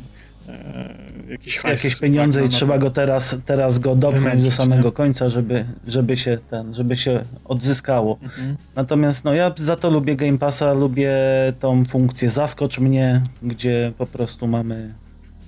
[1.30, 1.84] jakiś hajs.
[1.84, 4.92] Jakieś pieniądze i trzeba go teraz, teraz go dopchnąć do samego nie?
[4.92, 8.18] końca, żeby, żeby, się ten, żeby się odzyskało.
[8.24, 8.58] Mhm.
[8.76, 11.14] Natomiast no, ja za to lubię Game Passa, lubię
[11.60, 14.94] tą funkcję zaskocz mnie, gdzie po prostu mamy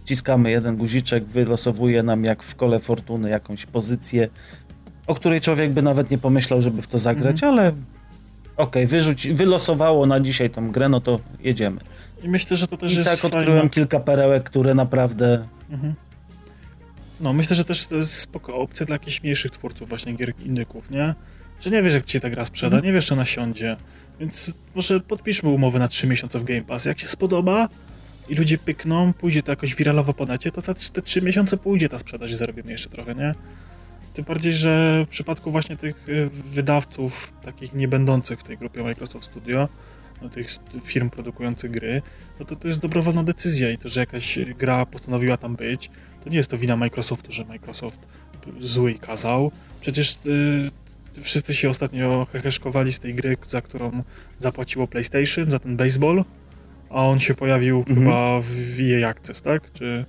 [0.03, 4.29] wciskamy jeden guziczek, wylosowuje nam jak w kole fortuny jakąś pozycję,
[5.07, 7.53] o której człowiek by nawet nie pomyślał, żeby w to zagrać, mhm.
[7.53, 7.73] ale
[8.57, 11.81] okej, okay, wylosowało na dzisiaj tą grę, no to jedziemy.
[12.23, 13.69] I myślę, że to też I jest tak odkryłem fajne.
[13.69, 15.47] kilka perełek, które naprawdę...
[15.69, 15.93] Mhm.
[17.19, 20.89] No, myślę, że też to jest spoko opcja dla jakichś mniejszych twórców właśnie gier indyków,
[20.89, 21.15] nie?
[21.61, 22.85] Że nie wiesz, jak ci ta gra sprzeda, mhm.
[22.85, 23.77] nie wiesz, czy ona siądzie.
[24.19, 26.85] Więc może podpiszmy umowę na 3 miesiące w Game Pass.
[26.85, 27.69] Jak się spodoba
[28.29, 31.89] i ludzie pykną, pójdzie to jakoś wiralowo po necie, to za te 3 miesiące pójdzie
[31.89, 33.35] ta sprzedaż i zarobimy jeszcze trochę, nie?
[34.13, 38.83] Tym bardziej, że w przypadku właśnie tych y, wydawców, takich nie będących w tej grupie
[38.83, 39.69] Microsoft Studio,
[40.23, 40.49] no, tych
[40.83, 42.01] firm produkujących gry,
[42.39, 45.89] no to to jest dobrowolna decyzja i to, że jakaś gra postanowiła tam być,
[46.23, 47.99] to nie jest to wina Microsoftu, że Microsoft
[48.59, 49.51] zły i kazał.
[49.81, 50.71] Przecież y,
[51.21, 54.03] wszyscy się ostatnio heheszkowali z tej gry, za którą
[54.39, 56.23] zapłaciło PlayStation, za ten baseball,
[56.89, 57.99] a on się pojawił mhm.
[57.99, 59.71] chyba w EA Access, tak?
[59.73, 60.05] Czy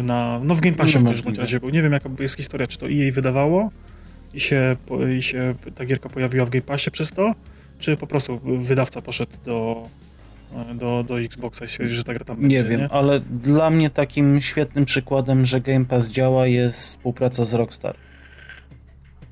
[0.00, 1.70] y, na, no w Game Passie no, w każdym razie był.
[1.70, 3.70] Nie wiem jaka jest historia, czy to EA wydawało
[4.34, 4.76] i się,
[5.18, 7.34] i się ta gierka pojawiła w Game Passie przez to,
[7.80, 9.86] czy po prostu wydawca poszedł do,
[10.74, 12.92] do, do Xboxa i stwierdził, że ta gra tam będzie, nie wiem, nie?
[12.92, 17.96] ale dla mnie takim świetnym przykładem, że Game Pass działa jest współpraca z Rockstar.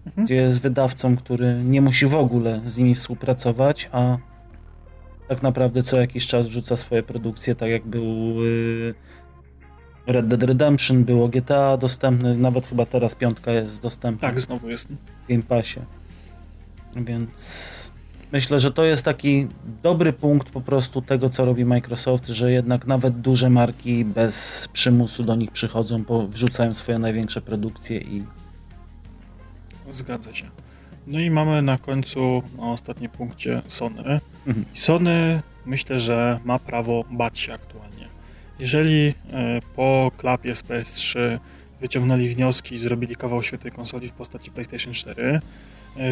[0.06, 0.24] Mhm.
[0.24, 4.18] Gdzie jest wydawcą, który nie musi w ogóle z nimi współpracować, a
[5.28, 8.04] tak naprawdę co jakiś czas wrzuca swoje produkcje, tak jak był
[8.44, 8.94] yy,
[10.06, 14.28] Red Dead Redemption, było GTA dostępne, nawet chyba teraz piątka jest dostępna.
[14.28, 14.88] Tak, znowu jest.
[14.88, 15.80] W Game Passie.
[16.96, 17.77] Więc
[18.32, 19.48] myślę, że to jest taki
[19.82, 25.24] dobry punkt po prostu tego, co robi Microsoft, że jednak nawet duże marki bez przymusu
[25.24, 28.24] do nich przychodzą, bo wrzucają swoje największe produkcje i...
[29.90, 30.44] Zgadza się.
[31.06, 34.20] No i mamy na końcu, na ostatnim punkcie Sony.
[34.46, 34.64] Mhm.
[34.74, 38.08] Sony myślę, że ma prawo bać się aktualnie.
[38.58, 41.38] Jeżeli e, po klapie z PS3
[41.80, 45.40] wyciągnęli wnioski i zrobili kawał świetnej konsoli w postaci PlayStation 4, e,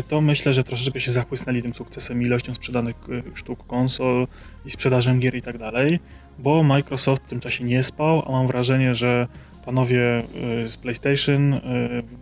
[0.08, 4.26] to myślę, że troszeczkę się zachłysnęli tym sukcesem, ilością sprzedanych e, sztuk konsol
[4.66, 6.00] i sprzedażem gier i tak dalej,
[6.38, 9.28] bo Microsoft w tym czasie nie spał, a mam wrażenie, że
[9.64, 10.22] panowie
[10.66, 11.60] z PlayStation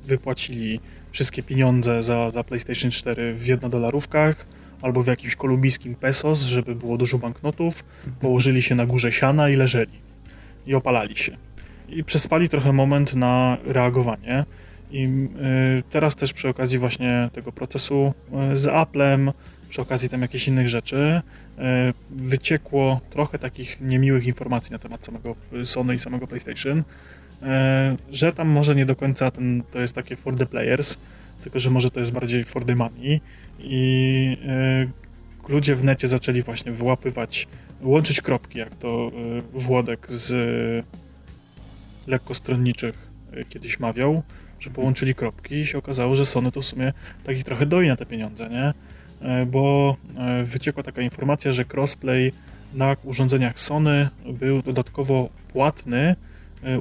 [0.04, 0.80] wypłacili
[1.12, 4.46] wszystkie pieniądze za, za PlayStation 4 w jednodolarówkach
[4.82, 7.84] albo w jakimś kolumbijskim pesos, żeby było dużo banknotów,
[8.20, 9.92] położyli się na górze siana i leżeli.
[10.66, 11.36] I opalali się.
[11.88, 14.44] I przespali trochę moment na reagowanie.
[14.90, 15.04] I
[15.78, 18.14] y, teraz też przy okazji właśnie tego procesu
[18.52, 19.32] y, z Applem,
[19.68, 21.22] przy okazji tam jakichś innych rzeczy,
[21.58, 21.60] y,
[22.10, 26.82] wyciekło trochę takich niemiłych informacji na temat samego Sony i samego PlayStation,
[28.10, 30.98] że tam może nie do końca ten, to jest takie for the players,
[31.42, 33.20] tylko że może to jest bardziej for the money.
[33.58, 34.36] I
[35.48, 37.48] ludzie w necie zaczęli właśnie wyłapywać,
[37.82, 39.10] łączyć kropki, jak to
[39.52, 40.86] Włodek z
[42.06, 43.08] lekkostronniczych
[43.48, 44.22] kiedyś mawiał,
[44.60, 46.92] że połączyli kropki i się okazało, że Sony to w sumie
[47.24, 48.74] takich trochę doi na te pieniądze, nie?
[49.46, 49.96] Bo
[50.44, 52.32] wyciekła taka informacja, że crossplay
[52.74, 56.16] na urządzeniach Sony był dodatkowo płatny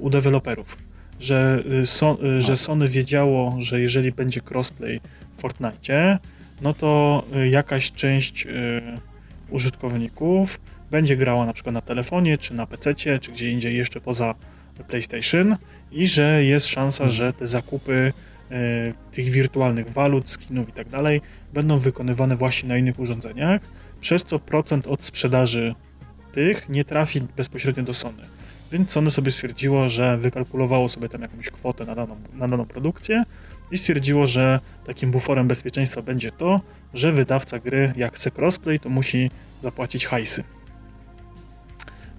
[0.01, 0.77] u deweloperów.
[1.19, 5.01] Że, so, że Sony wiedziało, że jeżeli będzie crossplay
[5.37, 6.19] w Fortnite,
[6.61, 8.47] no to jakaś część
[9.49, 10.59] użytkowników
[10.91, 14.35] będzie grała na przykład na telefonie, czy na PC, czy gdzie indziej jeszcze poza
[14.87, 15.57] PlayStation
[15.93, 18.13] i że jest szansa, że te zakupy
[18.51, 18.53] y,
[19.11, 21.21] tych wirtualnych walut, skinów i tak dalej
[21.53, 23.61] będą wykonywane właśnie na innych urządzeniach,
[24.01, 25.75] przez co procent od sprzedaży
[26.31, 28.23] tych nie trafi bezpośrednio do Sony.
[28.71, 33.23] Więc Sony sobie stwierdziło, że wykalkulowało sobie tam jakąś kwotę na daną, na daną produkcję
[33.71, 36.61] i stwierdziło, że takim buforem bezpieczeństwa będzie to,
[36.93, 39.31] że wydawca gry, jak chce crossplay, to musi
[39.61, 40.43] zapłacić hajsy.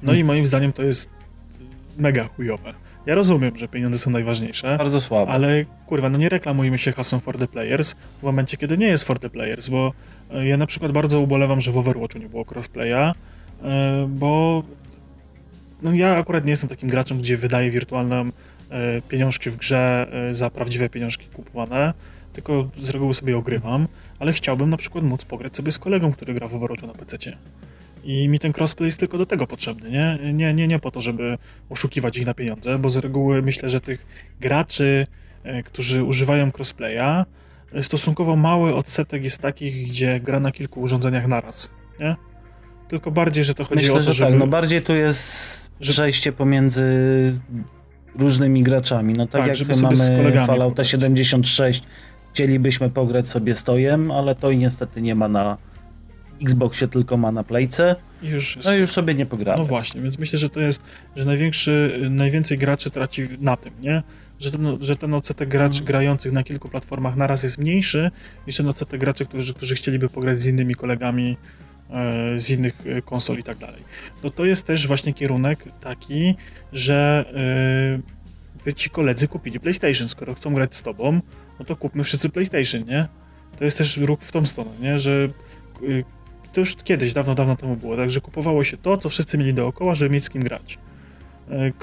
[0.03, 0.21] No hmm.
[0.21, 1.11] i moim zdaniem to jest
[1.99, 2.75] mega chujowe.
[3.07, 4.79] Ja rozumiem, że pieniądze są najważniejsze.
[4.79, 5.33] Bardzo słabe.
[5.33, 9.05] Ale kurwa, no nie reklamujmy się hasłem for the players w momencie, kiedy nie jest
[9.05, 9.93] for the players, bo
[10.31, 13.15] e, ja na przykład bardzo ubolewam, że w Overwatchu nie było crossplaya,
[13.63, 14.63] e, bo
[15.83, 18.31] no ja akurat nie jestem takim graczem, gdzie wydaje wirtualną
[18.75, 21.95] E, pieniążki w grze e, za prawdziwe pieniążki kupowane,
[22.33, 23.89] tylko z reguły sobie ogrywam,
[24.19, 27.17] ale chciałbym na przykład móc pograć sobie z kolegą, który gra w Overwatchu na PC.
[28.05, 30.19] I mi ten crossplay jest tylko do tego potrzebny, nie?
[30.33, 31.39] Nie, nie, nie po to, żeby
[31.71, 34.07] oszukiwać ich na pieniądze, bo z reguły myślę, że tych
[34.41, 35.07] graczy,
[35.45, 37.25] e, którzy używają crossplaya,
[37.83, 42.17] stosunkowo mały odsetek jest takich, gdzie gra na kilku urządzeniach naraz, nie?
[42.89, 44.31] Tylko bardziej, że to chodzi myślę, o to, że żeby...
[44.31, 46.83] tak, no bardziej tu jest przejście pomiędzy
[48.19, 49.15] różnymi graczami.
[49.15, 51.83] No tak, tak jak mamy Fallouta 76,
[52.33, 55.57] chcielibyśmy pograć sobie stojem, ale to i niestety nie ma na
[56.43, 57.97] Xboxie, tylko ma na Playce.
[58.23, 59.59] Już no i już sobie nie pogramy.
[59.59, 60.83] No właśnie, więc myślę, że to jest,
[61.17, 64.03] że największy, najwięcej graczy traci na tym, nie?
[64.41, 65.87] Że ten, że ten odsetek graczy hmm.
[65.87, 68.11] grających na kilku platformach naraz jest mniejszy
[68.47, 71.37] niż ten odsetek graczy, którzy, którzy chcieliby pograć z innymi kolegami
[71.91, 73.83] E, z innych e, konsol i tak dalej.
[74.23, 76.35] No to jest też właśnie kierunek taki,
[76.73, 77.25] że
[78.65, 81.21] by ci koledzy kupili PlayStation, skoro chcą grać z tobą,
[81.59, 83.09] no to kupmy wszyscy PlayStation, nie?
[83.59, 84.99] To jest też ruch w tą stronę, nie?
[84.99, 85.29] Że
[86.55, 89.95] to już kiedyś, dawno, dawno temu było, także kupowało się to, co wszyscy mieli dookoła,
[89.95, 90.79] żeby mieć z kim grać.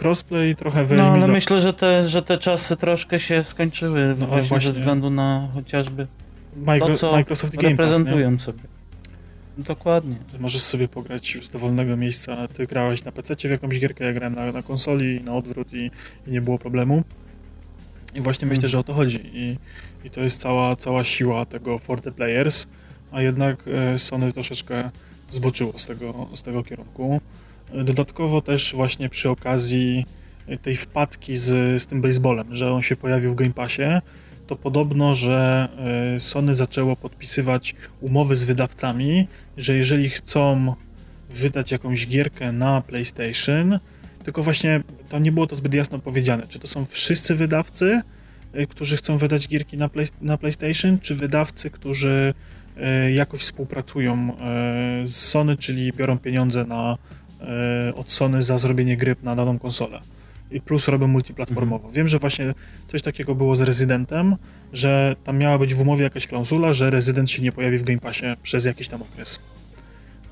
[0.02, 1.20] Crossplay trochę wyeliminował.
[1.20, 4.74] No ale myślę, że te, że te czasy troszkę się skończyły no, właśnie, właśnie, ze
[4.74, 6.08] względu na chociażby
[6.56, 8.60] Micro, to, co Microsoft Game reprezentują Pass, sobie.
[9.58, 10.16] Dokładnie.
[10.40, 12.48] Możesz sobie pograć z dowolnego miejsca.
[12.48, 15.92] Ty grałeś na PC w jakąś gierkę, ja grałem na, na konsoli, na odwrót i,
[16.28, 17.04] i, nie było problemu.
[18.16, 19.20] I właśnie myślę, że o to chodzi.
[19.34, 19.58] I,
[20.04, 22.68] i to jest cała, cała siła tego for the players,
[23.12, 24.90] a jednak e, Sony troszeczkę
[25.32, 27.22] zboczyło z tego, z tego kierunku.
[27.74, 30.06] E, dodatkowo też właśnie przy okazji
[30.62, 34.02] tej wpadki z, z tym baseballem, że on się pojawił w Game Passie,
[34.52, 35.68] to podobno, że
[36.16, 39.28] e, Sony zaczęło podpisywać umowy z wydawcami,
[39.58, 40.76] że jeżeli chcą
[41.30, 43.80] wydać jakąś gierkę na PlayStation,
[44.24, 48.02] tylko właśnie to nie było to zbyt jasno powiedziane, czy to są wszyscy wydawcy,
[48.54, 52.61] e, którzy chcą wydać gierki na, play, na PlayStation, czy wydawcy, którzy e,
[53.16, 54.36] jakoś współpracują
[55.06, 56.98] z Sony, czyli biorą pieniądze na,
[57.96, 60.00] od Sony za zrobienie gry na daną konsolę.
[60.52, 61.92] i plus robią multiplatformowo.
[61.92, 62.54] Wiem, że właśnie
[62.88, 64.36] coś takiego było z Rezydentem,
[64.74, 68.00] że tam miała być w umowie jakaś klauzula, że Rezydent się nie pojawi w Game
[68.00, 69.40] Passie przez jakiś tam okres.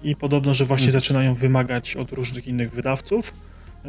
[0.03, 1.01] I podobno, że właśnie mhm.
[1.01, 3.33] zaczynają wymagać od różnych innych wydawców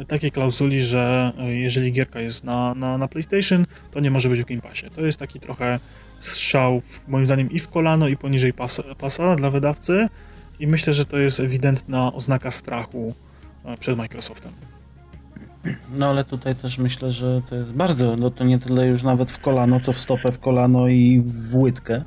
[0.07, 4.41] takiej klauzuli, że e, jeżeli gierka jest na, na, na PlayStation, to nie może być
[4.41, 4.85] w Game Passie.
[4.95, 5.79] To jest taki trochę
[6.21, 10.09] strzał, moim zdaniem, i w kolano, i poniżej pasa, pasa dla wydawcy.
[10.59, 13.13] I myślę, że to jest ewidentna oznaka strachu
[13.65, 14.51] e, przed Microsoftem.
[15.95, 19.31] No ale tutaj też myślę, że to jest bardzo, no to nie tyle już nawet
[19.31, 22.03] w kolano, co w stopę w kolano i w łydkę,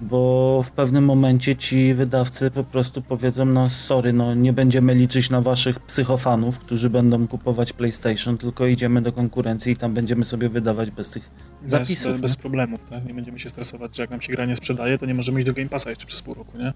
[0.00, 5.30] bo w pewnym momencie ci wydawcy po prostu powiedzą, no sorry, no nie będziemy liczyć
[5.30, 10.48] na waszych psychofanów, którzy będą kupować PlayStation, tylko idziemy do konkurencji i tam będziemy sobie
[10.48, 11.30] wydawać bez tych
[11.66, 12.12] zapisów.
[12.12, 13.04] Bez, bez problemów, tak?
[13.04, 15.46] Nie będziemy się stresować, że jak nam się gra nie sprzedaje, to nie możemy iść
[15.46, 16.68] do Game Passa jeszcze przez pół roku, nie?
[16.68, 16.72] E,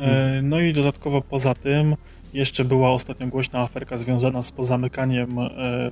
[0.00, 0.48] hmm.
[0.48, 1.96] No i dodatkowo poza tym
[2.34, 5.50] jeszcze była ostatnio głośna aferka związana z pozamykaniem e,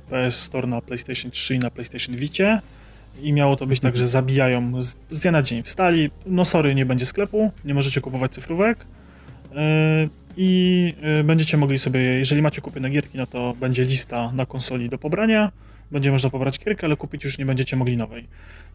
[0.09, 2.61] PS Store na PlayStation 3 i na PlayStation Vicie
[3.21, 5.63] i miało to być tak, że zabijają z, z dnia na dzień.
[5.63, 8.85] Wstali, no sorry, nie będzie sklepu, nie możecie kupować cyfrówek
[9.51, 9.57] yy,
[10.37, 10.93] i
[11.23, 15.51] będziecie mogli sobie, jeżeli macie kupione gierki, no to będzie lista na konsoli do pobrania,
[15.91, 18.27] będzie można pobrać gierkę, ale kupić już nie będziecie mogli nowej.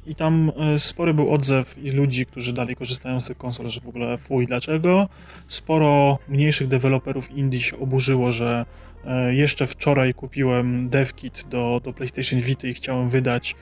[0.06, 3.80] I tam yy, spory był odzew i ludzi, którzy dalej korzystają z tych konsol, że
[3.80, 5.08] w ogóle fuj, dlaczego.
[5.48, 8.64] Sporo mniejszych deweloperów indie się oburzyło, że
[9.30, 13.56] jeszcze wczoraj kupiłem devkit do, do PlayStation Vita i chciałem wydać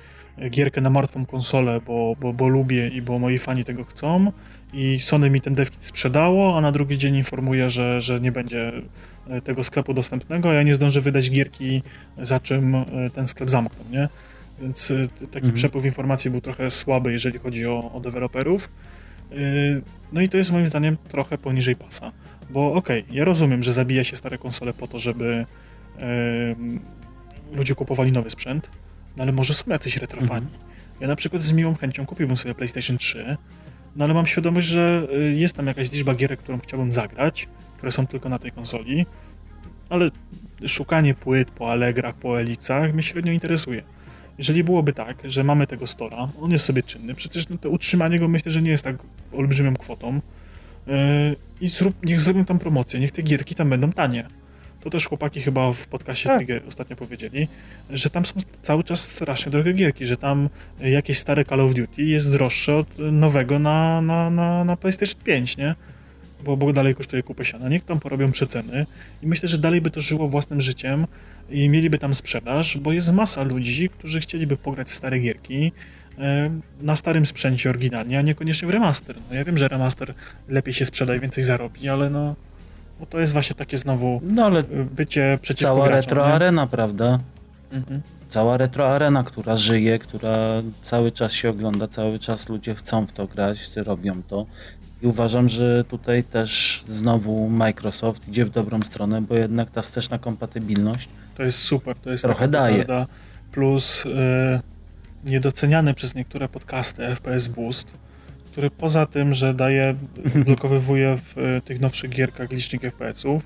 [0.51, 4.33] gierkę na martwą konsolę, bo, bo, bo lubię i bo moi fani tego chcą
[4.73, 8.69] i Sony mi ten devkit sprzedało, a na drugi dzień informuje, że, że nie będzie
[8.69, 8.83] e,
[9.45, 11.83] tego sklepu dostępnego, ja nie zdążę wydać gierki,
[12.19, 12.85] za czym e,
[13.15, 14.09] ten sklep zamkną, nie?
[14.63, 15.55] Więc e, taki mhm.
[15.55, 18.69] przepływ informacji był trochę słaby, jeżeli chodzi o, o deweloperów.
[20.13, 22.13] No i to jest moim zdaniem trochę poniżej pasa,
[22.51, 25.47] bo okej, okay, ja rozumiem, że zabija się stare konsole po to, żeby
[27.53, 28.71] ludzie kupowali nowy sprzęt,
[29.17, 30.47] no ale może są jacyś retrofani.
[30.47, 30.69] Mhm.
[31.01, 33.37] Ja na przykład z miłą chęcią kupiłbym sobie PlayStation 3,
[33.97, 37.49] no ale mam świadomość, że y, jest tam jakaś liczba gierek, którą chciałbym zagrać,
[37.79, 39.07] które są tylko na tej konsoli,
[39.89, 40.11] ale
[40.67, 43.83] szukanie płyt po Allegrach, po Elixach mnie średnio interesuje.
[44.39, 48.19] Jeżeli byłoby tak, że mamy tego stora, on jest sobie czynny, przecież no to utrzymanie
[48.19, 48.97] go myślę, że nie jest tak
[49.33, 50.21] olbrzymią kwotą
[50.87, 50.95] yy,
[51.61, 54.25] i zrób, niech zrobią tam promocję, niech te gierki tam będą tanie
[54.81, 56.39] to też chłopaki chyba w podcaście tak.
[56.39, 57.49] Trigger ostatnio powiedzieli,
[57.91, 60.49] że tam są cały czas strasznie drogie gierki, że tam
[60.81, 65.57] jakieś stare Call of Duty jest droższe od nowego na, na, na, na PlayStation 5,
[65.57, 65.75] nie?
[66.45, 67.69] Bo, bo dalej kosztuje kupę siana.
[67.69, 68.87] Niech tam porobią przeceny
[69.23, 71.07] i myślę, że dalej by to żyło własnym życiem
[71.51, 75.73] i mieliby tam sprzedaż, bo jest masa ludzi, którzy chcieliby pograć w stare gierki,
[76.19, 76.51] e,
[76.81, 79.17] na starym sprzęcie oryginalnie, a niekoniecznie w remaster.
[79.31, 80.15] No ja wiem, że remaster
[80.49, 82.35] lepiej się sprzeda i więcej zarobi, ale no
[83.01, 84.63] bo to jest właśnie takie znowu no, ale
[84.97, 86.35] bycie przeciwko Cała graczom, retro nie?
[86.35, 87.19] arena, prawda?
[87.73, 88.01] Mhm.
[88.29, 93.13] Cała retro arena, która żyje, która cały czas się ogląda, cały czas ludzie chcą w
[93.13, 94.47] to grać, robią to.
[95.03, 100.19] I uważam, że tutaj też znowu Microsoft idzie w dobrą stronę, bo jednak ta wsteczna
[100.19, 102.85] kompatybilność to jest super, to jest trochę daje.
[102.85, 103.07] Prawda?
[103.53, 104.61] Plus yy,
[105.25, 107.89] niedoceniany przez niektóre podcasty FPS Boost
[108.59, 109.95] który poza tym, że daje,
[110.47, 113.43] blokowywuje w y, tych nowszych gierkach licznik FPS-ów,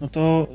[0.00, 0.48] no to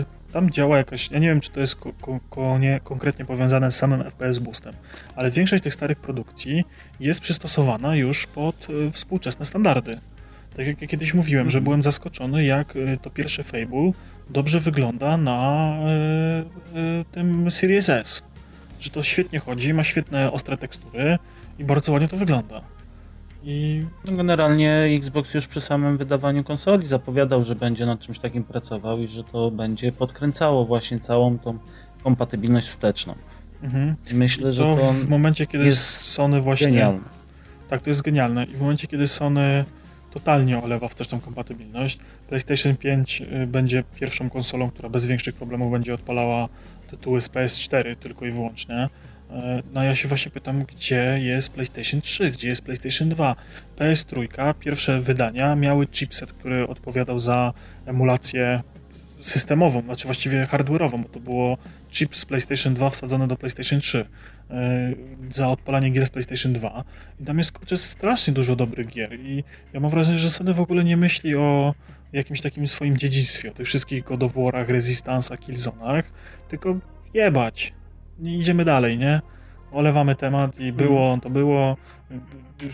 [0.00, 3.70] y, tam działa jakaś, ja nie wiem, czy to jest ko, ko, nie, konkretnie powiązane
[3.70, 4.74] z samym FPS Boostem,
[5.16, 6.64] ale większość tych starych produkcji
[7.00, 10.00] jest przystosowana już pod y, współczesne standardy.
[10.56, 11.64] Tak jak ja kiedyś mówiłem, że mhm.
[11.64, 13.92] byłem zaskoczony, jak y, to pierwsze Fable
[14.30, 15.72] dobrze wygląda na
[16.74, 18.22] y, y, tym Series S.
[18.80, 21.18] Że to świetnie chodzi, ma świetne ostre tekstury
[21.58, 22.60] i bardzo ładnie to wygląda.
[23.42, 28.44] I no, generalnie Xbox już przy samym wydawaniu konsoli zapowiadał, że będzie nad czymś takim
[28.44, 31.58] pracował i że to będzie podkręcało właśnie całą tą
[32.04, 33.14] kompatybilność wsteczną.
[33.62, 33.96] Mhm.
[34.12, 36.66] Myślę, że to, to w momencie, kiedy jest Sony właśnie.
[36.66, 37.00] Genialne.
[37.68, 38.44] Tak, to jest genialne.
[38.44, 39.64] I w momencie, kiedy Sony
[40.10, 41.98] totalnie olewa wsteczną kompatybilność,
[42.28, 46.48] PlayStation 5 y, będzie pierwszą konsolą, która bez większych problemów będzie odpalała
[46.90, 48.88] tytuły z PS4 tylko i wyłącznie.
[49.32, 53.36] E, no ja się właśnie pytam, gdzie jest PlayStation 3, gdzie jest PlayStation 2.
[53.76, 54.28] PS3,
[54.58, 57.52] pierwsze wydania miały chipset, który odpowiadał za
[57.86, 58.62] emulację
[59.20, 61.58] systemową, znaczy właściwie hardware'ową, bo to było
[61.90, 64.94] chip z PlayStation 2 wsadzony do PlayStation 3 yy, e,
[65.30, 66.84] za odpalanie gier z PlayStation 2.
[67.20, 70.60] I tam jest kurczę, strasznie dużo dobrych gier i ja mam wrażenie, że Sony w
[70.60, 71.74] ogóle nie myśli o
[72.12, 76.02] jakimś takim swoim dziedzictwie, o tych wszystkich God of War'ach, Resistance'ach, Killzone'ach,
[76.48, 76.78] tylko
[77.14, 77.72] jebać,
[78.22, 79.20] idziemy dalej, nie?
[79.72, 81.20] Olewamy temat i było, mhm.
[81.20, 81.76] to było,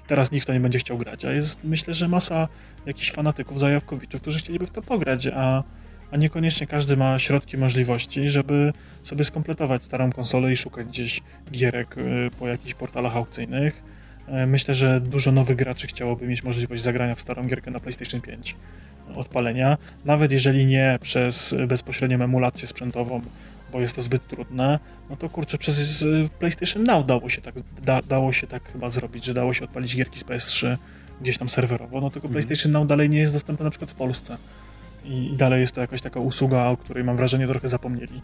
[0.06, 2.48] teraz nikt w to nie będzie chciał grać, a jest myślę, że masa
[2.86, 5.62] jakichś fanatyków, zajawkowiczów, którzy chcieliby w to pograć, a
[6.10, 8.72] a niekoniecznie każdy ma środki, możliwości, żeby
[9.04, 11.20] sobie skompletować starą konsolę i szukać gdzieś
[11.52, 13.82] gierek y, po jakichś portalach aukcyjnych.
[14.28, 18.20] Y, myślę, że dużo nowych graczy chciałoby mieć możliwość zagrania w starą gierkę na PlayStation
[18.20, 18.56] 5
[19.14, 23.20] odpalenia, nawet jeżeli nie przez bezpośrednią emulację sprzętową,
[23.72, 24.78] bo jest to zbyt trudne,
[25.10, 26.04] no to kurczę, przez
[26.38, 29.96] PlayStation Now dało się tak, da, dało się tak chyba zrobić, że dało się odpalić
[29.96, 30.76] gierki z PS3
[31.20, 32.32] gdzieś tam serwerowo, no tylko mhm.
[32.32, 34.36] PlayStation Now dalej nie jest dostępny na przykład w Polsce.
[35.04, 38.20] I, I dalej jest to jakaś taka usługa, o której mam wrażenie trochę zapomnieli.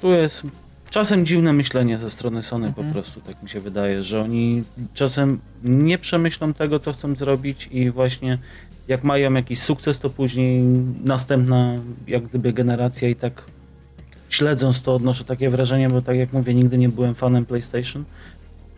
[0.00, 0.46] Tu jest
[0.94, 2.86] czasem dziwne myślenie ze strony Sony mhm.
[2.86, 4.62] po prostu, tak mi się wydaje, że oni
[4.94, 8.38] czasem nie przemyślą tego, co chcą zrobić i właśnie
[8.88, 10.62] jak mają jakiś sukces, to później
[11.04, 11.74] następna
[12.06, 13.44] jak gdyby generacja i tak
[14.28, 18.04] śledząc to odnoszę takie wrażenie, bo tak jak mówię, nigdy nie byłem fanem PlayStation,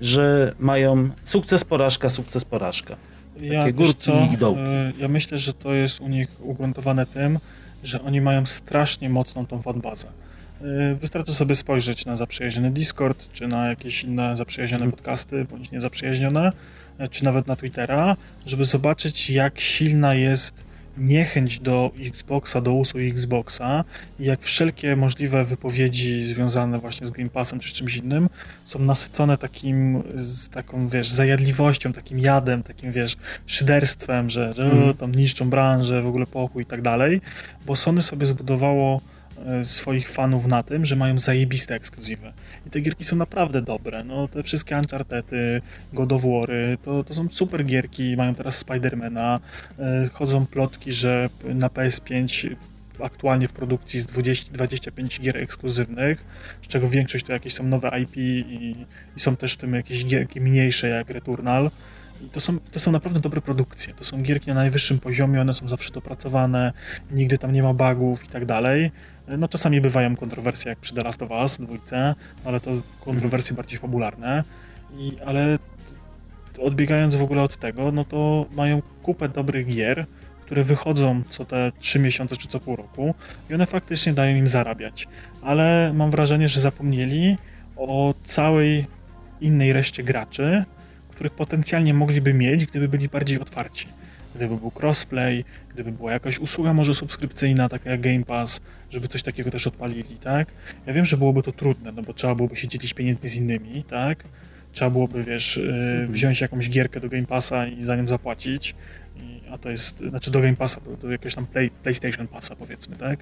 [0.01, 2.97] że mają sukces, porażka, sukces, porażka.
[3.34, 4.60] Takie ja, górki i dołki.
[4.60, 7.38] E, ja myślę, że to jest u nich ugruntowane tym,
[7.82, 10.06] że oni mają strasznie mocną tą fanbazę.
[10.61, 14.93] E, wystarczy sobie spojrzeć na zaprzyjaźniony Discord, czy na jakieś inne zaprzyjaźnione mhm.
[14.93, 16.53] podcasty, bądź niezaprzyjaźnione,
[16.99, 18.16] e, czy nawet na Twittera,
[18.47, 20.66] żeby zobaczyć, jak silna jest
[20.99, 23.85] niechęć do Xboxa, do usług Xboxa
[24.20, 28.28] i jak wszelkie możliwe wypowiedzi związane właśnie z Game Passem czy czymś innym
[28.65, 33.16] są nasycone takim, z taką, wiesz, zajadliwością, takim jadem, takim, wiesz,
[33.47, 34.95] szyderstwem, że, że mm.
[34.95, 37.20] tam niszczą branżę, w ogóle pokój i tak dalej,
[37.66, 39.01] bo Sony sobie zbudowało
[39.65, 42.33] swoich fanów na tym, że mają zajebiste ekskluzywy.
[42.67, 44.05] I te gierki są naprawdę dobre.
[44.05, 48.17] No, te wszystkie Unchartedy, God of War'y, to, to są super gierki.
[48.17, 49.41] Mają teraz Spidermana.
[49.79, 52.57] E, chodzą plotki, że na PS5
[53.01, 56.25] aktualnie w produkcji jest 20, 25 gier ekskluzywnych,
[56.63, 58.87] z czego większość to jakieś są nowe IP i,
[59.17, 61.71] i są też w tym jakieś gierki mniejsze jak Returnal.
[62.21, 63.95] I to są, to są naprawdę dobre produkcje.
[63.95, 66.73] To są gierki na najwyższym poziomie, one są zawsze dopracowane,
[67.11, 68.91] nigdy tam nie ma bugów i tak dalej.
[69.39, 72.70] No czasami bywają kontrowersje, jak przy The Last of Us dwójce, ale to
[73.01, 73.57] kontrowersje mhm.
[73.57, 74.44] bardziej fabularne.
[74.98, 75.59] I, ale
[76.59, 80.07] odbiegając w ogóle od tego, no to mają kupę dobrych gier,
[80.44, 83.15] które wychodzą co te 3 miesiące czy co pół roku
[83.51, 85.09] i one faktycznie dają im zarabiać.
[85.43, 87.36] Ale mam wrażenie, że zapomnieli
[87.77, 88.86] o całej
[89.40, 90.65] innej reszcie graczy,
[91.11, 93.89] których potencjalnie mogliby mieć, gdyby byli bardziej otwarci
[94.37, 95.45] gdyby był crossplay,
[95.75, 98.61] gdyby była jakaś usługa może subskrypcyjna, taka jak Game Pass,
[98.91, 100.49] żeby coś takiego też odpalili, tak?
[100.87, 103.85] Ja wiem, że byłoby to trudne, no bo trzeba byłoby się dzielić pieniędzmi z innymi,
[103.85, 104.25] tak?
[104.73, 108.75] Trzeba byłoby, wiesz, yy, wziąć jakąś gierkę do Game Passa i za nią zapłacić,
[109.51, 112.97] a to jest, znaczy do Game Passa, do, do jakiegoś tam play, PlayStation Passa powiedzmy,
[112.97, 113.19] tak?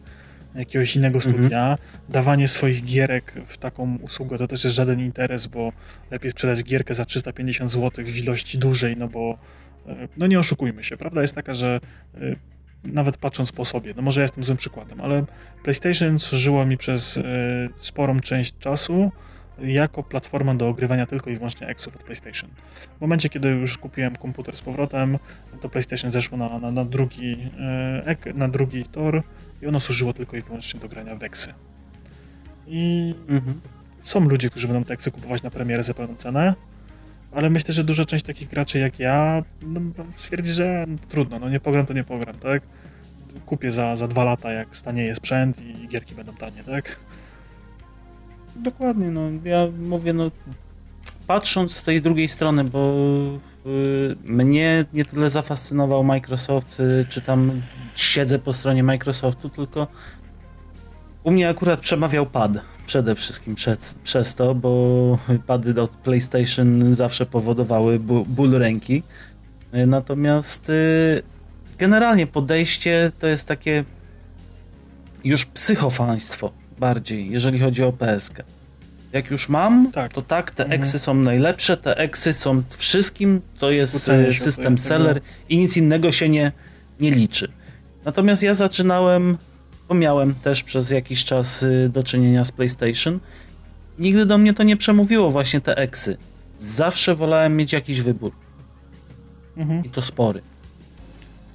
[0.54, 1.34] jakiegoś innego mhm.
[1.34, 1.78] studia, mhm.
[2.08, 5.72] dawanie swoich gierek w taką usługę to też jest żaden interes, bo
[6.10, 9.38] lepiej sprzedać gierkę za 350 zł w ilości dużej, no bo
[10.16, 11.80] no nie oszukujmy się, prawda jest taka, że
[12.14, 12.18] e,
[12.84, 15.24] nawet patrząc po sobie, no może ja jestem złym przykładem, ale
[15.62, 17.22] PlayStation służyło mi przez e,
[17.78, 19.12] sporą część czasu
[19.58, 22.50] jako platforma do ogrywania tylko i wyłącznie eksów od PlayStation.
[22.98, 25.18] W momencie, kiedy już kupiłem komputer z powrotem,
[25.60, 27.50] to PlayStation zeszło na, na, na drugi,
[28.34, 29.22] na drugi tor
[29.62, 31.54] i ono służyło tylko i wyłącznie do grania w eksy.
[32.66, 33.60] I mhm.
[34.00, 36.54] są ludzie, którzy będą te eksy kupować na premierę za pełną cenę,
[37.34, 39.80] ale myślę, że duża część takich graczy jak ja no,
[40.16, 42.62] stwierdzi, że no, trudno, no nie pogram, to nie pogram, tak?
[43.46, 46.96] Kupię za, za dwa lata, jak stanieje sprzęt i gierki będą tanie, tak?
[48.56, 50.30] Dokładnie, no ja mówię, no
[51.26, 52.94] patrząc z tej drugiej strony, bo
[53.66, 57.62] y, mnie nie tyle zafascynował Microsoft, y, czy tam
[57.96, 59.86] siedzę po stronie Microsoftu, tylko
[61.24, 67.26] u mnie akurat przemawiał pad przede wszystkim przez, przez to, bo pady od PlayStation zawsze
[67.26, 69.02] powodowały ból ręki.
[69.86, 71.22] Natomiast y,
[71.78, 73.84] generalnie podejście to jest takie
[75.24, 78.42] już psychofaństwo bardziej, jeżeli chodzi o PSK.
[79.12, 80.12] Jak już mam, tak.
[80.12, 80.80] to tak, te mhm.
[80.80, 86.12] eksy są najlepsze, te eksy są wszystkim, to jest y, system seller i nic innego
[86.12, 86.52] się nie,
[87.00, 87.48] nie liczy.
[88.04, 89.36] Natomiast ja zaczynałem
[89.88, 93.20] bo miałem też przez jakiś czas y, do czynienia z PlayStation.
[93.98, 96.16] Nigdy do mnie to nie przemówiło właśnie te eksy.
[96.58, 98.32] Zawsze wolałem mieć jakiś wybór.
[99.56, 99.84] Mhm.
[99.84, 100.40] I to spory.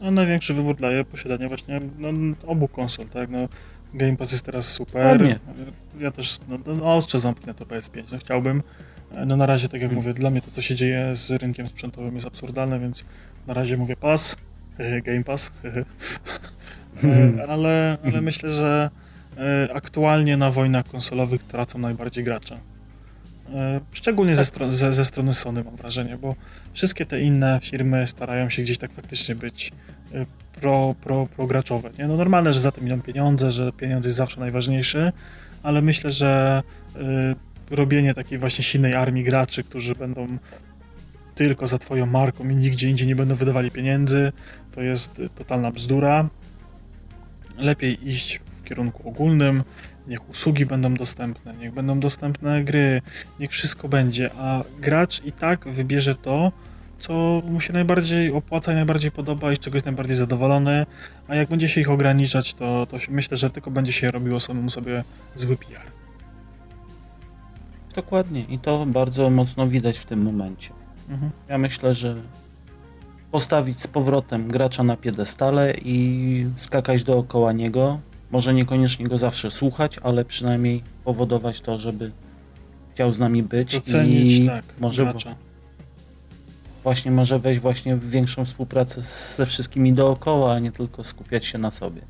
[0.01, 2.09] No, największy wybór daje posiadanie właśnie no,
[2.47, 3.29] obu konsol, tak?
[3.29, 3.47] No,
[3.93, 5.21] Game Pass jest teraz super.
[5.21, 5.39] Nie.
[5.99, 8.03] Ja też no, no, ostrze zamknę to PS5.
[8.11, 8.63] No, chciałbym.
[9.25, 10.01] No na razie, tak jak mhm.
[10.01, 13.05] mówię, dla mnie to, co się dzieje z rynkiem sprzętowym jest absurdalne, więc
[13.47, 14.35] na razie mówię pas,
[15.05, 15.51] Game Pass.
[17.03, 18.89] E, ale, ale myślę, że
[19.37, 22.57] e, aktualnie na wojnach konsolowych tracą najbardziej gracze.
[23.53, 26.35] E, szczególnie ze, stro ze, ze, strony Sony mam wrażenie, bo
[26.73, 29.71] wszystkie te inne firmy starają się gdzieś tak faktycznie być
[30.59, 31.89] pro, pro, pro graczowe.
[31.99, 32.07] Nie?
[32.07, 35.11] No normalne, że za tym idą pieniądze, że pieniądze jest zawsze najważniejszy,
[35.63, 36.63] ale myślę, że
[37.71, 40.27] y, robienie takiej właśnie silnej armii graczy, którzy będą
[41.35, 44.31] tylko za twoją marką i nigdzie indziej nie będą wydawali pieniędzy,
[44.71, 46.29] to jest totalna bzdura.
[47.59, 49.63] Lepiej iść w kierunku ogólnym,
[50.07, 53.01] niech usługi będą dostępne, niech będą dostępne gry,
[53.39, 56.51] niech wszystko będzie, a gracz i tak wybierze to,
[56.99, 60.85] co mu się najbardziej opłaca i najbardziej podoba i z czego jest najbardziej zadowolony,
[61.27, 64.69] a jak będzie się ich ograniczać, to, to myślę, że tylko będzie się robiło samemu
[64.69, 65.03] sobie
[65.35, 65.81] zły PR.
[67.95, 70.73] Dokładnie i to bardzo mocno widać w tym momencie.
[71.09, 71.31] Mhm.
[71.49, 72.15] Ja myślę, że
[73.31, 77.99] postawić z powrotem gracza na piedestale i skakać dookoła niego,
[78.31, 82.11] może niekoniecznie go zawsze słuchać, ale przynajmniej powodować to, żeby
[82.93, 85.35] chciał z nami być Docenić, i tak, może gracza.
[86.83, 89.01] właśnie może wejść właśnie w większą współpracę
[89.35, 92.01] ze wszystkimi dookoła, a nie tylko skupiać się na sobie.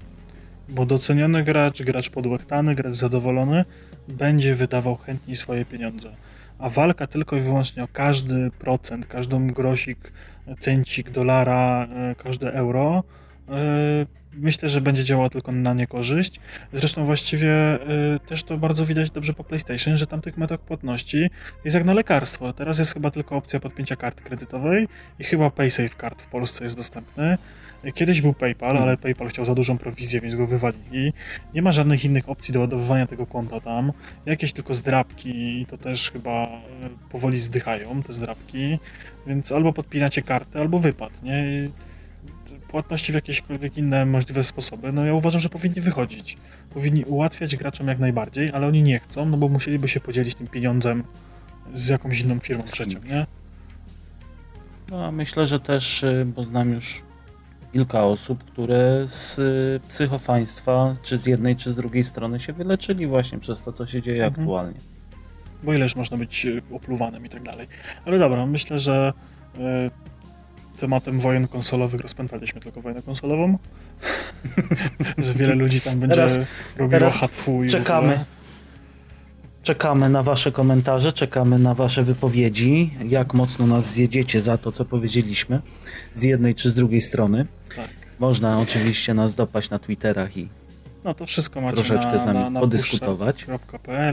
[0.70, 3.66] Bo doceniony gracz, gracz podłechtany, gracz zadowolony
[4.08, 6.12] będzie wydawał chętniej swoje pieniądze.
[6.60, 10.12] A walka tylko i wyłącznie o każdy procent, każdą grosik,
[10.60, 13.04] cencik, dolara, e, każde euro
[13.50, 16.40] e, myślę, że będzie działała tylko na niekorzyść.
[16.74, 17.80] Zresztą właściwie
[18.16, 21.30] y, też to bardzo widać dobrze po PlayStation, że tam tych metod płatności
[21.66, 22.54] jest jak na lekarstwo.
[22.54, 24.88] Teraz jest chyba tylko opcja podpięcia karty kredytowej
[25.20, 27.38] i chyba PaySafe Card w Polsce jest dostępny.
[27.94, 31.14] Kiedyś był PayPal, ale PayPal chciał za dużą prowizję, więc go wywalili.
[31.54, 33.92] Nie ma żadnych innych opcji do ładowywania tego konta tam.
[34.26, 38.80] Jakieś tylko zdrabki i to też chyba y, powoli zdychają, te zdrabki.
[39.28, 41.70] Więc albo podpinacie kartę, albo wypad, nie?
[42.70, 46.38] płatności w jakiekolwiek inne możliwe sposoby, no ja uważam, że powinni wychodzić.
[46.74, 50.48] Powinni ułatwiać graczom jak najbardziej, ale oni nie chcą, no bo musieliby się podzielić tym
[50.48, 51.04] pieniądzem
[51.74, 53.26] z jakąś inną firmą trzecią, nie?
[54.92, 57.09] No, myślę, że też, y, bo znam już
[57.74, 63.08] kilka osób, które z y, psychofaństwa, czy z jednej, czy z drugiej strony się wyleczyli
[63.08, 64.42] właśnie przez to, co się dzieje mhm.
[64.44, 64.80] aktualnie.
[65.64, 67.68] Bo ileż można być y, opluwanym i tak dalej.
[68.06, 69.14] Ale dobra, myślę, że
[70.80, 73.58] tematem wojen konsolowych rozpętaliśmy tylko wojnę konsolową.
[75.18, 76.40] że wiele ludzi tam będzie teraz,
[76.78, 78.26] robiło teraz hatfu i czekamy.
[79.70, 84.86] Czekamy na wasze komentarze, czekamy na wasze wypowiedzi, jak mocno nas zjedziecie za to, co
[84.86, 85.62] powiedzieliśmy,
[86.16, 87.46] z jednej czy z drugiej strony.
[87.76, 87.90] Tak.
[88.20, 90.50] Można oczywiście nas dopaść na Twitterach i
[91.04, 93.46] no to wszystko macie troszeczkę na, z nami na, na podyskutować.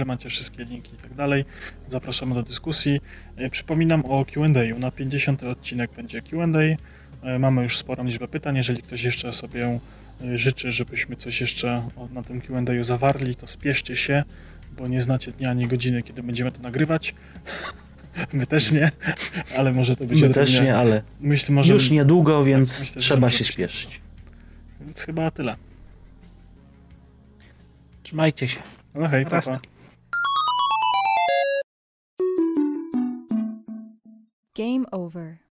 [0.07, 1.45] macie wszystkie linki i tak dalej.
[1.89, 3.01] Zapraszamy do dyskusji.
[3.37, 4.79] E, przypominam o Q&A.
[4.79, 6.77] Na 50 odcinek będzie Q&A.
[7.27, 8.57] E, mamy już sporą liczbę pytań.
[8.57, 9.79] Jeżeli ktoś jeszcze sobie
[10.25, 14.25] e, życzy, żebyśmy coś jeszcze na tym Q&A zawarli, to spieszcie się,
[14.79, 17.15] bo nie znacie dnia ani godziny, kiedy będziemy to nagrywać.
[18.33, 18.91] My też nie,
[19.59, 21.73] ale może to być My też nie, ale myślę, może...
[21.73, 24.01] już niedługo, tak, więc tak, myślę, trzeba się śpieszyć.
[24.81, 25.57] Więc chyba tyle.
[28.03, 28.61] Trzymajcie się.
[28.95, 29.41] No hej, pa,
[34.55, 35.46] Game over.